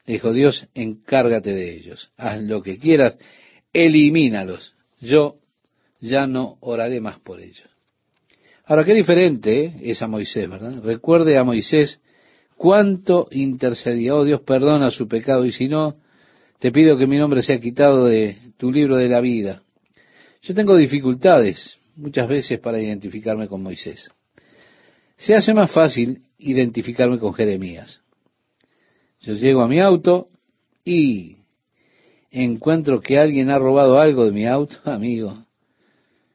Dijo, 0.06 0.32
Dios, 0.32 0.68
encárgate 0.74 1.54
de 1.54 1.74
ellos, 1.74 2.10
haz 2.16 2.42
lo 2.42 2.62
que 2.62 2.78
quieras, 2.78 3.16
elimínalos. 3.72 4.74
Yo 5.00 5.36
ya 6.00 6.26
no 6.26 6.56
oraré 6.60 7.00
más 7.00 7.18
por 7.20 7.40
ellos. 7.40 7.68
Ahora, 8.64 8.84
qué 8.84 8.94
diferente 8.94 9.72
es 9.82 10.00
a 10.02 10.06
Moisés, 10.06 10.48
¿verdad? 10.48 10.82
Recuerde 10.82 11.36
a 11.36 11.44
Moisés 11.44 12.00
cuánto 12.56 13.28
intercedió, 13.30 14.18
oh 14.18 14.24
Dios, 14.24 14.42
perdona 14.42 14.90
su 14.90 15.08
pecado, 15.08 15.44
y 15.44 15.52
si 15.52 15.68
no, 15.68 15.96
te 16.58 16.70
pido 16.70 16.96
que 16.96 17.06
mi 17.06 17.18
nombre 17.18 17.42
sea 17.42 17.58
quitado 17.58 18.06
de 18.06 18.36
tu 18.58 18.70
libro 18.70 18.96
de 18.96 19.08
la 19.08 19.20
vida. 19.20 19.62
Yo 20.42 20.54
tengo 20.54 20.76
dificultades 20.76 21.78
muchas 21.96 22.28
veces 22.28 22.58
para 22.60 22.80
identificarme 22.80 23.48
con 23.48 23.62
Moisés. 23.62 24.10
Se 25.16 25.34
hace 25.34 25.52
más 25.52 25.70
fácil 25.70 26.22
identificarme 26.38 27.18
con 27.18 27.34
Jeremías. 27.34 28.00
Yo 29.20 29.34
llego 29.34 29.62
a 29.62 29.68
mi 29.68 29.80
auto 29.80 30.28
y 30.84 31.36
encuentro 32.30 33.00
que 33.00 33.18
alguien 33.18 33.50
ha 33.50 33.58
robado 33.58 33.98
algo 33.98 34.24
de 34.24 34.32
mi 34.32 34.46
auto, 34.46 34.76
amigo, 34.84 35.34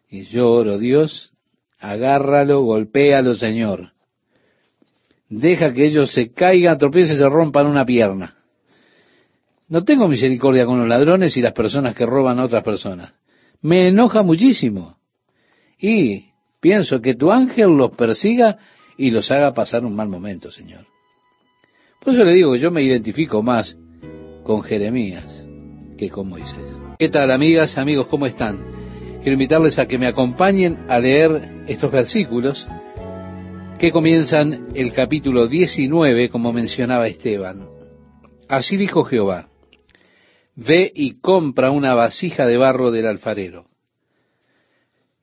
y 0.09 0.25
yo 0.25 0.51
oro, 0.51 0.77
Dios, 0.77 1.33
agárralo, 1.79 2.61
golpéalo, 2.61 3.33
Señor 3.33 3.95
deja 5.29 5.73
que 5.73 5.85
ellos 5.85 6.11
se 6.11 6.31
caigan, 6.31 6.77
tropiecen 6.77 7.15
y 7.15 7.19
se 7.19 7.29
rompan 7.29 7.67
una 7.67 7.85
pierna. 7.85 8.35
No 9.67 9.83
tengo 9.83 10.07
misericordia 10.07 10.65
con 10.65 10.79
los 10.79 10.87
ladrones 10.87 11.35
y 11.37 11.41
las 11.41 11.53
personas 11.53 11.95
que 11.95 12.05
roban 12.05 12.39
a 12.39 12.45
otras 12.45 12.63
personas. 12.63 13.13
Me 13.61 13.87
enoja 13.87 14.21
muchísimo. 14.21 14.97
Y 15.79 16.25
pienso 16.59 17.01
que 17.01 17.15
tu 17.15 17.31
ángel 17.31 17.75
los 17.75 17.91
persiga 17.91 18.57
y 18.97 19.09
los 19.09 19.31
haga 19.31 19.53
pasar 19.53 19.83
un 19.83 19.95
mal 19.95 20.07
momento, 20.07 20.51
Señor. 20.51 20.85
Por 21.99 22.13
eso 22.13 22.23
le 22.23 22.33
digo 22.33 22.53
que 22.53 22.59
yo 22.59 22.71
me 22.71 22.83
identifico 22.83 23.41
más 23.41 23.75
con 24.43 24.61
Jeremías 24.61 25.45
que 25.97 26.09
con 26.09 26.29
Moisés. 26.29 26.79
¿Qué 26.99 27.09
tal, 27.09 27.31
amigas, 27.31 27.77
amigos? 27.77 28.07
¿Cómo 28.07 28.25
están? 28.25 28.59
Quiero 29.21 29.33
invitarles 29.33 29.79
a 29.79 29.87
que 29.87 29.97
me 29.97 30.07
acompañen 30.07 30.85
a 30.87 30.99
leer 30.99 31.63
estos 31.67 31.91
versículos 31.91 32.67
que 33.79 33.91
comienzan 33.91 34.67
el 34.75 34.93
capítulo 34.93 35.47
19, 35.47 36.29
como 36.29 36.53
mencionaba 36.53 37.07
Esteban. 37.07 37.67
Así 38.47 38.77
dijo 38.77 39.03
Jehová, 39.03 39.49
ve 40.55 40.91
y 40.93 41.19
compra 41.19 41.71
una 41.71 41.93
vasija 41.93 42.45
de 42.45 42.57
barro 42.57 42.91
del 42.91 43.07
alfarero. 43.07 43.65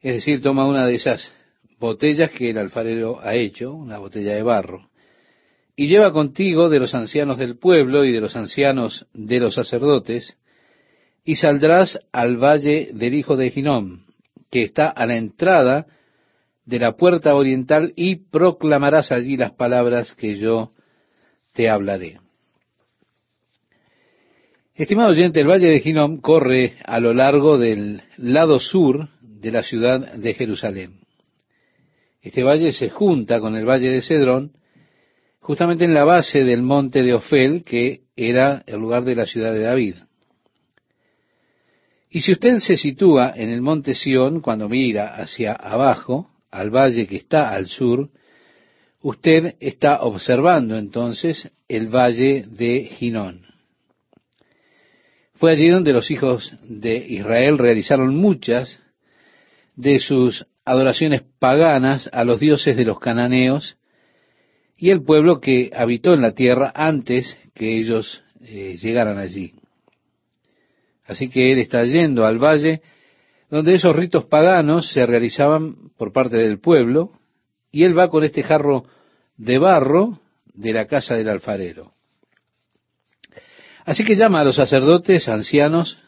Es 0.01 0.15
decir, 0.15 0.43
toma 0.43 0.67
una 0.67 0.85
de 0.85 0.97
esas 0.97 1.33
botellas 1.79 2.31
que 2.31 2.51
el 2.51 2.59
alfarero 2.59 3.21
ha 3.21 3.35
hecho, 3.35 3.73
una 3.73 3.99
botella 3.99 4.35
de 4.35 4.43
barro, 4.43 4.91
y 5.77 5.87
lleva 5.87 6.13
contigo 6.13 6.69
de 6.69 6.81
los 6.81 6.95
ancianos 6.95 7.39
del 7.39 7.57
pueblo 7.57 8.05
y 8.05 8.13
de 8.13 8.21
los 8.21 8.37
ancianos 8.37 9.07
de 9.15 9.41
los 9.41 9.55
sacerdotes, 9.55 10.39
y 11.25 11.37
saldrás 11.37 11.99
al 12.13 12.37
valle 12.37 12.91
del 12.93 13.15
hijo 13.15 13.37
de 13.37 13.51
Ginón, 13.51 14.01
que 14.51 14.63
está 14.63 14.89
a 14.89 15.07
la 15.07 15.17
entrada 15.17 15.87
de 16.67 16.79
la 16.79 16.93
puerta 16.93 17.35
oriental 17.35 17.93
y 17.97 18.17
proclamarás 18.17 19.13
allí 19.13 19.37
las 19.37 19.53
palabras 19.53 20.13
que 20.15 20.37
yo 20.37 20.73
te 21.55 21.69
hablaré. 21.69 22.19
Estimado 24.75 25.11
oyente, 25.11 25.41
el 25.41 25.49
valle 25.49 25.69
de 25.69 25.81
Ginom 25.81 26.21
corre 26.21 26.77
a 26.85 26.99
lo 26.99 27.13
largo 27.13 27.59
del 27.59 28.03
lado 28.17 28.59
sur 28.59 29.09
de 29.21 29.51
la 29.51 29.63
ciudad 29.63 30.15
de 30.15 30.35
Jerusalén. 30.35 31.01
Este 32.23 32.43
valle 32.43 32.73
se 32.73 32.89
junta 32.89 33.39
con 33.41 33.55
el 33.55 33.69
valle 33.69 33.91
de 33.91 34.01
Cedrón, 34.01 34.53
justamente 35.43 35.85
en 35.85 35.93
la 35.93 36.05
base 36.05 36.45
del 36.45 36.63
monte 36.63 37.03
de 37.03 37.15
Ofel, 37.15 37.65
que 37.65 38.03
era 38.15 38.63
el 38.67 38.79
lugar 38.81 39.05
de 39.05 39.17
la 39.17 39.27
ciudad 39.27 39.53
de 39.53 39.63
David. 39.63 39.97
Y 42.09 42.21
si 42.21 42.33
usted 42.33 42.59
se 42.59 42.77
sitúa 42.77 43.33
en 43.35 43.51
el 43.51 43.61
monte 43.61 43.95
Sión, 43.95 44.41
cuando 44.41 44.69
mira 44.69 45.15
hacia 45.17 45.53
abajo, 45.53 46.31
al 46.51 46.71
valle 46.71 47.09
que 47.09 47.17
está 47.17 47.51
al 47.51 47.67
sur, 47.67 48.11
usted 49.01 49.57
está 49.59 50.03
observando 50.03 50.77
entonces 50.77 51.51
el 51.69 51.89
valle 51.89 52.45
de 52.47 52.85
Ginón. 52.85 53.41
Fue 55.35 55.51
allí 55.51 55.69
donde 55.69 55.93
los 55.93 56.11
hijos 56.11 56.53
de 56.63 56.97
Israel 56.99 57.59
realizaron 57.59 58.15
muchas 58.15 58.79
de 59.75 59.99
sus 59.99 60.47
adoraciones 60.65 61.23
paganas 61.41 62.09
a 62.13 62.23
los 62.25 62.39
dioses 62.39 62.77
de 62.77 62.85
los 62.85 63.01
cananeos 63.01 63.77
y 64.77 64.91
el 64.91 65.03
pueblo 65.03 65.41
que 65.41 65.71
habitó 65.75 66.15
en 66.15 66.23
la 66.23 66.33
tierra 66.33 66.73
antes 66.75 67.37
que 67.55 67.79
ellos 67.79 68.23
eh, 68.41 68.77
llegaran 68.81 69.19
allí. 69.19 69.55
Así 71.05 71.29
que 71.29 71.53
él 71.53 71.59
está 71.59 71.85
yendo 71.85 72.25
al 72.25 72.39
valle 72.39 72.83
donde 73.53 73.75
esos 73.75 73.95
ritos 73.95 74.25
paganos 74.25 74.91
se 74.93 75.05
realizaban 75.05 75.91
por 75.99 76.11
parte 76.11 76.39
del 76.39 76.59
pueblo, 76.59 77.11
y 77.71 77.85
él 77.85 77.97
va 77.97 78.09
con 78.09 78.25
este 78.25 78.43
jarro 78.43 78.87
de 79.37 79.59
barro 79.59 80.19
de 80.55 80.73
la 80.73 80.87
casa 80.87 81.17
del 81.17 81.29
alfarero. 81.29 81.93
Así 83.85 84.05
que 84.05 84.17
llama 84.17 84.41
a 84.41 84.45
los 84.45 84.57
sacerdotes, 84.57 85.29
ancianos, 85.29 85.99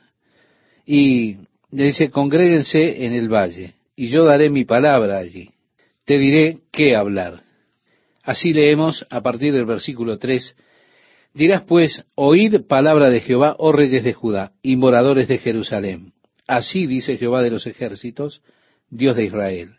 y 0.86 1.36
le 1.70 1.84
dice, 1.84 2.08
congréguense 2.08 3.04
en 3.04 3.12
el 3.12 3.28
valle, 3.28 3.74
y 3.94 4.08
yo 4.08 4.24
daré 4.24 4.48
mi 4.48 4.64
palabra 4.64 5.18
allí. 5.18 5.50
Te 6.06 6.18
diré 6.18 6.60
qué 6.72 6.96
hablar. 6.96 7.43
Así 8.24 8.54
leemos 8.54 9.06
a 9.10 9.20
partir 9.20 9.52
del 9.52 9.66
versículo 9.66 10.18
3, 10.18 10.56
Dirás 11.34 11.64
pues, 11.64 12.06
oíd 12.14 12.62
palabra 12.68 13.10
de 13.10 13.20
Jehová, 13.20 13.56
oh 13.58 13.72
reyes 13.72 14.04
de 14.04 14.12
Judá, 14.12 14.52
y 14.62 14.76
moradores 14.76 15.26
de 15.26 15.38
Jerusalén. 15.38 16.12
Así 16.46 16.86
dice 16.86 17.18
Jehová 17.18 17.42
de 17.42 17.50
los 17.50 17.66
ejércitos, 17.66 18.40
Dios 18.88 19.16
de 19.16 19.24
Israel. 19.24 19.70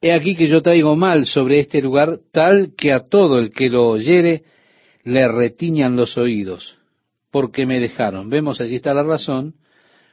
He 0.00 0.12
aquí 0.12 0.36
que 0.36 0.46
yo 0.46 0.62
traigo 0.62 0.94
mal 0.94 1.26
sobre 1.26 1.58
este 1.58 1.82
lugar, 1.82 2.20
tal 2.30 2.74
que 2.76 2.92
a 2.92 3.08
todo 3.08 3.38
el 3.38 3.50
que 3.50 3.68
lo 3.68 3.88
oyere 3.88 4.44
le 5.02 5.26
retiñan 5.26 5.96
los 5.96 6.16
oídos, 6.16 6.78
porque 7.32 7.66
me 7.66 7.80
dejaron. 7.80 8.28
Vemos, 8.30 8.60
allí 8.60 8.76
está 8.76 8.94
la 8.94 9.02
razón 9.02 9.56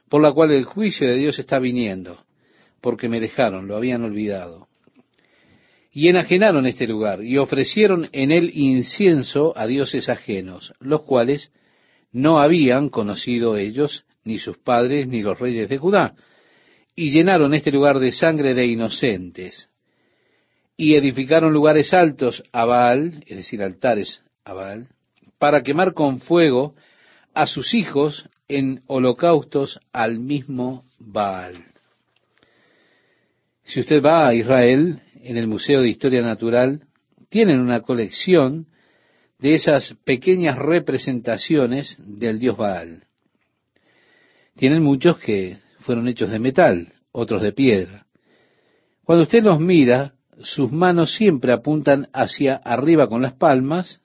por 0.09 0.21
la 0.21 0.31
cual 0.31 0.51
el 0.51 0.65
juicio 0.65 1.07
de 1.07 1.15
Dios 1.15 1.37
está 1.37 1.59
viniendo, 1.59 2.17
porque 2.81 3.07
me 3.07 3.19
dejaron, 3.19 3.67
lo 3.67 3.75
habían 3.75 4.03
olvidado 4.03 4.68
y 5.91 6.07
enajenaron 6.07 6.67
este 6.67 6.87
lugar 6.87 7.23
y 7.23 7.37
ofrecieron 7.37 8.09
en 8.11 8.31
él 8.31 8.51
incienso 8.53 9.57
a 9.57 9.65
dioses 9.65 10.09
ajenos, 10.09 10.73
los 10.79 11.01
cuales 11.03 11.51
no 12.11 12.39
habían 12.39 12.89
conocido 12.89 13.57
ellos, 13.57 14.05
ni 14.23 14.39
sus 14.39 14.57
padres, 14.57 15.07
ni 15.07 15.21
los 15.21 15.39
reyes 15.39 15.69
de 15.69 15.77
Judá, 15.77 16.15
y 16.95 17.11
llenaron 17.11 17.53
este 17.53 17.71
lugar 17.71 17.99
de 17.99 18.11
sangre 18.11 18.53
de 18.53 18.65
inocentes, 18.67 19.69
y 20.77 20.95
edificaron 20.95 21.53
lugares 21.53 21.93
altos 21.93 22.43
a 22.51 22.65
Baal, 22.65 23.23
es 23.25 23.37
decir, 23.37 23.61
altares 23.61 24.21
a 24.45 24.53
Baal, 24.53 24.87
para 25.37 25.63
quemar 25.63 25.93
con 25.93 26.19
fuego 26.19 26.75
a 27.33 27.47
sus 27.47 27.73
hijos 27.73 28.29
en 28.47 28.81
holocaustos 28.87 29.79
al 29.91 30.19
mismo 30.19 30.83
Baal. 30.99 31.63
Si 33.63 33.79
usted 33.79 34.03
va 34.03 34.27
a 34.27 34.33
Israel, 34.33 34.99
en 35.21 35.37
el 35.37 35.47
Museo 35.47 35.81
de 35.81 35.89
Historia 35.89 36.21
Natural, 36.21 36.81
tienen 37.29 37.59
una 37.59 37.81
colección 37.81 38.67
de 39.39 39.53
esas 39.53 39.95
pequeñas 40.03 40.57
representaciones 40.57 41.97
del 41.99 42.39
dios 42.39 42.57
Baal. 42.57 43.03
Tienen 44.55 44.83
muchos 44.83 45.19
que 45.19 45.57
fueron 45.79 46.07
hechos 46.07 46.29
de 46.29 46.39
metal, 46.39 46.93
otros 47.11 47.41
de 47.41 47.53
piedra. 47.53 48.05
Cuando 49.03 49.23
usted 49.23 49.43
los 49.43 49.59
mira, 49.59 50.13
sus 50.41 50.71
manos 50.71 51.15
siempre 51.15 51.53
apuntan 51.53 52.09
hacia 52.13 52.55
arriba 52.55 53.07
con 53.07 53.21
las 53.21 53.33
palmas 53.33 54.01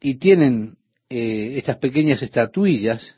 y 0.00 0.16
tienen 0.16 0.76
eh, 1.08 1.54
estas 1.56 1.76
pequeñas 1.76 2.22
estatuillas 2.22 3.16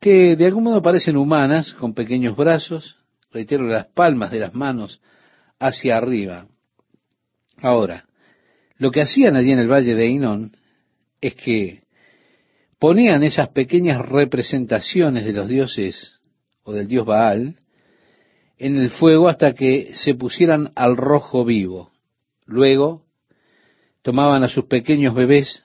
que 0.00 0.36
de 0.36 0.46
algún 0.46 0.64
modo 0.64 0.82
parecen 0.82 1.16
humanas, 1.16 1.72
con 1.74 1.94
pequeños 1.94 2.36
brazos, 2.36 2.96
reitero, 3.32 3.64
las 3.66 3.86
palmas 3.86 4.30
de 4.30 4.40
las 4.40 4.54
manos 4.54 5.00
hacia 5.58 5.96
arriba. 5.96 6.46
Ahora, 7.58 8.06
lo 8.76 8.90
que 8.90 9.00
hacían 9.00 9.36
allí 9.36 9.52
en 9.52 9.60
el 9.60 9.70
valle 9.70 9.94
de 9.94 10.06
Inón 10.06 10.56
es 11.20 11.34
que 11.34 11.82
ponían 12.78 13.22
esas 13.22 13.48
pequeñas 13.50 14.04
representaciones 14.06 15.24
de 15.24 15.32
los 15.32 15.48
dioses 15.48 16.14
o 16.64 16.72
del 16.72 16.88
dios 16.88 17.06
Baal 17.06 17.56
en 18.58 18.76
el 18.76 18.90
fuego 18.90 19.28
hasta 19.28 19.54
que 19.54 19.92
se 19.94 20.14
pusieran 20.14 20.72
al 20.74 20.96
rojo 20.96 21.44
vivo. 21.44 21.92
Luego 22.46 23.04
tomaban 24.02 24.42
a 24.42 24.48
sus 24.48 24.66
pequeños 24.66 25.14
bebés 25.14 25.62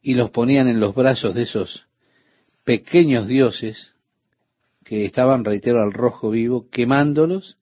y 0.00 0.14
los 0.14 0.30
ponían 0.30 0.68
en 0.68 0.78
los 0.78 0.94
brazos 0.94 1.34
de 1.34 1.42
esos 1.42 1.86
pequeños 2.64 3.26
dioses 3.26 3.92
que 4.84 5.04
estaban, 5.04 5.44
reitero, 5.44 5.82
al 5.82 5.92
rojo 5.92 6.30
vivo, 6.30 6.68
quemándolos 6.70 7.58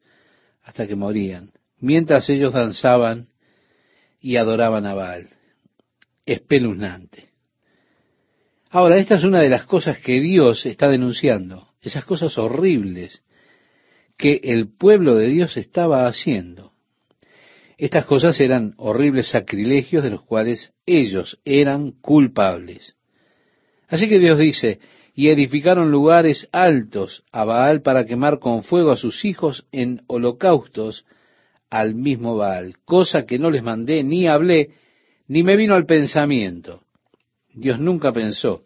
hasta 0.65 0.87
que 0.87 0.97
morían, 0.97 1.53
mientras 1.79 2.29
ellos 2.31 2.53
danzaban 2.53 3.29
y 4.21 4.37
adoraban 4.37 4.87
a 4.87 4.95
Baal. 4.95 5.29
Espeluznante. 6.27 7.29
Ahora, 8.71 8.99
esta 8.99 9.17
es 9.17 9.25
una 9.25 9.41
de 9.41 9.51
las 9.51 9.67
cosas 9.67 9.99
que 9.99 10.21
Dios 10.21 10.67
está 10.67 10.89
denunciando, 10.89 11.69
esas 11.81 12.05
cosas 12.05 12.37
horribles 12.39 13.23
que 14.17 14.41
el 14.43 14.69
pueblo 14.69 15.17
de 15.17 15.29
Dios 15.29 15.57
estaba 15.57 16.07
haciendo. 16.07 16.73
Estas 17.77 18.07
cosas 18.07 18.41
eran 18.41 18.75
horribles 18.77 19.29
sacrilegios 19.29 20.03
de 20.03 20.11
los 20.11 20.23
cuales 20.23 20.73
ellos 20.87 21.39
eran 21.45 21.93
culpables. 21.93 22.97
Así 23.89 24.09
que 24.09 24.19
Dios 24.19 24.39
dice, 24.39 24.81
y 25.15 25.29
edificaron 25.29 25.91
lugares 25.91 26.49
altos 26.51 27.23
a 27.31 27.45
Baal 27.45 27.83
para 27.83 28.05
quemar 28.05 28.41
con 28.41 28.65
fuego 28.65 28.91
a 28.91 28.97
sus 28.97 29.25
hijos 29.25 29.65
en 29.71 30.03
holocaustos 30.09 31.07
al 31.71 31.95
mismo 31.95 32.37
Baal, 32.37 32.75
cosa 32.85 33.25
que 33.25 33.39
no 33.39 33.51
les 33.51 33.63
mandé 33.63 34.03
ni 34.03 34.27
hablé, 34.27 34.71
ni 35.29 35.43
me 35.43 35.57
vino 35.57 35.75
al 35.75 35.87
pensamiento. 35.87 36.83
Dios 37.55 37.79
nunca 37.79 38.13
pensó 38.13 38.63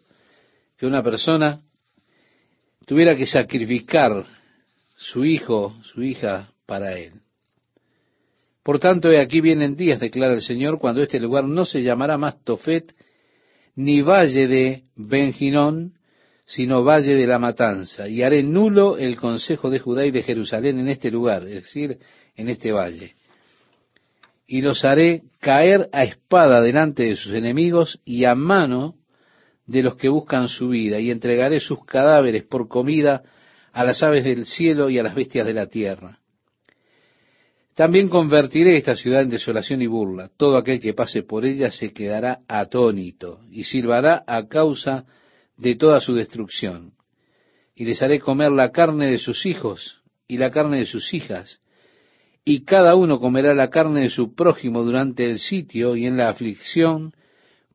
que 0.77 0.87
una 0.87 1.03
persona 1.03 1.61
tuviera 2.85 3.15
que 3.15 3.27
sacrificar 3.27 4.25
su 4.97 5.25
hijo, 5.25 5.73
su 5.83 6.03
hija, 6.03 6.49
para 6.65 6.97
él. 6.97 7.13
Por 8.63 8.79
tanto, 8.79 9.09
he 9.11 9.19
aquí 9.19 9.41
vienen 9.41 9.75
días, 9.75 9.99
declara 9.99 10.33
el 10.33 10.41
Señor, 10.41 10.77
cuando 10.77 11.01
este 11.01 11.19
lugar 11.19 11.45
no 11.45 11.65
se 11.65 11.81
llamará 11.81 12.17
más 12.17 12.43
Tofet, 12.43 12.93
ni 13.75 14.01
valle 14.01 14.47
de 14.47 14.83
Benjinón, 14.95 15.93
sino 16.49 16.83
valle 16.83 17.13
de 17.13 17.27
la 17.27 17.37
matanza, 17.37 18.09
y 18.09 18.23
haré 18.23 18.41
nulo 18.41 18.97
el 18.97 19.17
consejo 19.17 19.69
de 19.69 19.77
Judá 19.77 20.07
y 20.07 20.09
de 20.09 20.23
Jerusalén 20.23 20.79
en 20.79 20.87
este 20.87 21.11
lugar, 21.11 21.43
es 21.43 21.53
decir, 21.65 21.99
en 22.35 22.49
este 22.49 22.71
valle. 22.71 23.13
Y 24.47 24.63
los 24.63 24.83
haré 24.83 25.21
caer 25.39 25.89
a 25.91 26.03
espada 26.03 26.59
delante 26.63 27.03
de 27.03 27.15
sus 27.17 27.35
enemigos 27.35 27.99
y 28.03 28.25
a 28.25 28.33
mano 28.33 28.95
de 29.67 29.83
los 29.83 29.95
que 29.95 30.09
buscan 30.09 30.47
su 30.47 30.69
vida, 30.69 30.99
y 30.99 31.11
entregaré 31.11 31.59
sus 31.59 31.85
cadáveres 31.85 32.45
por 32.45 32.67
comida 32.67 33.21
a 33.71 33.83
las 33.83 34.01
aves 34.01 34.23
del 34.23 34.47
cielo 34.47 34.89
y 34.89 34.97
a 34.97 35.03
las 35.03 35.13
bestias 35.13 35.45
de 35.45 35.53
la 35.53 35.67
tierra. 35.67 36.17
También 37.75 38.09
convertiré 38.09 38.75
esta 38.75 38.95
ciudad 38.95 39.21
en 39.21 39.29
desolación 39.29 39.83
y 39.83 39.87
burla. 39.87 40.31
Todo 40.35 40.57
aquel 40.57 40.79
que 40.79 40.95
pase 40.95 41.21
por 41.21 41.45
ella 41.45 41.71
se 41.71 41.93
quedará 41.93 42.39
atónito 42.47 43.41
y 43.51 43.65
silbará 43.65 44.23
a 44.25 44.47
causa 44.47 45.05
de 45.05 45.18
toda 45.77 45.99
su 45.99 46.13
destrucción. 46.13 46.93
Y 47.75 47.85
les 47.85 48.01
haré 48.01 48.19
comer 48.19 48.51
la 48.51 48.71
carne 48.71 49.07
de 49.07 49.17
sus 49.17 49.45
hijos 49.45 50.01
y 50.27 50.37
la 50.37 50.51
carne 50.51 50.77
de 50.77 50.85
sus 50.85 51.13
hijas, 51.13 51.59
y 52.45 52.63
cada 52.63 52.95
uno 52.95 53.19
comerá 53.19 53.53
la 53.53 53.69
carne 53.69 54.01
de 54.01 54.09
su 54.09 54.33
prójimo 54.33 54.83
durante 54.83 55.25
el 55.25 55.39
sitio 55.39 55.95
y 55.95 56.05
en 56.05 56.17
la 56.17 56.29
aflicción 56.29 57.13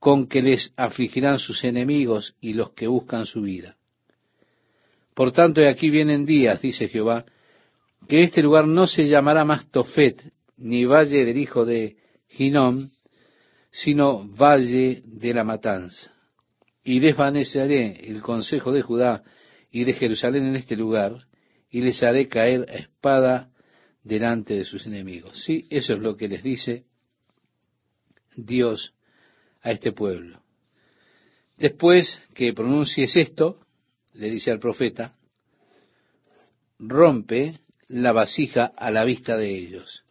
con 0.01 0.27
que 0.27 0.43
les 0.43 0.73
afligirán 0.77 1.39
sus 1.39 1.65
enemigos 1.65 2.35
y 2.41 2.55
los 2.55 2.73
que 2.73 2.87
buscan 2.87 3.27
su 3.27 3.43
vida. 3.43 3.77
Por 5.15 5.33
tanto, 5.33 5.61
de 5.61 5.69
aquí 5.69 5.91
vienen 5.91 6.27
días, 6.27 6.61
dice 6.61 6.89
Jehová, 6.89 7.25
que 8.09 8.21
este 8.21 8.43
lugar 8.43 8.67
no 8.67 8.87
se 8.87 9.09
llamará 9.09 9.45
más 9.45 9.71
Tofet, 9.71 10.33
ni 10.57 10.85
valle 10.85 11.25
del 11.25 11.39
hijo 11.39 11.65
de 11.65 11.97
Ginón, 12.29 12.91
sino 13.71 14.29
valle 14.29 15.03
de 15.05 15.35
la 15.35 15.45
matanza 15.45 16.14
y 16.85 17.01
desvaneceré 17.01 18.09
el 18.09 18.21
consejo 18.23 18.71
de 18.71 18.83
Judá 18.83 19.23
y 19.71 19.85
de 19.85 19.95
Jerusalén 19.95 20.47
en 20.47 20.57
este 20.57 20.77
lugar, 20.77 21.27
y 21.71 21.81
les 21.81 22.03
haré 22.03 22.29
caer 22.29 22.67
espada 22.69 23.51
delante 24.05 24.55
de 24.55 24.65
sus 24.65 24.87
enemigos. 24.87 25.43
Sí, 25.43 25.67
eso 25.71 25.95
es 25.95 25.99
lo 25.99 26.17
que 26.17 26.29
les 26.29 26.43
dice 26.43 26.85
Dios 28.37 28.95
a 29.63 29.73
este 29.73 29.93
pueblo. 29.93 30.41
Después 31.57 32.21
que 32.35 32.53
pronuncies 32.53 33.17
esto, 33.17 33.61
le 34.13 34.31
dice 34.31 34.51
al 34.51 34.61
profeta, 34.61 35.17
rompe 36.79 37.61
la 37.89 38.13
vasija 38.13 38.67
a 38.77 38.91
la 38.91 39.05
vista 39.05 39.37
de 39.37 39.57
ellos. 39.57 40.05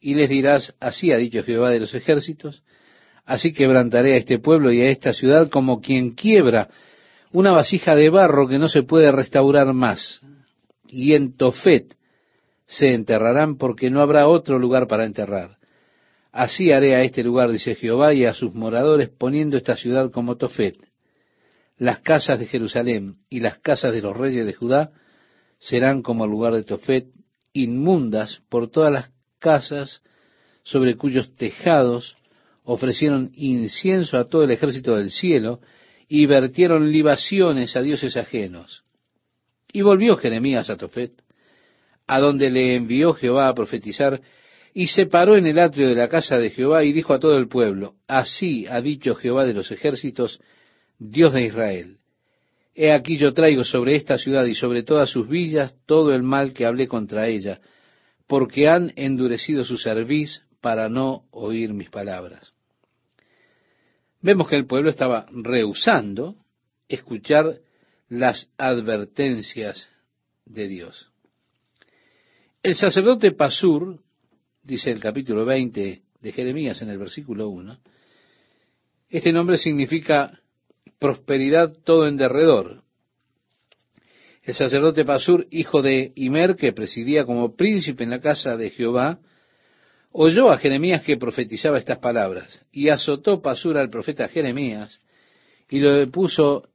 Y 0.00 0.14
les 0.14 0.28
dirás, 0.28 0.74
así 0.80 1.12
ha 1.12 1.16
dicho 1.16 1.42
Jehová 1.42 1.70
de 1.70 1.80
los 1.80 1.94
ejércitos, 1.94 2.62
Así 3.24 3.52
quebrantaré 3.52 4.14
a 4.14 4.18
este 4.18 4.38
pueblo 4.38 4.72
y 4.72 4.80
a 4.82 4.90
esta 4.90 5.12
ciudad 5.12 5.48
como 5.48 5.80
quien 5.80 6.10
quiebra 6.10 6.68
una 7.32 7.52
vasija 7.52 7.94
de 7.94 8.10
barro 8.10 8.46
que 8.46 8.58
no 8.58 8.68
se 8.68 8.82
puede 8.82 9.10
restaurar 9.10 9.72
más. 9.72 10.20
Y 10.88 11.14
en 11.14 11.36
Tofet 11.36 11.96
se 12.66 12.94
enterrarán 12.94 13.56
porque 13.56 13.90
no 13.90 14.00
habrá 14.00 14.28
otro 14.28 14.58
lugar 14.58 14.86
para 14.86 15.04
enterrar. 15.04 15.56
Así 16.32 16.72
haré 16.72 16.94
a 16.94 17.02
este 17.02 17.22
lugar, 17.22 17.50
dice 17.50 17.74
Jehová, 17.74 18.12
y 18.12 18.24
a 18.24 18.34
sus 18.34 18.54
moradores, 18.54 19.08
poniendo 19.08 19.56
esta 19.56 19.76
ciudad 19.76 20.10
como 20.10 20.36
Tofet. 20.36 20.76
Las 21.78 22.00
casas 22.00 22.38
de 22.38 22.46
Jerusalén 22.46 23.16
y 23.30 23.40
las 23.40 23.58
casas 23.58 23.92
de 23.92 24.02
los 24.02 24.16
reyes 24.16 24.46
de 24.46 24.52
Judá 24.52 24.92
serán 25.58 26.02
como 26.02 26.24
el 26.24 26.30
lugar 26.30 26.54
de 26.54 26.64
Tofet, 26.64 27.06
inmundas 27.52 28.42
por 28.48 28.70
todas 28.70 28.92
las 28.92 29.10
casas 29.38 30.02
sobre 30.62 30.96
cuyos 30.96 31.34
tejados 31.34 32.16
ofrecieron 32.64 33.30
incienso 33.34 34.18
a 34.18 34.28
todo 34.28 34.44
el 34.44 34.50
ejército 34.50 34.96
del 34.96 35.10
cielo 35.10 35.60
y 36.08 36.26
vertieron 36.26 36.90
libaciones 36.90 37.76
a 37.76 37.82
dioses 37.82 38.16
ajenos. 38.16 38.82
Y 39.72 39.82
volvió 39.82 40.16
Jeremías 40.16 40.70
a 40.70 40.76
Tofet, 40.76 41.12
a 42.06 42.20
donde 42.20 42.50
le 42.50 42.74
envió 42.74 43.14
Jehová 43.14 43.48
a 43.48 43.54
profetizar, 43.54 44.20
y 44.72 44.88
se 44.88 45.06
paró 45.06 45.36
en 45.36 45.46
el 45.46 45.58
atrio 45.58 45.88
de 45.88 45.94
la 45.94 46.08
casa 46.08 46.38
de 46.38 46.50
Jehová 46.50 46.84
y 46.84 46.92
dijo 46.92 47.14
a 47.14 47.20
todo 47.20 47.36
el 47.36 47.48
pueblo, 47.48 47.94
Así 48.08 48.66
ha 48.66 48.80
dicho 48.80 49.14
Jehová 49.14 49.44
de 49.44 49.54
los 49.54 49.70
ejércitos, 49.70 50.40
Dios 50.98 51.32
de 51.32 51.46
Israel. 51.46 51.98
He 52.74 52.92
aquí 52.92 53.16
yo 53.16 53.32
traigo 53.32 53.62
sobre 53.62 53.94
esta 53.94 54.18
ciudad 54.18 54.44
y 54.46 54.54
sobre 54.54 54.82
todas 54.82 55.10
sus 55.10 55.28
villas 55.28 55.76
todo 55.86 56.12
el 56.12 56.24
mal 56.24 56.52
que 56.52 56.66
hablé 56.66 56.88
contra 56.88 57.28
ella, 57.28 57.60
porque 58.26 58.68
han 58.68 58.92
endurecido 58.96 59.64
su 59.64 59.78
cerviz 59.78 60.42
para 60.60 60.88
no 60.88 61.24
oír 61.30 61.72
mis 61.72 61.90
palabras. 61.90 62.53
Vemos 64.24 64.48
que 64.48 64.56
el 64.56 64.66
pueblo 64.66 64.88
estaba 64.88 65.26
rehusando 65.30 66.34
escuchar 66.88 67.58
las 68.08 68.50
advertencias 68.56 69.86
de 70.46 70.66
Dios. 70.66 71.10
El 72.62 72.74
sacerdote 72.74 73.32
Pasur, 73.32 74.00
dice 74.62 74.90
el 74.90 74.98
capítulo 74.98 75.44
20 75.44 76.02
de 76.22 76.32
Jeremías 76.32 76.80
en 76.80 76.88
el 76.88 76.96
versículo 76.96 77.50
1, 77.50 77.76
este 79.10 79.30
nombre 79.30 79.58
significa 79.58 80.40
prosperidad 80.98 81.76
todo 81.84 82.08
en 82.08 82.16
derredor. 82.16 82.82
El 84.42 84.54
sacerdote 84.54 85.04
Pasur, 85.04 85.46
hijo 85.50 85.82
de 85.82 86.12
Imer, 86.14 86.56
que 86.56 86.72
presidía 86.72 87.26
como 87.26 87.56
príncipe 87.56 88.04
en 88.04 88.10
la 88.10 88.22
casa 88.22 88.56
de 88.56 88.70
Jehová, 88.70 89.18
oyó 90.16 90.52
a 90.52 90.58
Jeremías 90.58 91.02
que 91.02 91.16
profetizaba 91.16 91.76
estas 91.76 91.98
palabras, 91.98 92.64
y 92.70 92.88
azotó 92.88 93.42
Pasur 93.42 93.76
al 93.76 93.90
profeta 93.90 94.28
Jeremías, 94.28 95.00
y 95.68 95.80
lo 95.80 96.08
puso 96.10 96.68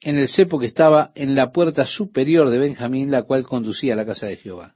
en 0.00 0.18
el 0.18 0.28
cepo 0.28 0.58
que 0.58 0.66
estaba 0.66 1.12
en 1.14 1.36
la 1.36 1.52
puerta 1.52 1.86
superior 1.86 2.50
de 2.50 2.58
Benjamín, 2.58 3.10
la 3.10 3.22
cual 3.22 3.44
conducía 3.44 3.92
a 3.92 3.96
la 3.96 4.04
casa 4.04 4.26
de 4.26 4.36
Jehová. 4.36 4.74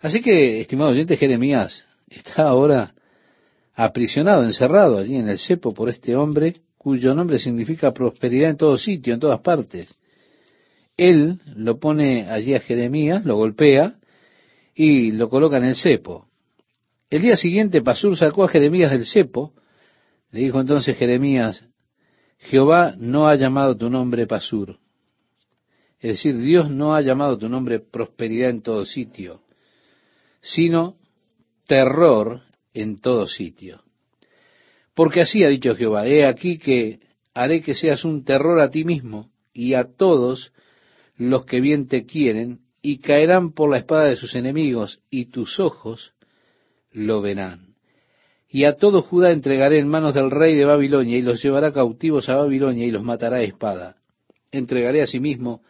Así 0.00 0.20
que, 0.20 0.60
estimado 0.60 0.90
oyente, 0.90 1.16
Jeremías 1.16 1.84
está 2.08 2.48
ahora 2.48 2.94
aprisionado, 3.74 4.42
encerrado 4.42 4.98
allí 4.98 5.16
en 5.16 5.28
el 5.28 5.38
cepo 5.38 5.72
por 5.72 5.88
este 5.88 6.16
hombre 6.16 6.54
cuyo 6.76 7.14
nombre 7.14 7.38
significa 7.38 7.92
prosperidad 7.92 8.50
en 8.50 8.56
todo 8.56 8.76
sitio, 8.76 9.14
en 9.14 9.20
todas 9.20 9.40
partes. 9.40 9.88
Él 10.96 11.38
lo 11.54 11.78
pone 11.78 12.28
allí 12.28 12.54
a 12.54 12.60
Jeremías, 12.60 13.24
lo 13.24 13.36
golpea 13.36 13.94
y 14.74 15.12
lo 15.12 15.28
coloca 15.28 15.58
en 15.58 15.64
el 15.64 15.76
cepo. 15.76 16.28
El 17.10 17.22
día 17.22 17.36
siguiente 17.36 17.82
Pasur 17.82 18.16
sacó 18.16 18.44
a 18.44 18.48
Jeremías 18.48 18.90
del 18.90 19.06
cepo. 19.06 19.52
Le 20.30 20.40
dijo 20.40 20.60
entonces 20.60 20.96
Jeremías, 20.96 21.64
Jehová 22.38 22.94
no 22.98 23.28
ha 23.28 23.36
llamado 23.36 23.76
tu 23.76 23.88
nombre 23.88 24.26
Pasur. 24.26 24.78
Es 26.00 26.10
decir, 26.10 26.36
Dios 26.36 26.70
no 26.70 26.94
ha 26.94 27.00
llamado 27.00 27.38
tu 27.38 27.48
nombre 27.48 27.80
prosperidad 27.80 28.50
en 28.50 28.62
todo 28.62 28.84
sitio, 28.84 29.42
sino 30.42 30.96
terror 31.66 32.42
en 32.74 32.98
todo 33.00 33.26
sitio. 33.26 33.82
Porque 34.94 35.22
así 35.22 35.42
ha 35.44 35.48
dicho 35.48 35.74
Jehová, 35.74 36.06
he 36.06 36.26
aquí 36.26 36.58
que 36.58 37.00
haré 37.32 37.62
que 37.62 37.74
seas 37.74 38.04
un 38.04 38.24
terror 38.24 38.60
a 38.60 38.70
ti 38.70 38.84
mismo 38.84 39.30
y 39.52 39.74
a 39.74 39.84
todos 39.84 40.52
los 41.16 41.46
que 41.46 41.60
bien 41.60 41.88
te 41.88 42.04
quieren, 42.04 42.60
y 42.84 42.98
caerán 42.98 43.52
por 43.52 43.70
la 43.70 43.78
espada 43.78 44.04
de 44.04 44.16
sus 44.16 44.34
enemigos, 44.34 45.00
y 45.08 45.30
tus 45.30 45.58
ojos 45.58 46.12
lo 46.92 47.22
verán. 47.22 47.76
Y 48.46 48.64
a 48.64 48.76
todo 48.76 49.00
Judá 49.00 49.32
entregaré 49.32 49.78
en 49.78 49.88
manos 49.88 50.12
del 50.12 50.30
rey 50.30 50.54
de 50.54 50.66
Babilonia, 50.66 51.16
y 51.16 51.22
los 51.22 51.42
llevará 51.42 51.72
cautivos 51.72 52.28
a 52.28 52.36
Babilonia, 52.36 52.84
y 52.84 52.90
los 52.90 53.02
matará 53.02 53.38
a 53.38 53.42
espada. 53.42 53.96
Entregaré 54.52 55.00
asimismo 55.00 55.62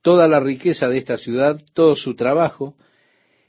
toda 0.00 0.28
la 0.28 0.38
riqueza 0.38 0.88
de 0.88 0.98
esta 0.98 1.18
ciudad, 1.18 1.60
todo 1.72 1.96
su 1.96 2.14
trabajo, 2.14 2.76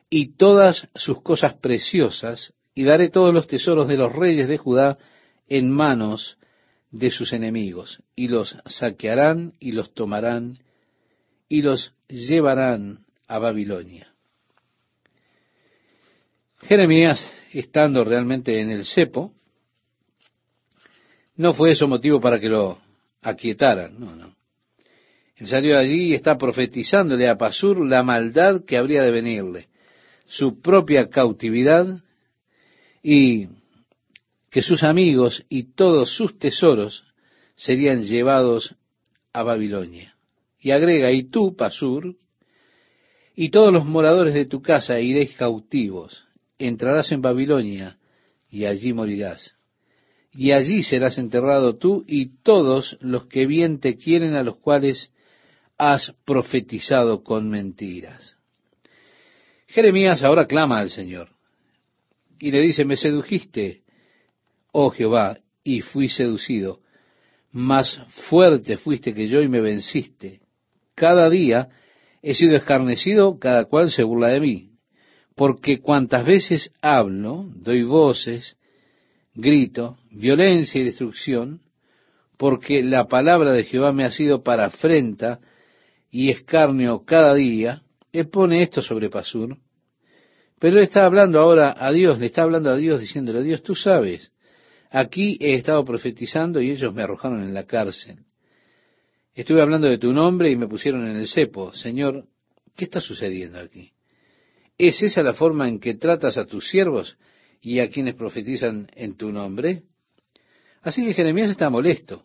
y 0.09 0.35
todas 0.35 0.89
sus 0.95 1.21
cosas 1.21 1.53
preciosas, 1.53 2.55
y 2.73 2.85
daré 2.85 3.11
todos 3.11 3.31
los 3.31 3.45
tesoros 3.45 3.87
de 3.87 3.97
los 3.97 4.15
reyes 4.15 4.47
de 4.47 4.57
Judá 4.57 4.97
en 5.47 5.69
manos 5.69 6.39
de 6.89 7.11
sus 7.11 7.33
enemigos, 7.33 8.01
y 8.15 8.29
los 8.29 8.57
saquearán 8.65 9.53
y 9.59 9.73
los 9.73 9.93
tomarán 9.93 10.57
y 11.47 11.61
los 11.61 11.94
llevarán 12.07 13.05
a 13.27 13.39
Babilonia. 13.39 14.11
Jeremías, 16.61 17.31
estando 17.51 18.03
realmente 18.03 18.59
en 18.59 18.71
el 18.71 18.85
cepo, 18.85 19.31
no 21.35 21.53
fue 21.53 21.71
eso 21.71 21.87
motivo 21.87 22.19
para 22.19 22.39
que 22.39 22.49
lo 22.49 22.79
aquietaran, 23.21 23.99
no, 23.99 24.15
no. 24.15 24.35
Él 25.35 25.47
salió 25.47 25.77
allí 25.77 26.11
y 26.11 26.13
está 26.13 26.37
profetizándole 26.37 27.27
a 27.27 27.37
Pasur 27.37 27.85
la 27.85 28.03
maldad 28.03 28.63
que 28.65 28.77
habría 28.77 29.01
de 29.01 29.11
venirle, 29.11 29.67
su 30.25 30.61
propia 30.61 31.09
cautividad 31.09 31.87
y 33.03 33.49
que 34.49 34.61
sus 34.61 34.83
amigos 34.83 35.45
y 35.49 35.73
todos 35.73 36.15
sus 36.15 36.39
tesoros 36.39 37.03
serían 37.55 38.03
llevados 38.03 38.75
a 39.33 39.43
Babilonia. 39.43 40.14
Y 40.65 40.71
agrega, 40.71 41.11
y 41.11 41.29
tú, 41.29 41.55
Pasur, 41.55 42.15
y 43.35 43.49
todos 43.49 43.71
los 43.71 43.85
moradores 43.85 44.33
de 44.33 44.47
tu 44.47 44.63
casa 44.63 44.99
iréis 44.99 45.35
cautivos, 45.35 46.25
entrarás 46.57 47.11
en 47.11 47.21
Babilonia, 47.21 47.99
y 48.49 48.65
allí 48.65 48.91
morirás. 48.91 49.53
Y 50.33 50.53
allí 50.53 50.81
serás 50.81 51.19
enterrado 51.19 51.77
tú 51.77 52.03
y 52.07 52.37
todos 52.41 52.97
los 52.99 53.27
que 53.27 53.45
bien 53.45 53.79
te 53.79 53.95
quieren, 53.95 54.33
a 54.33 54.41
los 54.41 54.57
cuales 54.57 55.11
has 55.77 56.15
profetizado 56.25 57.23
con 57.23 57.47
mentiras. 57.47 58.35
Jeremías 59.67 60.23
ahora 60.23 60.47
clama 60.47 60.79
al 60.79 60.89
Señor 60.89 61.29
y 62.39 62.49
le 62.49 62.61
dice, 62.61 62.85
me 62.85 62.97
sedujiste, 62.97 63.83
oh 64.71 64.89
Jehová, 64.89 65.37
y 65.63 65.81
fui 65.81 66.09
seducido. 66.09 66.79
Más 67.51 68.01
fuerte 68.31 68.77
fuiste 68.77 69.13
que 69.13 69.27
yo 69.27 69.43
y 69.43 69.47
me 69.47 69.61
venciste. 69.61 70.41
Cada 70.95 71.29
día 71.29 71.69
he 72.21 72.33
sido 72.33 72.55
escarnecido, 72.55 73.37
cada 73.39 73.65
cual 73.65 73.91
se 73.91 74.03
burla 74.03 74.29
de 74.29 74.39
mí. 74.39 74.69
Porque 75.35 75.79
cuantas 75.79 76.25
veces 76.25 76.71
hablo, 76.81 77.45
doy 77.53 77.83
voces, 77.83 78.57
grito, 79.33 79.97
violencia 80.09 80.81
y 80.81 80.85
destrucción, 80.85 81.61
porque 82.37 82.83
la 82.83 83.07
palabra 83.07 83.51
de 83.51 83.65
Jehová 83.65 83.91
me 83.91 84.05
ha 84.05 84.11
sido 84.11 84.43
para 84.43 84.65
afrenta 84.65 85.39
y 86.09 86.29
escarnio 86.29 87.03
cada 87.05 87.33
día, 87.33 87.81
él 88.13 88.29
pone 88.29 88.63
esto 88.63 88.81
sobre 88.81 89.09
Pasur, 89.09 89.57
pero 90.59 90.77
él 90.77 90.83
está 90.83 91.05
hablando 91.05 91.39
ahora 91.39 91.75
a 91.77 91.91
Dios, 91.91 92.17
le 92.19 92.27
está 92.27 92.43
hablando 92.43 92.69
a 92.69 92.75
Dios 92.77 93.01
diciéndole, 93.01 93.43
Dios, 93.43 93.61
tú 93.61 93.75
sabes, 93.75 94.31
aquí 94.89 95.37
he 95.41 95.55
estado 95.55 95.83
profetizando 95.83 96.61
y 96.61 96.71
ellos 96.71 96.93
me 96.93 97.03
arrojaron 97.03 97.43
en 97.43 97.53
la 97.53 97.65
cárcel. 97.65 98.24
Estuve 99.35 99.61
hablando 99.61 99.89
de 99.89 99.97
tu 99.97 100.13
nombre 100.13 100.49
y 100.49 100.55
me 100.55 100.67
pusieron 100.67 101.05
en 101.05 101.17
el 101.17 101.27
cepo. 101.27 101.73
Señor, 101.73 102.25
¿qué 102.75 102.85
está 102.85 103.01
sucediendo 103.01 103.59
aquí? 103.59 103.91
¿Es 104.77 105.03
esa 105.03 105.21
la 105.23 105.33
forma 105.33 105.67
en 105.67 105.79
que 105.79 105.95
tratas 105.95 106.37
a 106.37 106.45
tus 106.45 106.69
siervos 106.69 107.17
y 107.61 107.79
a 107.79 107.89
quienes 107.89 108.15
profetizan 108.15 108.87
en 108.95 109.17
tu 109.17 109.33
nombre? 109.33 109.83
Así 110.81 111.05
que 111.05 111.13
Jeremías 111.13 111.49
está 111.49 111.69
molesto. 111.69 112.23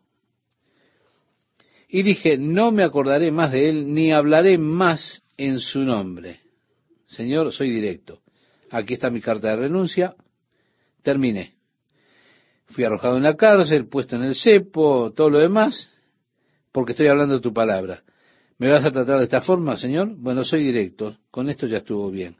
Y 1.88 2.04
dije, 2.04 2.38
no 2.38 2.70
me 2.70 2.84
acordaré 2.84 3.32
más 3.32 3.50
de 3.50 3.68
él, 3.68 3.92
ni 3.92 4.12
hablaré 4.12 4.56
más 4.56 5.20
en 5.36 5.58
su 5.58 5.80
nombre. 5.80 6.38
Señor, 7.08 7.52
soy 7.52 7.70
directo. 7.70 8.20
Aquí 8.70 8.94
está 8.94 9.10
mi 9.10 9.20
carta 9.20 9.48
de 9.48 9.56
renuncia. 9.56 10.14
Terminé. 11.02 11.54
Fui 12.66 12.84
arrojado 12.84 13.16
en 13.16 13.24
la 13.24 13.34
cárcel, 13.34 13.88
puesto 13.88 14.14
en 14.14 14.22
el 14.22 14.36
cepo, 14.36 15.12
todo 15.12 15.30
lo 15.30 15.38
demás, 15.38 15.90
porque 16.72 16.92
estoy 16.92 17.08
hablando 17.08 17.40
tu 17.40 17.52
palabra. 17.52 18.02
¿Me 18.58 18.70
vas 18.70 18.84
a 18.84 18.90
tratar 18.90 19.18
de 19.18 19.24
esta 19.24 19.40
forma, 19.40 19.76
Señor? 19.76 20.14
Bueno, 20.16 20.44
soy 20.44 20.64
directo. 20.64 21.16
Con 21.30 21.48
esto 21.48 21.66
ya 21.66 21.78
estuvo 21.78 22.10
bien. 22.10 22.36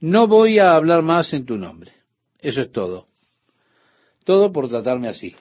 No 0.00 0.26
voy 0.26 0.58
a 0.58 0.74
hablar 0.74 1.02
más 1.02 1.32
en 1.32 1.46
tu 1.46 1.56
nombre. 1.56 1.92
Eso 2.38 2.60
es 2.60 2.70
todo. 2.70 3.06
Todo 4.24 4.52
por 4.52 4.68
tratarme 4.68 5.08
así. 5.08 5.34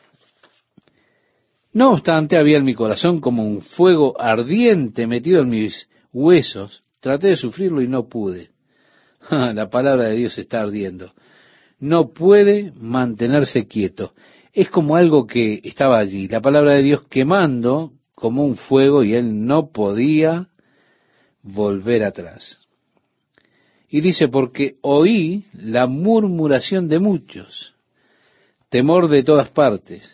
No 1.74 1.92
obstante, 1.92 2.38
había 2.38 2.58
en 2.58 2.66
mi 2.66 2.74
corazón 2.74 3.20
como 3.20 3.46
un 3.46 3.62
fuego 3.62 4.20
ardiente 4.20 5.08
metido 5.08 5.42
en 5.42 5.50
mis 5.50 5.90
huesos. 6.14 6.84
Traté 7.00 7.28
de 7.28 7.36
sufrirlo 7.36 7.82
y 7.82 7.88
no 7.88 8.08
pude. 8.08 8.52
la 9.32 9.70
palabra 9.70 10.10
de 10.10 10.16
Dios 10.16 10.38
está 10.38 10.62
ardiendo. 10.62 11.12
No 11.80 12.10
puede 12.10 12.72
mantenerse 12.76 13.68
quieto. 13.68 14.14
Es 14.54 14.70
como 14.70 14.96
algo 14.96 15.26
que 15.26 15.62
estaba 15.64 15.98
allí, 15.98 16.28
la 16.28 16.42
palabra 16.42 16.74
de 16.74 16.84
Dios 16.84 17.04
quemando 17.10 17.94
como 18.22 18.46
un 18.46 18.56
fuego 18.56 19.04
y 19.04 19.16
él 19.16 19.48
no 19.48 19.72
podía 19.72 20.48
volver 21.42 22.04
atrás. 22.04 22.60
Y 23.90 24.02
dice, 24.02 24.28
porque 24.28 24.76
oí 24.82 25.46
la 25.54 25.88
murmuración 25.88 26.88
de 26.88 27.00
muchos, 27.00 27.74
temor 28.70 29.10
de 29.10 29.24
todas 29.24 29.50
partes, 29.50 30.08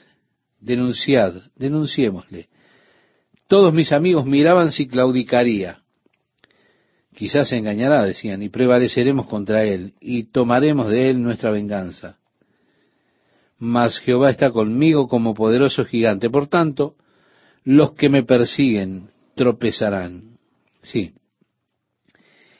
denunciad, 0.61 1.33
denunciémosle, 1.57 2.47
Todos 3.49 3.73
mis 3.73 3.91
amigos 3.91 4.25
miraban 4.25 4.71
si 4.71 4.87
claudicaría. 4.87 5.81
Quizás 7.13 7.49
se 7.49 7.57
engañará, 7.57 8.05
decían, 8.05 8.41
y 8.41 8.47
prevaleceremos 8.47 9.27
contra 9.27 9.65
él, 9.65 9.95
y 9.99 10.23
tomaremos 10.31 10.89
de 10.89 11.09
él 11.09 11.21
nuestra 11.21 11.51
venganza. 11.51 12.19
Mas 13.59 13.99
Jehová 13.99 14.29
está 14.29 14.51
conmigo 14.51 15.09
como 15.09 15.33
poderoso 15.33 15.83
gigante. 15.83 16.29
Por 16.29 16.47
tanto, 16.47 16.95
los 17.67 17.95
que 17.95 18.07
me 18.07 18.23
persiguen 18.23 19.09
tropezarán. 19.35 20.37
Sí. 20.81 21.11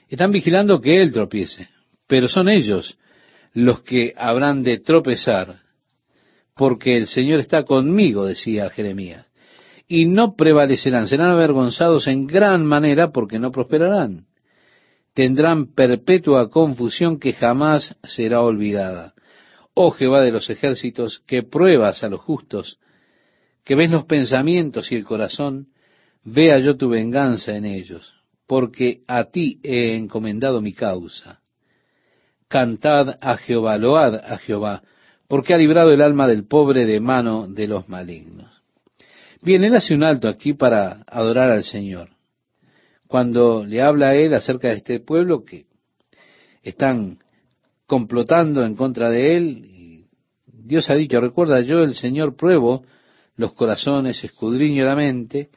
Están 0.09 0.33
vigilando 0.33 0.81
que 0.81 1.01
él 1.01 1.13
tropiece, 1.13 1.69
pero 2.09 2.27
son 2.27 2.49
ellos 2.49 2.97
los 3.53 3.83
que 3.83 4.11
habrán 4.17 4.63
de 4.63 4.79
tropezar, 4.79 5.55
porque 6.57 6.97
el 6.97 7.07
Señor 7.07 7.39
está 7.39 7.63
conmigo, 7.63 8.25
decía 8.25 8.69
Jeremías, 8.69 9.25
y 9.87 10.07
no 10.07 10.35
prevalecerán, 10.35 11.07
serán 11.07 11.29
avergonzados 11.29 12.07
en 12.07 12.27
gran 12.27 12.65
manera 12.65 13.13
porque 13.13 13.39
no 13.39 13.53
prosperarán. 13.53 14.25
Tendrán 15.13 15.73
perpetua 15.73 16.49
confusión 16.49 17.17
que 17.17 17.31
jamás 17.31 17.95
será 18.03 18.41
olvidada. 18.41 19.13
Oh 19.73 19.91
Jehová 19.91 20.19
de 20.19 20.33
los 20.33 20.49
ejércitos, 20.49 21.23
que 21.25 21.43
pruebas 21.43 22.03
a 22.03 22.09
los 22.09 22.19
justos, 22.19 22.77
que 23.67 23.75
ves 23.75 23.91
los 23.91 24.05
pensamientos 24.05 24.89
y 24.93 24.95
el 24.95 25.03
corazón, 25.03 25.67
vea 26.23 26.57
yo 26.57 26.77
tu 26.77 26.87
venganza 26.87 27.53
en 27.57 27.65
ellos, 27.65 28.23
porque 28.47 29.01
a 29.07 29.25
ti 29.25 29.59
he 29.61 29.93
encomendado 29.93 30.61
mi 30.61 30.71
causa. 30.71 31.41
Cantad 32.47 33.17
a 33.19 33.35
Jehová, 33.35 33.77
load 33.77 34.21
a 34.23 34.37
Jehová, 34.37 34.83
porque 35.27 35.53
ha 35.53 35.57
librado 35.57 35.91
el 35.91 36.01
alma 36.01 36.29
del 36.29 36.45
pobre 36.45 36.85
de 36.85 37.01
mano 37.01 37.45
de 37.49 37.67
los 37.67 37.89
malignos. 37.89 38.49
Bien, 39.41 39.61
él 39.65 39.75
hace 39.75 39.93
un 39.93 40.03
alto 40.03 40.29
aquí 40.29 40.53
para 40.53 41.03
adorar 41.05 41.51
al 41.51 41.65
Señor. 41.65 42.11
Cuando 43.09 43.65
le 43.65 43.81
habla 43.81 44.11
a 44.11 44.15
él 44.15 44.33
acerca 44.33 44.69
de 44.69 44.75
este 44.75 45.01
pueblo 45.01 45.43
que 45.43 45.65
están 46.63 47.19
complotando 47.85 48.63
en 48.63 48.77
contra 48.77 49.09
de 49.09 49.35
él, 49.35 50.05
Dios 50.45 50.89
ha 50.89 50.95
dicho, 50.95 51.19
recuerda 51.19 51.59
yo 51.59 51.83
el 51.83 51.95
Señor 51.95 52.37
pruebo 52.37 52.85
los 53.37 53.53
corazones, 53.53 54.23
escudriño 54.23 54.83
la 54.83 54.95
mente. 54.95 55.49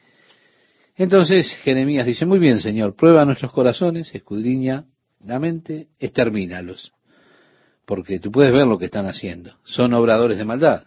Entonces 0.95 1.53
Jeremías 1.63 2.05
dice, 2.05 2.25
muy 2.25 2.39
bien 2.39 2.59
Señor, 2.59 2.95
prueba 2.95 3.25
nuestros 3.25 3.51
corazones, 3.51 4.13
escudriña 4.15 4.85
la 5.19 5.39
mente, 5.39 5.89
extermínalos 5.99 6.93
porque 7.91 8.19
tú 8.19 8.31
puedes 8.31 8.53
ver 8.53 8.65
lo 8.67 8.77
que 8.77 8.85
están 8.85 9.05
haciendo. 9.05 9.55
Son 9.65 9.93
obradores 9.93 10.37
de 10.37 10.45
maldad. 10.45 10.83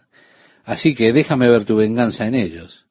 Así 0.63 0.95
que 0.95 1.13
déjame 1.13 1.47
ver 1.47 1.63
tu 1.63 1.75
venganza 1.75 2.25
en 2.25 2.33
ellos. 2.33 2.87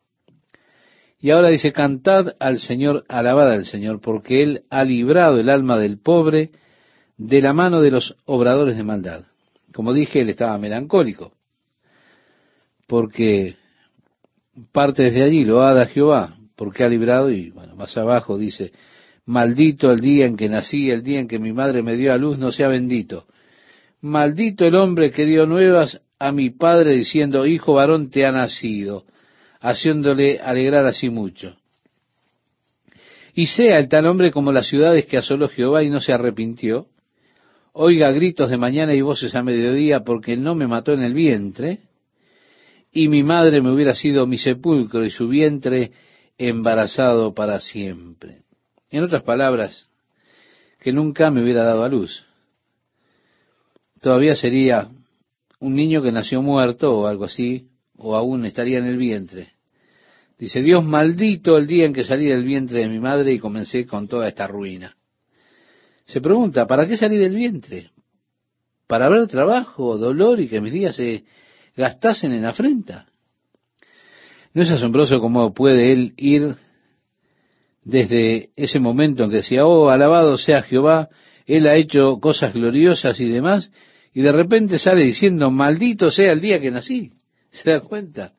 Y 1.19 1.33
ahora 1.33 1.49
dice, 1.49 1.73
cantad 1.73 2.37
al 2.39 2.61
Señor, 2.61 3.05
alabad 3.09 3.51
al 3.51 3.65
Señor, 3.65 4.01
porque 4.01 4.45
Él 4.45 4.63
ha 4.71 4.85
librado 4.85 5.41
el 5.41 5.49
alma 5.49 5.79
del 5.79 5.99
pobre 5.99 6.51
de 7.17 7.41
la 7.41 7.53
mano 7.53 7.81
de 7.81 7.91
los 7.91 8.17
obradores 8.25 8.77
de 8.77 8.85
maldad. 8.85 9.25
Como 9.73 9.93
dije, 9.93 10.21
Él 10.21 10.29
estaba 10.29 10.59
melancólico, 10.59 11.33
porque 12.87 13.57
parte 14.73 15.05
desde 15.05 15.23
allí, 15.23 15.45
lo 15.45 15.63
a 15.63 15.87
Jehová, 15.87 16.37
porque 16.57 16.85
ha 16.85 16.89
librado, 16.89 17.31
y 17.31 17.51
bueno, 17.51 17.77
más 17.77 17.97
abajo 17.97 18.39
dice, 18.39 18.73
maldito 19.27 19.91
el 19.91 20.01
día 20.01 20.27
en 20.27 20.37
que 20.37 20.49
nací, 20.49 20.91
el 20.91 21.03
día 21.03 21.21
en 21.21 21.29
que 21.29 21.39
mi 21.39 21.53
madre 21.53 21.83
me 21.83 21.97
dio 21.97 22.13
a 22.13 22.17
luz, 22.17 22.39
no 22.39 22.53
sea 22.53 22.69
bendito. 22.69 23.27
Maldito 24.01 24.65
el 24.67 24.77
hombre 24.77 25.11
que 25.11 25.25
dio 25.25 25.47
nuevas 25.47 26.01
a 26.19 26.31
mi 26.33 26.51
padre 26.51 26.93
diciendo, 26.95 27.47
hijo 27.47 27.75
varón 27.75 28.11
te 28.11 28.25
ha 28.25 28.33
nacido, 28.33 29.05
haciéndole 29.61 30.41
alegrar 30.41 30.87
así 30.87 31.09
mucho. 31.09 31.57
Y 33.35 33.47
sea 33.47 33.79
el 33.79 33.89
tal 33.89 34.07
hombre 34.07 34.31
como 34.31 34.53
las 34.53 34.69
ciudades 34.69 35.07
que 35.07 35.17
asoló 35.17 35.49
Jehová 35.49 35.83
y 35.83 35.91
no 35.91 36.01
se 36.01 36.13
arrepintió, 36.13 36.87
oiga 37.73 38.13
gritos 38.13 38.51
de 38.51 38.57
mañana 38.57 38.95
y 38.95 39.01
voces 39.01 39.35
a 39.35 39.43
mediodía 39.43 40.01
porque 40.01 40.37
no 40.37 40.55
me 40.55 40.69
mató 40.69 40.93
en 40.93 41.03
el 41.03 41.15
vientre, 41.15 41.81
y 42.95 43.09
mi 43.09 43.23
madre 43.23 43.61
me 43.61 43.71
hubiera 43.71 43.95
sido 43.95 44.27
mi 44.27 44.39
sepulcro 44.39 45.05
y 45.05 45.11
su 45.11 45.29
vientre 45.29 45.93
embarazado 46.39 47.35
para 47.35 47.61
siempre. 47.61 48.43
En 48.91 49.03
otras 49.03 49.23
palabras, 49.23 49.89
que 50.81 50.93
nunca 50.93 51.31
me 51.31 51.43
hubiera 51.43 51.65
dado 51.65 51.85
a 51.85 51.89
luz 51.89 52.25
todavía 54.05 54.37
sería 54.37 54.89
un 55.61 55.75
niño 55.75 56.03
que 56.03 56.13
nació 56.13 56.43
muerto 56.43 56.95
o 56.95 57.07
algo 57.07 57.25
así, 57.25 57.69
o 57.97 58.15
aún 58.15 58.45
estaría 58.45 58.79
en 58.79 58.85
el 58.85 58.99
vientre. 58.99 59.49
Dice, 60.39 60.61
Dios 60.61 60.85
maldito 60.85 61.57
el 61.57 61.67
día 61.67 61.87
en 61.87 61.95
que 61.95 62.05
salí 62.05 62.27
del 62.27 62.45
vientre 62.45 62.81
de 62.81 62.89
mi 62.89 62.99
madre 62.99 63.33
y 63.33 63.39
comencé 63.39 63.87
con 63.87 64.07
toda 64.07 64.29
esta 64.29 64.47
ruina. 64.47 64.95
Se 66.05 66.21
pregunta, 66.21 66.67
¿para 66.67 66.87
qué 66.87 66.99
salí 66.99 67.17
del 67.17 67.35
vientre? 67.35 67.93
¿Para 68.87 69.09
ver 69.09 69.27
trabajo, 69.27 69.97
dolor 69.97 70.39
y 70.39 70.49
que 70.49 70.61
mis 70.61 70.75
días 70.75 70.95
se 70.95 71.25
gastasen 71.77 72.33
en 72.33 72.45
afrenta? 72.45 73.07
¿No 74.53 74.63
es 74.63 74.71
asombroso 74.71 75.19
cómo 75.21 75.53
puede 75.53 75.93
él 75.93 76.15
ir 76.17 76.55
desde 77.83 78.51
ese 78.57 78.81
momento 78.81 79.25
en 79.25 79.31
que 79.31 79.37
decía, 79.37 79.67
oh, 79.67 79.91
alabado 79.91 80.39
sea 80.39 80.63
Jehová, 80.63 81.09
él 81.47 81.67
ha 81.67 81.77
hecho 81.77 82.19
cosas 82.21 82.55
gloriosas 82.55 83.21
y 83.21 83.29
demás, 83.29 83.71
y 84.13 84.23
de 84.23 84.33
repente 84.33 84.79
sale 84.79 85.03
diciendo, 85.03 85.51
maldito 85.51 86.11
sea 86.11 86.33
el 86.33 86.41
día 86.41 86.61
que 86.61 86.71
nací. 86.71 87.13
¿Se 87.51 87.71
da 87.71 87.81
cuenta? 87.81 88.33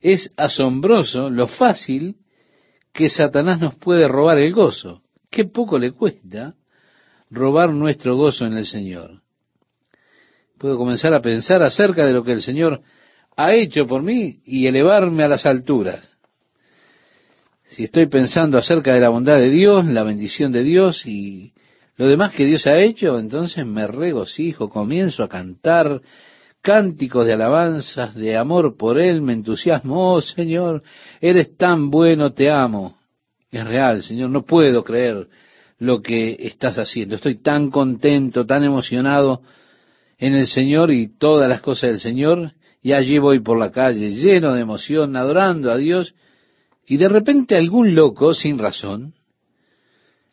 Es 0.00 0.32
asombroso 0.36 1.30
lo 1.30 1.46
fácil 1.46 2.16
que 2.92 3.08
Satanás 3.08 3.60
nos 3.60 3.76
puede 3.76 4.08
robar 4.08 4.38
el 4.38 4.52
gozo. 4.52 5.02
Qué 5.30 5.44
poco 5.44 5.78
le 5.78 5.92
cuesta 5.92 6.54
robar 7.30 7.70
nuestro 7.70 8.16
gozo 8.16 8.44
en 8.46 8.54
el 8.54 8.66
Señor. 8.66 9.21
Puedo 10.62 10.78
comenzar 10.78 11.12
a 11.12 11.20
pensar 11.20 11.60
acerca 11.60 12.06
de 12.06 12.12
lo 12.12 12.22
que 12.22 12.30
el 12.30 12.40
Señor 12.40 12.82
ha 13.36 13.52
hecho 13.52 13.84
por 13.84 14.00
mí 14.00 14.42
y 14.46 14.68
elevarme 14.68 15.24
a 15.24 15.28
las 15.28 15.44
alturas. 15.44 16.08
Si 17.64 17.82
estoy 17.82 18.06
pensando 18.06 18.58
acerca 18.58 18.94
de 18.94 19.00
la 19.00 19.08
bondad 19.08 19.38
de 19.38 19.50
Dios, 19.50 19.84
la 19.86 20.04
bendición 20.04 20.52
de 20.52 20.62
Dios 20.62 21.04
y 21.04 21.52
lo 21.96 22.06
demás 22.06 22.32
que 22.32 22.44
Dios 22.44 22.64
ha 22.68 22.78
hecho, 22.78 23.18
entonces 23.18 23.66
me 23.66 23.88
regocijo, 23.88 24.68
comienzo 24.68 25.24
a 25.24 25.28
cantar 25.28 26.00
cánticos 26.60 27.26
de 27.26 27.32
alabanzas, 27.32 28.14
de 28.14 28.36
amor 28.36 28.76
por 28.76 29.00
Él, 29.00 29.20
me 29.20 29.32
entusiasmo, 29.32 30.14
oh 30.14 30.20
Señor, 30.20 30.84
eres 31.20 31.56
tan 31.56 31.90
bueno, 31.90 32.34
te 32.34 32.52
amo. 32.52 32.98
Es 33.50 33.66
real, 33.66 34.04
Señor, 34.04 34.30
no 34.30 34.44
puedo 34.44 34.84
creer 34.84 35.26
lo 35.80 36.00
que 36.00 36.36
estás 36.38 36.78
haciendo. 36.78 37.16
Estoy 37.16 37.42
tan 37.42 37.72
contento, 37.72 38.46
tan 38.46 38.62
emocionado 38.62 39.42
en 40.22 40.36
el 40.36 40.46
Señor 40.46 40.92
y 40.92 41.08
todas 41.08 41.48
las 41.48 41.60
cosas 41.62 41.90
del 41.90 41.98
Señor, 41.98 42.52
y 42.80 42.92
allí 42.92 43.18
voy 43.18 43.40
por 43.40 43.58
la 43.58 43.72
calle 43.72 44.10
lleno 44.10 44.52
de 44.52 44.60
emoción, 44.60 45.16
adorando 45.16 45.72
a 45.72 45.76
Dios, 45.76 46.14
y 46.86 46.96
de 46.96 47.08
repente 47.08 47.56
algún 47.56 47.96
loco, 47.96 48.32
sin 48.32 48.56
razón, 48.56 49.14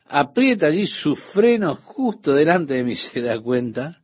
aprieta 0.07 0.67
allí 0.67 0.85
su 0.85 1.15
freno 1.15 1.73
justo 1.73 2.35
delante 2.35 2.75
de 2.75 2.83
mí, 2.83 2.95
se 3.13 3.19
da 3.19 3.39
cuenta, 3.39 3.97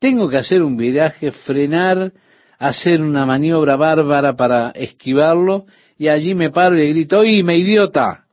tengo 0.00 0.28
que 0.28 0.38
hacer 0.38 0.60
un 0.60 0.76
viraje, 0.76 1.30
frenar, 1.30 2.12
hacer 2.58 3.00
una 3.00 3.24
maniobra 3.24 3.76
bárbara 3.76 4.34
para 4.34 4.70
esquivarlo, 4.70 5.66
y 5.96 6.08
allí 6.08 6.34
me 6.34 6.50
paro 6.50 6.74
y 6.74 6.78
le 6.80 6.88
grito, 6.88 7.20
¡oíme, 7.20 7.56
idiota! 7.58 8.26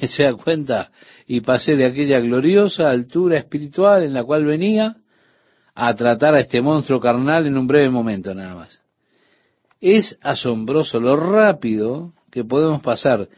Se 0.06 0.22
da 0.22 0.34
cuenta, 0.34 0.92
y 1.26 1.40
pasé 1.40 1.74
de 1.74 1.84
aquella 1.84 2.20
gloriosa 2.20 2.90
altura 2.90 3.38
espiritual 3.38 4.04
en 4.04 4.14
la 4.14 4.22
cual 4.22 4.44
venía 4.44 5.01
a 5.74 5.94
tratar 5.94 6.34
a 6.34 6.40
este 6.40 6.60
monstruo 6.60 7.00
carnal 7.00 7.46
en 7.46 7.56
un 7.56 7.66
breve 7.66 7.90
momento 7.90 8.34
nada 8.34 8.54
más. 8.54 8.80
Es 9.80 10.18
asombroso 10.20 11.00
lo 11.00 11.16
rápido 11.16 12.12
que 12.30 12.44
podemos 12.44 12.82
pasar 12.82 13.28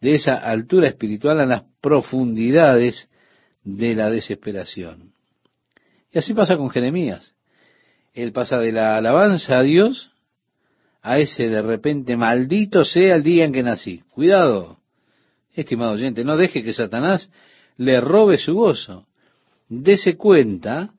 de 0.00 0.14
esa 0.14 0.34
altura 0.34 0.88
espiritual 0.88 1.40
a 1.40 1.46
las 1.46 1.62
profundidades 1.80 3.08
de 3.64 3.94
la 3.94 4.10
desesperación. 4.10 5.12
Y 6.12 6.18
así 6.18 6.34
pasa 6.34 6.56
con 6.56 6.70
Jeremías. 6.70 7.34
Él 8.14 8.32
pasa 8.32 8.58
de 8.58 8.72
la 8.72 8.96
alabanza 8.96 9.58
a 9.58 9.62
Dios 9.62 10.10
a 11.06 11.20
ese 11.20 11.48
de 11.48 11.62
repente 11.62 12.16
maldito 12.16 12.84
sea 12.84 13.14
el 13.14 13.22
día 13.22 13.44
en 13.44 13.52
que 13.52 13.62
nací. 13.62 14.02
Cuidado, 14.12 14.78
estimado 15.54 15.92
oyente, 15.92 16.24
no 16.24 16.36
deje 16.36 16.64
que 16.64 16.72
Satanás 16.72 17.30
le 17.76 18.00
robe 18.00 18.38
su 18.38 18.54
gozo. 18.54 19.06
Dese 19.68 20.16
cuenta 20.16 20.90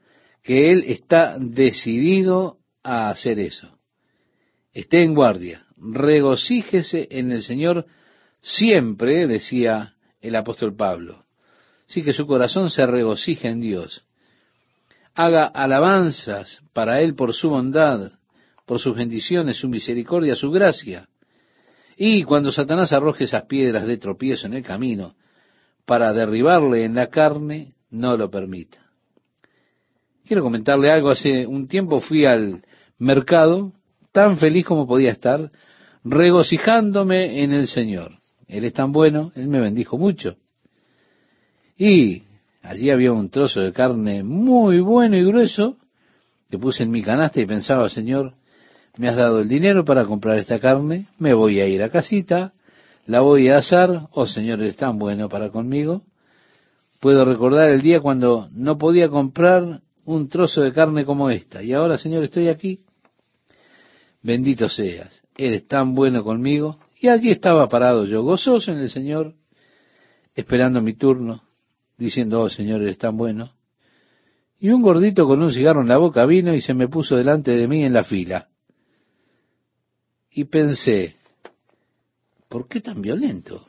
que 0.48 0.72
él 0.72 0.86
está 0.88 1.36
decidido 1.38 2.60
a 2.82 3.10
hacer 3.10 3.38
eso. 3.38 3.80
Esté 4.72 5.04
en 5.04 5.14
guardia, 5.14 5.66
regocíjese 5.76 7.06
en 7.12 7.34
el 7.34 7.42
Señor 7.42 7.86
siempre, 8.40 9.28
decía 9.28 9.96
el 10.22 10.38
apóstol 10.38 10.74
Pablo. 10.74 11.26
Sí 11.86 12.02
que 12.02 12.14
su 12.14 12.26
corazón 12.26 12.70
se 12.70 12.88
regocija 12.88 13.50
en 13.50 13.60
Dios. 13.60 14.06
Haga 15.16 15.48
alabanzas 15.48 16.62
para 16.72 17.02
Él 17.02 17.14
por 17.14 17.34
su 17.34 17.50
bondad, 17.50 18.14
por 18.66 18.80
sus 18.80 18.96
bendiciones, 18.96 19.58
su 19.58 19.68
misericordia, 19.68 20.34
su 20.34 20.50
gracia. 20.50 21.10
Y 21.98 22.24
cuando 22.24 22.54
Satanás 22.54 22.94
arroje 22.94 23.26
esas 23.26 23.44
piedras 23.48 23.86
de 23.86 23.98
tropiezo 23.98 24.48
en 24.48 24.54
el 24.54 24.64
camino 24.64 25.14
para 25.86 26.14
derribarle 26.14 26.86
en 26.86 26.96
la 26.96 27.08
carne, 27.08 27.74
no 27.90 28.16
lo 28.16 28.32
permita. 28.32 28.87
Quiero 30.28 30.44
comentarle 30.44 30.92
algo. 30.92 31.10
Hace 31.10 31.48
un 31.48 31.70
tiempo 31.70 32.02
fui 32.02 32.26
al 32.26 32.62
mercado 32.98 33.72
tan 34.12 34.38
feliz 34.38 34.66
como 34.66 34.86
podía 34.86 35.12
estar, 35.12 35.52
regocijándome 36.04 37.44
en 37.44 37.54
el 37.54 37.68
Señor. 37.68 38.12
Él 38.48 38.66
es 38.66 38.74
tan 38.74 38.92
bueno, 38.92 39.32
Él 39.36 39.48
me 39.48 39.62
bendijo 39.62 39.98
mucho. 39.98 40.36
Y 41.78 42.24
allí 42.62 42.90
había 42.90 43.14
un 43.14 43.30
trozo 43.30 43.62
de 43.62 43.72
carne 43.72 44.24
muy 44.24 44.82
bueno 44.82 45.16
y 45.16 45.24
grueso 45.24 45.78
que 46.50 46.58
puse 46.58 46.84
en 46.84 46.92
mi 46.92 47.04
canasta 47.04 47.40
y 47.40 47.46
pensaba, 47.46 47.90
Señor, 47.90 48.34
me 48.98 49.08
has 49.08 49.16
dado 49.16 49.40
el 49.40 49.48
dinero 49.48 49.86
para 49.86 50.06
comprar 50.06 50.40
esta 50.40 50.60
carne, 50.60 51.08
me 51.20 51.34
voy 51.34 51.62
a 51.62 51.68
ir 51.68 51.82
a 51.84 51.90
casita, 51.90 52.52
la 53.06 53.22
voy 53.22 53.48
a 53.48 53.60
asar, 53.60 54.10
oh 54.12 54.26
Señor, 54.26 54.60
eres 54.60 54.76
tan 54.76 54.98
bueno 54.98 55.30
para 55.30 55.52
conmigo. 55.52 56.02
Puedo 57.00 57.24
recordar 57.24 57.70
el 57.70 57.82
día 57.82 58.02
cuando 58.02 58.50
no 58.52 58.78
podía 58.78 59.08
comprar 59.08 59.82
un 60.08 60.30
trozo 60.30 60.62
de 60.62 60.72
carne 60.72 61.04
como 61.04 61.30
esta, 61.30 61.62
y 61.62 61.74
ahora, 61.74 61.98
Señor, 61.98 62.24
estoy 62.24 62.48
aquí. 62.48 62.80
Bendito 64.22 64.70
seas, 64.70 65.22
eres 65.36 65.68
tan 65.68 65.94
bueno 65.94 66.24
conmigo. 66.24 66.78
Y 67.00 67.10
allí 67.10 67.30
estaba 67.30 67.68
parado 67.68 68.06
yo, 68.06 68.24
gozoso 68.24 68.72
en 68.72 68.80
el 68.80 68.90
Señor, 68.90 69.36
esperando 70.34 70.82
mi 70.82 70.94
turno, 70.94 71.44
diciendo, 71.98 72.42
oh 72.42 72.50
Señor, 72.50 72.82
eres 72.82 72.98
tan 72.98 73.18
bueno. 73.18 73.52
Y 74.60 74.70
un 74.70 74.82
gordito 74.82 75.28
con 75.28 75.42
un 75.42 75.52
cigarro 75.52 75.82
en 75.82 75.90
la 75.90 75.98
boca 75.98 76.26
vino 76.26 76.56
y 76.56 76.62
se 76.62 76.74
me 76.74 76.88
puso 76.88 77.18
delante 77.18 77.52
de 77.52 77.68
mí 77.68 77.84
en 77.84 77.94
la 77.94 78.06
fila. 78.06 78.48
Y 80.32 80.46
pensé, 80.46 81.16
¿por 82.48 82.68
qué 82.70 82.80
tan 82.80 83.02
violento? 83.02 83.62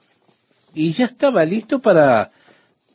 Y 0.73 0.93
ya 0.93 1.07
estaba 1.07 1.45
listo 1.45 1.81
para 1.81 2.31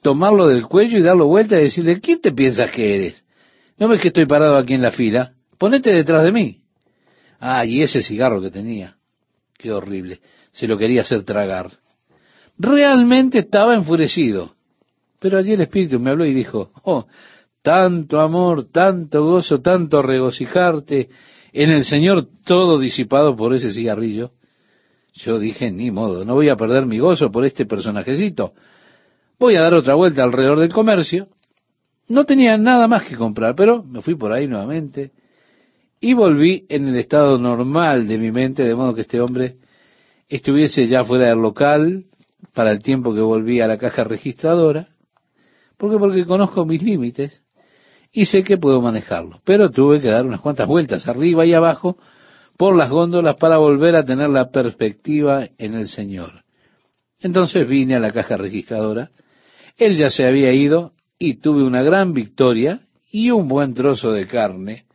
tomarlo 0.01 0.47
del 0.47 0.65
cuello 0.65 0.97
y 0.97 1.01
darlo 1.01 1.27
vuelta 1.27 1.59
y 1.59 1.63
decirle, 1.63 1.99
¿quién 1.99 2.21
te 2.21 2.31
piensas 2.31 2.71
que 2.71 2.95
eres? 2.95 3.22
¿No 3.77 3.87
ves 3.87 4.01
que 4.01 4.09
estoy 4.09 4.25
parado 4.25 4.57
aquí 4.57 4.73
en 4.73 4.81
la 4.81 4.91
fila? 4.91 5.33
Ponete 5.57 5.91
detrás 5.91 6.23
de 6.23 6.31
mí. 6.31 6.61
Ah, 7.39 7.65
y 7.65 7.81
ese 7.81 8.01
cigarro 8.01 8.41
que 8.41 8.51
tenía. 8.51 8.95
Qué 9.57 9.71
horrible. 9.71 10.19
Se 10.51 10.67
lo 10.67 10.77
quería 10.77 11.01
hacer 11.01 11.23
tragar. 11.23 11.71
Realmente 12.57 13.39
estaba 13.39 13.73
enfurecido. 13.75 14.55
Pero 15.19 15.37
allí 15.37 15.53
el 15.53 15.61
Espíritu 15.61 15.99
me 15.99 16.11
habló 16.11 16.25
y 16.25 16.33
dijo, 16.33 16.71
oh, 16.83 17.07
tanto 17.61 18.19
amor, 18.19 18.65
tanto 18.71 19.23
gozo, 19.23 19.61
tanto 19.61 20.01
regocijarte 20.01 21.09
en 21.53 21.71
el 21.71 21.85
Señor, 21.85 22.27
todo 22.45 22.77
disipado 22.77 23.35
por 23.35 23.53
ese 23.53 23.71
cigarrillo. 23.71 24.31
Yo 25.13 25.39
dije, 25.39 25.71
ni 25.71 25.91
modo, 25.91 26.25
no 26.25 26.33
voy 26.33 26.49
a 26.49 26.55
perder 26.55 26.85
mi 26.85 26.99
gozo 26.99 27.31
por 27.31 27.45
este 27.45 27.65
personajecito. 27.65 28.53
Voy 29.39 29.55
a 29.55 29.61
dar 29.61 29.75
otra 29.75 29.95
vuelta 29.95 30.23
alrededor 30.23 30.59
del 30.59 30.73
comercio. 30.73 31.27
No 32.07 32.25
tenía 32.25 32.57
nada 32.57 32.87
más 32.87 33.03
que 33.03 33.15
comprar, 33.15 33.55
pero 33.55 33.83
me 33.83 34.01
fui 34.01 34.15
por 34.15 34.31
ahí 34.31 34.47
nuevamente 34.47 35.11
y 35.99 36.13
volví 36.13 36.65
en 36.67 36.87
el 36.87 36.97
estado 36.97 37.37
normal 37.37 38.07
de 38.07 38.17
mi 38.17 38.31
mente, 38.31 38.63
de 38.63 38.75
modo 38.75 38.93
que 38.93 39.01
este 39.01 39.21
hombre 39.21 39.55
estuviese 40.27 40.85
ya 40.87 41.05
fuera 41.05 41.29
del 41.29 41.39
local 41.39 42.03
para 42.53 42.71
el 42.71 42.83
tiempo 42.83 43.13
que 43.13 43.21
volví 43.21 43.61
a 43.61 43.67
la 43.67 43.77
caja 43.77 44.03
registradora. 44.03 44.87
¿Por 45.77 45.91
qué? 45.91 45.97
Porque 45.97 46.25
conozco 46.25 46.65
mis 46.65 46.83
límites 46.83 47.41
y 48.11 48.25
sé 48.25 48.43
que 48.43 48.57
puedo 48.57 48.81
manejarlo. 48.81 49.39
Pero 49.45 49.71
tuve 49.71 50.01
que 50.01 50.09
dar 50.09 50.25
unas 50.25 50.41
cuantas 50.41 50.67
vueltas 50.67 51.07
arriba 51.07 51.45
y 51.45 51.53
abajo 51.53 51.97
por 52.57 52.75
las 52.75 52.89
góndolas 52.89 53.35
para 53.37 53.57
volver 53.57 53.95
a 53.95 54.05
tener 54.05 54.29
la 54.29 54.51
perspectiva 54.51 55.47
en 55.57 55.73
el 55.73 55.87
Señor. 55.87 56.43
Entonces 57.19 57.67
vine 57.67 57.95
a 57.95 57.99
la 57.99 58.11
caja 58.11 58.35
registradora, 58.35 59.09
él 59.77 59.97
ya 59.97 60.09
se 60.09 60.25
había 60.25 60.51
ido 60.51 60.91
y 61.17 61.35
tuve 61.35 61.63
una 61.63 61.83
gran 61.83 62.13
victoria 62.13 62.81
y 63.11 63.31
un 63.31 63.47
buen 63.47 63.73
trozo 63.73 64.11
de 64.11 64.27
carne 64.27 64.85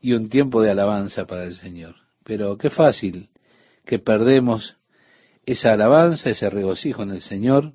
y 0.00 0.12
un 0.12 0.28
tiempo 0.28 0.62
de 0.62 0.70
alabanza 0.70 1.26
para 1.26 1.44
el 1.44 1.54
Señor. 1.54 1.96
Pero 2.24 2.56
qué 2.56 2.70
fácil 2.70 3.28
que 3.84 3.98
perdemos 3.98 4.76
esa 5.44 5.72
alabanza, 5.72 6.30
ese 6.30 6.48
regocijo 6.48 7.02
en 7.02 7.10
el 7.10 7.20
Señor. 7.20 7.72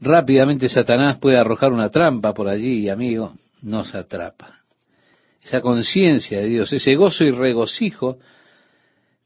Rápidamente 0.00 0.68
Satanás 0.68 1.18
puede 1.18 1.36
arrojar 1.36 1.72
una 1.72 1.90
trampa 1.90 2.32
por 2.32 2.48
allí 2.48 2.80
y 2.80 2.88
amigo, 2.88 3.34
nos 3.62 3.94
atrapa. 3.94 4.62
Esa 5.42 5.60
conciencia 5.60 6.40
de 6.40 6.46
Dios, 6.46 6.72
ese 6.72 6.94
gozo 6.94 7.24
y 7.24 7.30
regocijo 7.30 8.18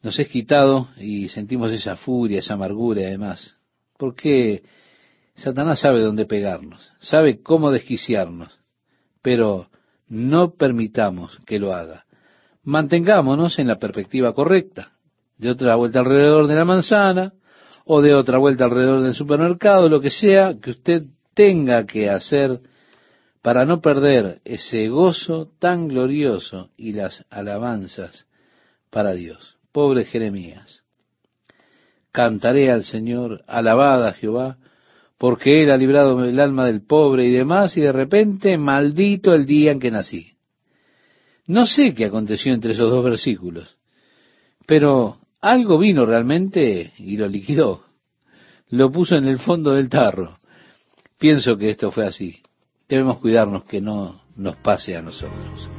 nos 0.03 0.19
es 0.19 0.29
quitado 0.29 0.89
y 0.97 1.29
sentimos 1.29 1.71
esa 1.71 1.97
furia, 1.97 2.41
esa 2.41 2.55
amargura 2.55 3.03
y 3.03 3.05
además. 3.05 3.55
Porque 3.97 4.63
Satanás 5.35 5.81
sabe 5.81 6.01
dónde 6.01 6.27
pegarnos, 6.27 6.93
sabe 7.01 7.43
cómo 7.43 7.71
desquiciarnos, 7.71 8.59
pero 9.23 9.69
no 10.09 10.55
permitamos 10.55 11.39
que 11.47 11.59
lo 11.59 11.73
haga. 11.73 12.05
Mantengámonos 12.63 13.59
en 13.59 13.69
la 13.69 13.79
perspectiva 13.79 14.35
correcta. 14.35 14.93
De 15.39 15.51
otra 15.51 15.75
vuelta 15.75 16.01
alrededor 16.01 16.47
de 16.47 16.55
la 16.55 16.65
manzana, 16.65 17.33
o 17.85 18.01
de 18.01 18.15
otra 18.15 18.39
vuelta 18.39 18.65
alrededor 18.65 19.03
del 19.03 19.15
supermercado, 19.15 19.89
lo 19.89 20.01
que 20.01 20.11
sea 20.11 20.55
que 20.61 20.71
usted 20.71 21.03
tenga 21.35 21.85
que 21.87 22.11
hacer 22.11 22.61
para 23.41 23.65
no 23.65 23.81
perder 23.81 24.41
ese 24.45 24.89
gozo 24.89 25.51
tan 25.59 25.89
glorioso 25.89 26.71
y 26.77 26.93
las 26.93 27.25
alabanzas 27.31 28.27
para 28.91 29.13
Dios. 29.15 29.57
Pobre 29.73 30.05
Jeremías. 30.05 30.83
Cantaré 32.13 32.71
al 32.71 32.85
Señor, 32.85 33.43
alabada 33.49 34.13
Jehová, 34.13 34.59
porque 35.23 35.63
Él 35.63 35.71
ha 35.71 35.77
librado 35.77 36.25
el 36.25 36.41
alma 36.41 36.67
del 36.67 36.85
pobre 36.85 37.29
y 37.29 37.31
demás, 37.31 37.77
y 37.77 37.81
de 37.81 37.93
repente, 37.93 38.59
maldito 38.59 39.33
el 39.33 39.47
día 39.47 39.71
en 39.71 39.79
que 39.79 39.93
nací. 39.93 40.33
No 41.47 41.65
sé 41.65 41.95
qué 41.95 42.07
aconteció 42.07 42.53
entre 42.53 42.73
esos 42.73 42.91
dos 42.91 43.05
versículos, 43.05 43.77
pero 44.67 45.19
algo 45.41 45.79
vino 45.79 46.05
realmente 46.07 46.93
y 46.99 47.17
lo 47.17 47.29
liquidó. 47.29 47.85
Lo 48.71 48.91
puso 48.91 49.15
en 49.15 49.29
el 49.29 49.39
fondo 49.39 49.71
del 49.71 49.89
tarro. 49.89 50.39
Pienso 51.21 51.57
que 51.57 51.71
esto 51.71 51.93
fue 51.93 52.05
así. 52.05 52.43
Debemos 52.89 53.19
cuidarnos 53.19 53.63
que 53.63 53.81
no 53.81 54.23
nos 54.35 54.57
pase 54.57 54.97
a 54.97 55.03
nosotros. 55.03 55.71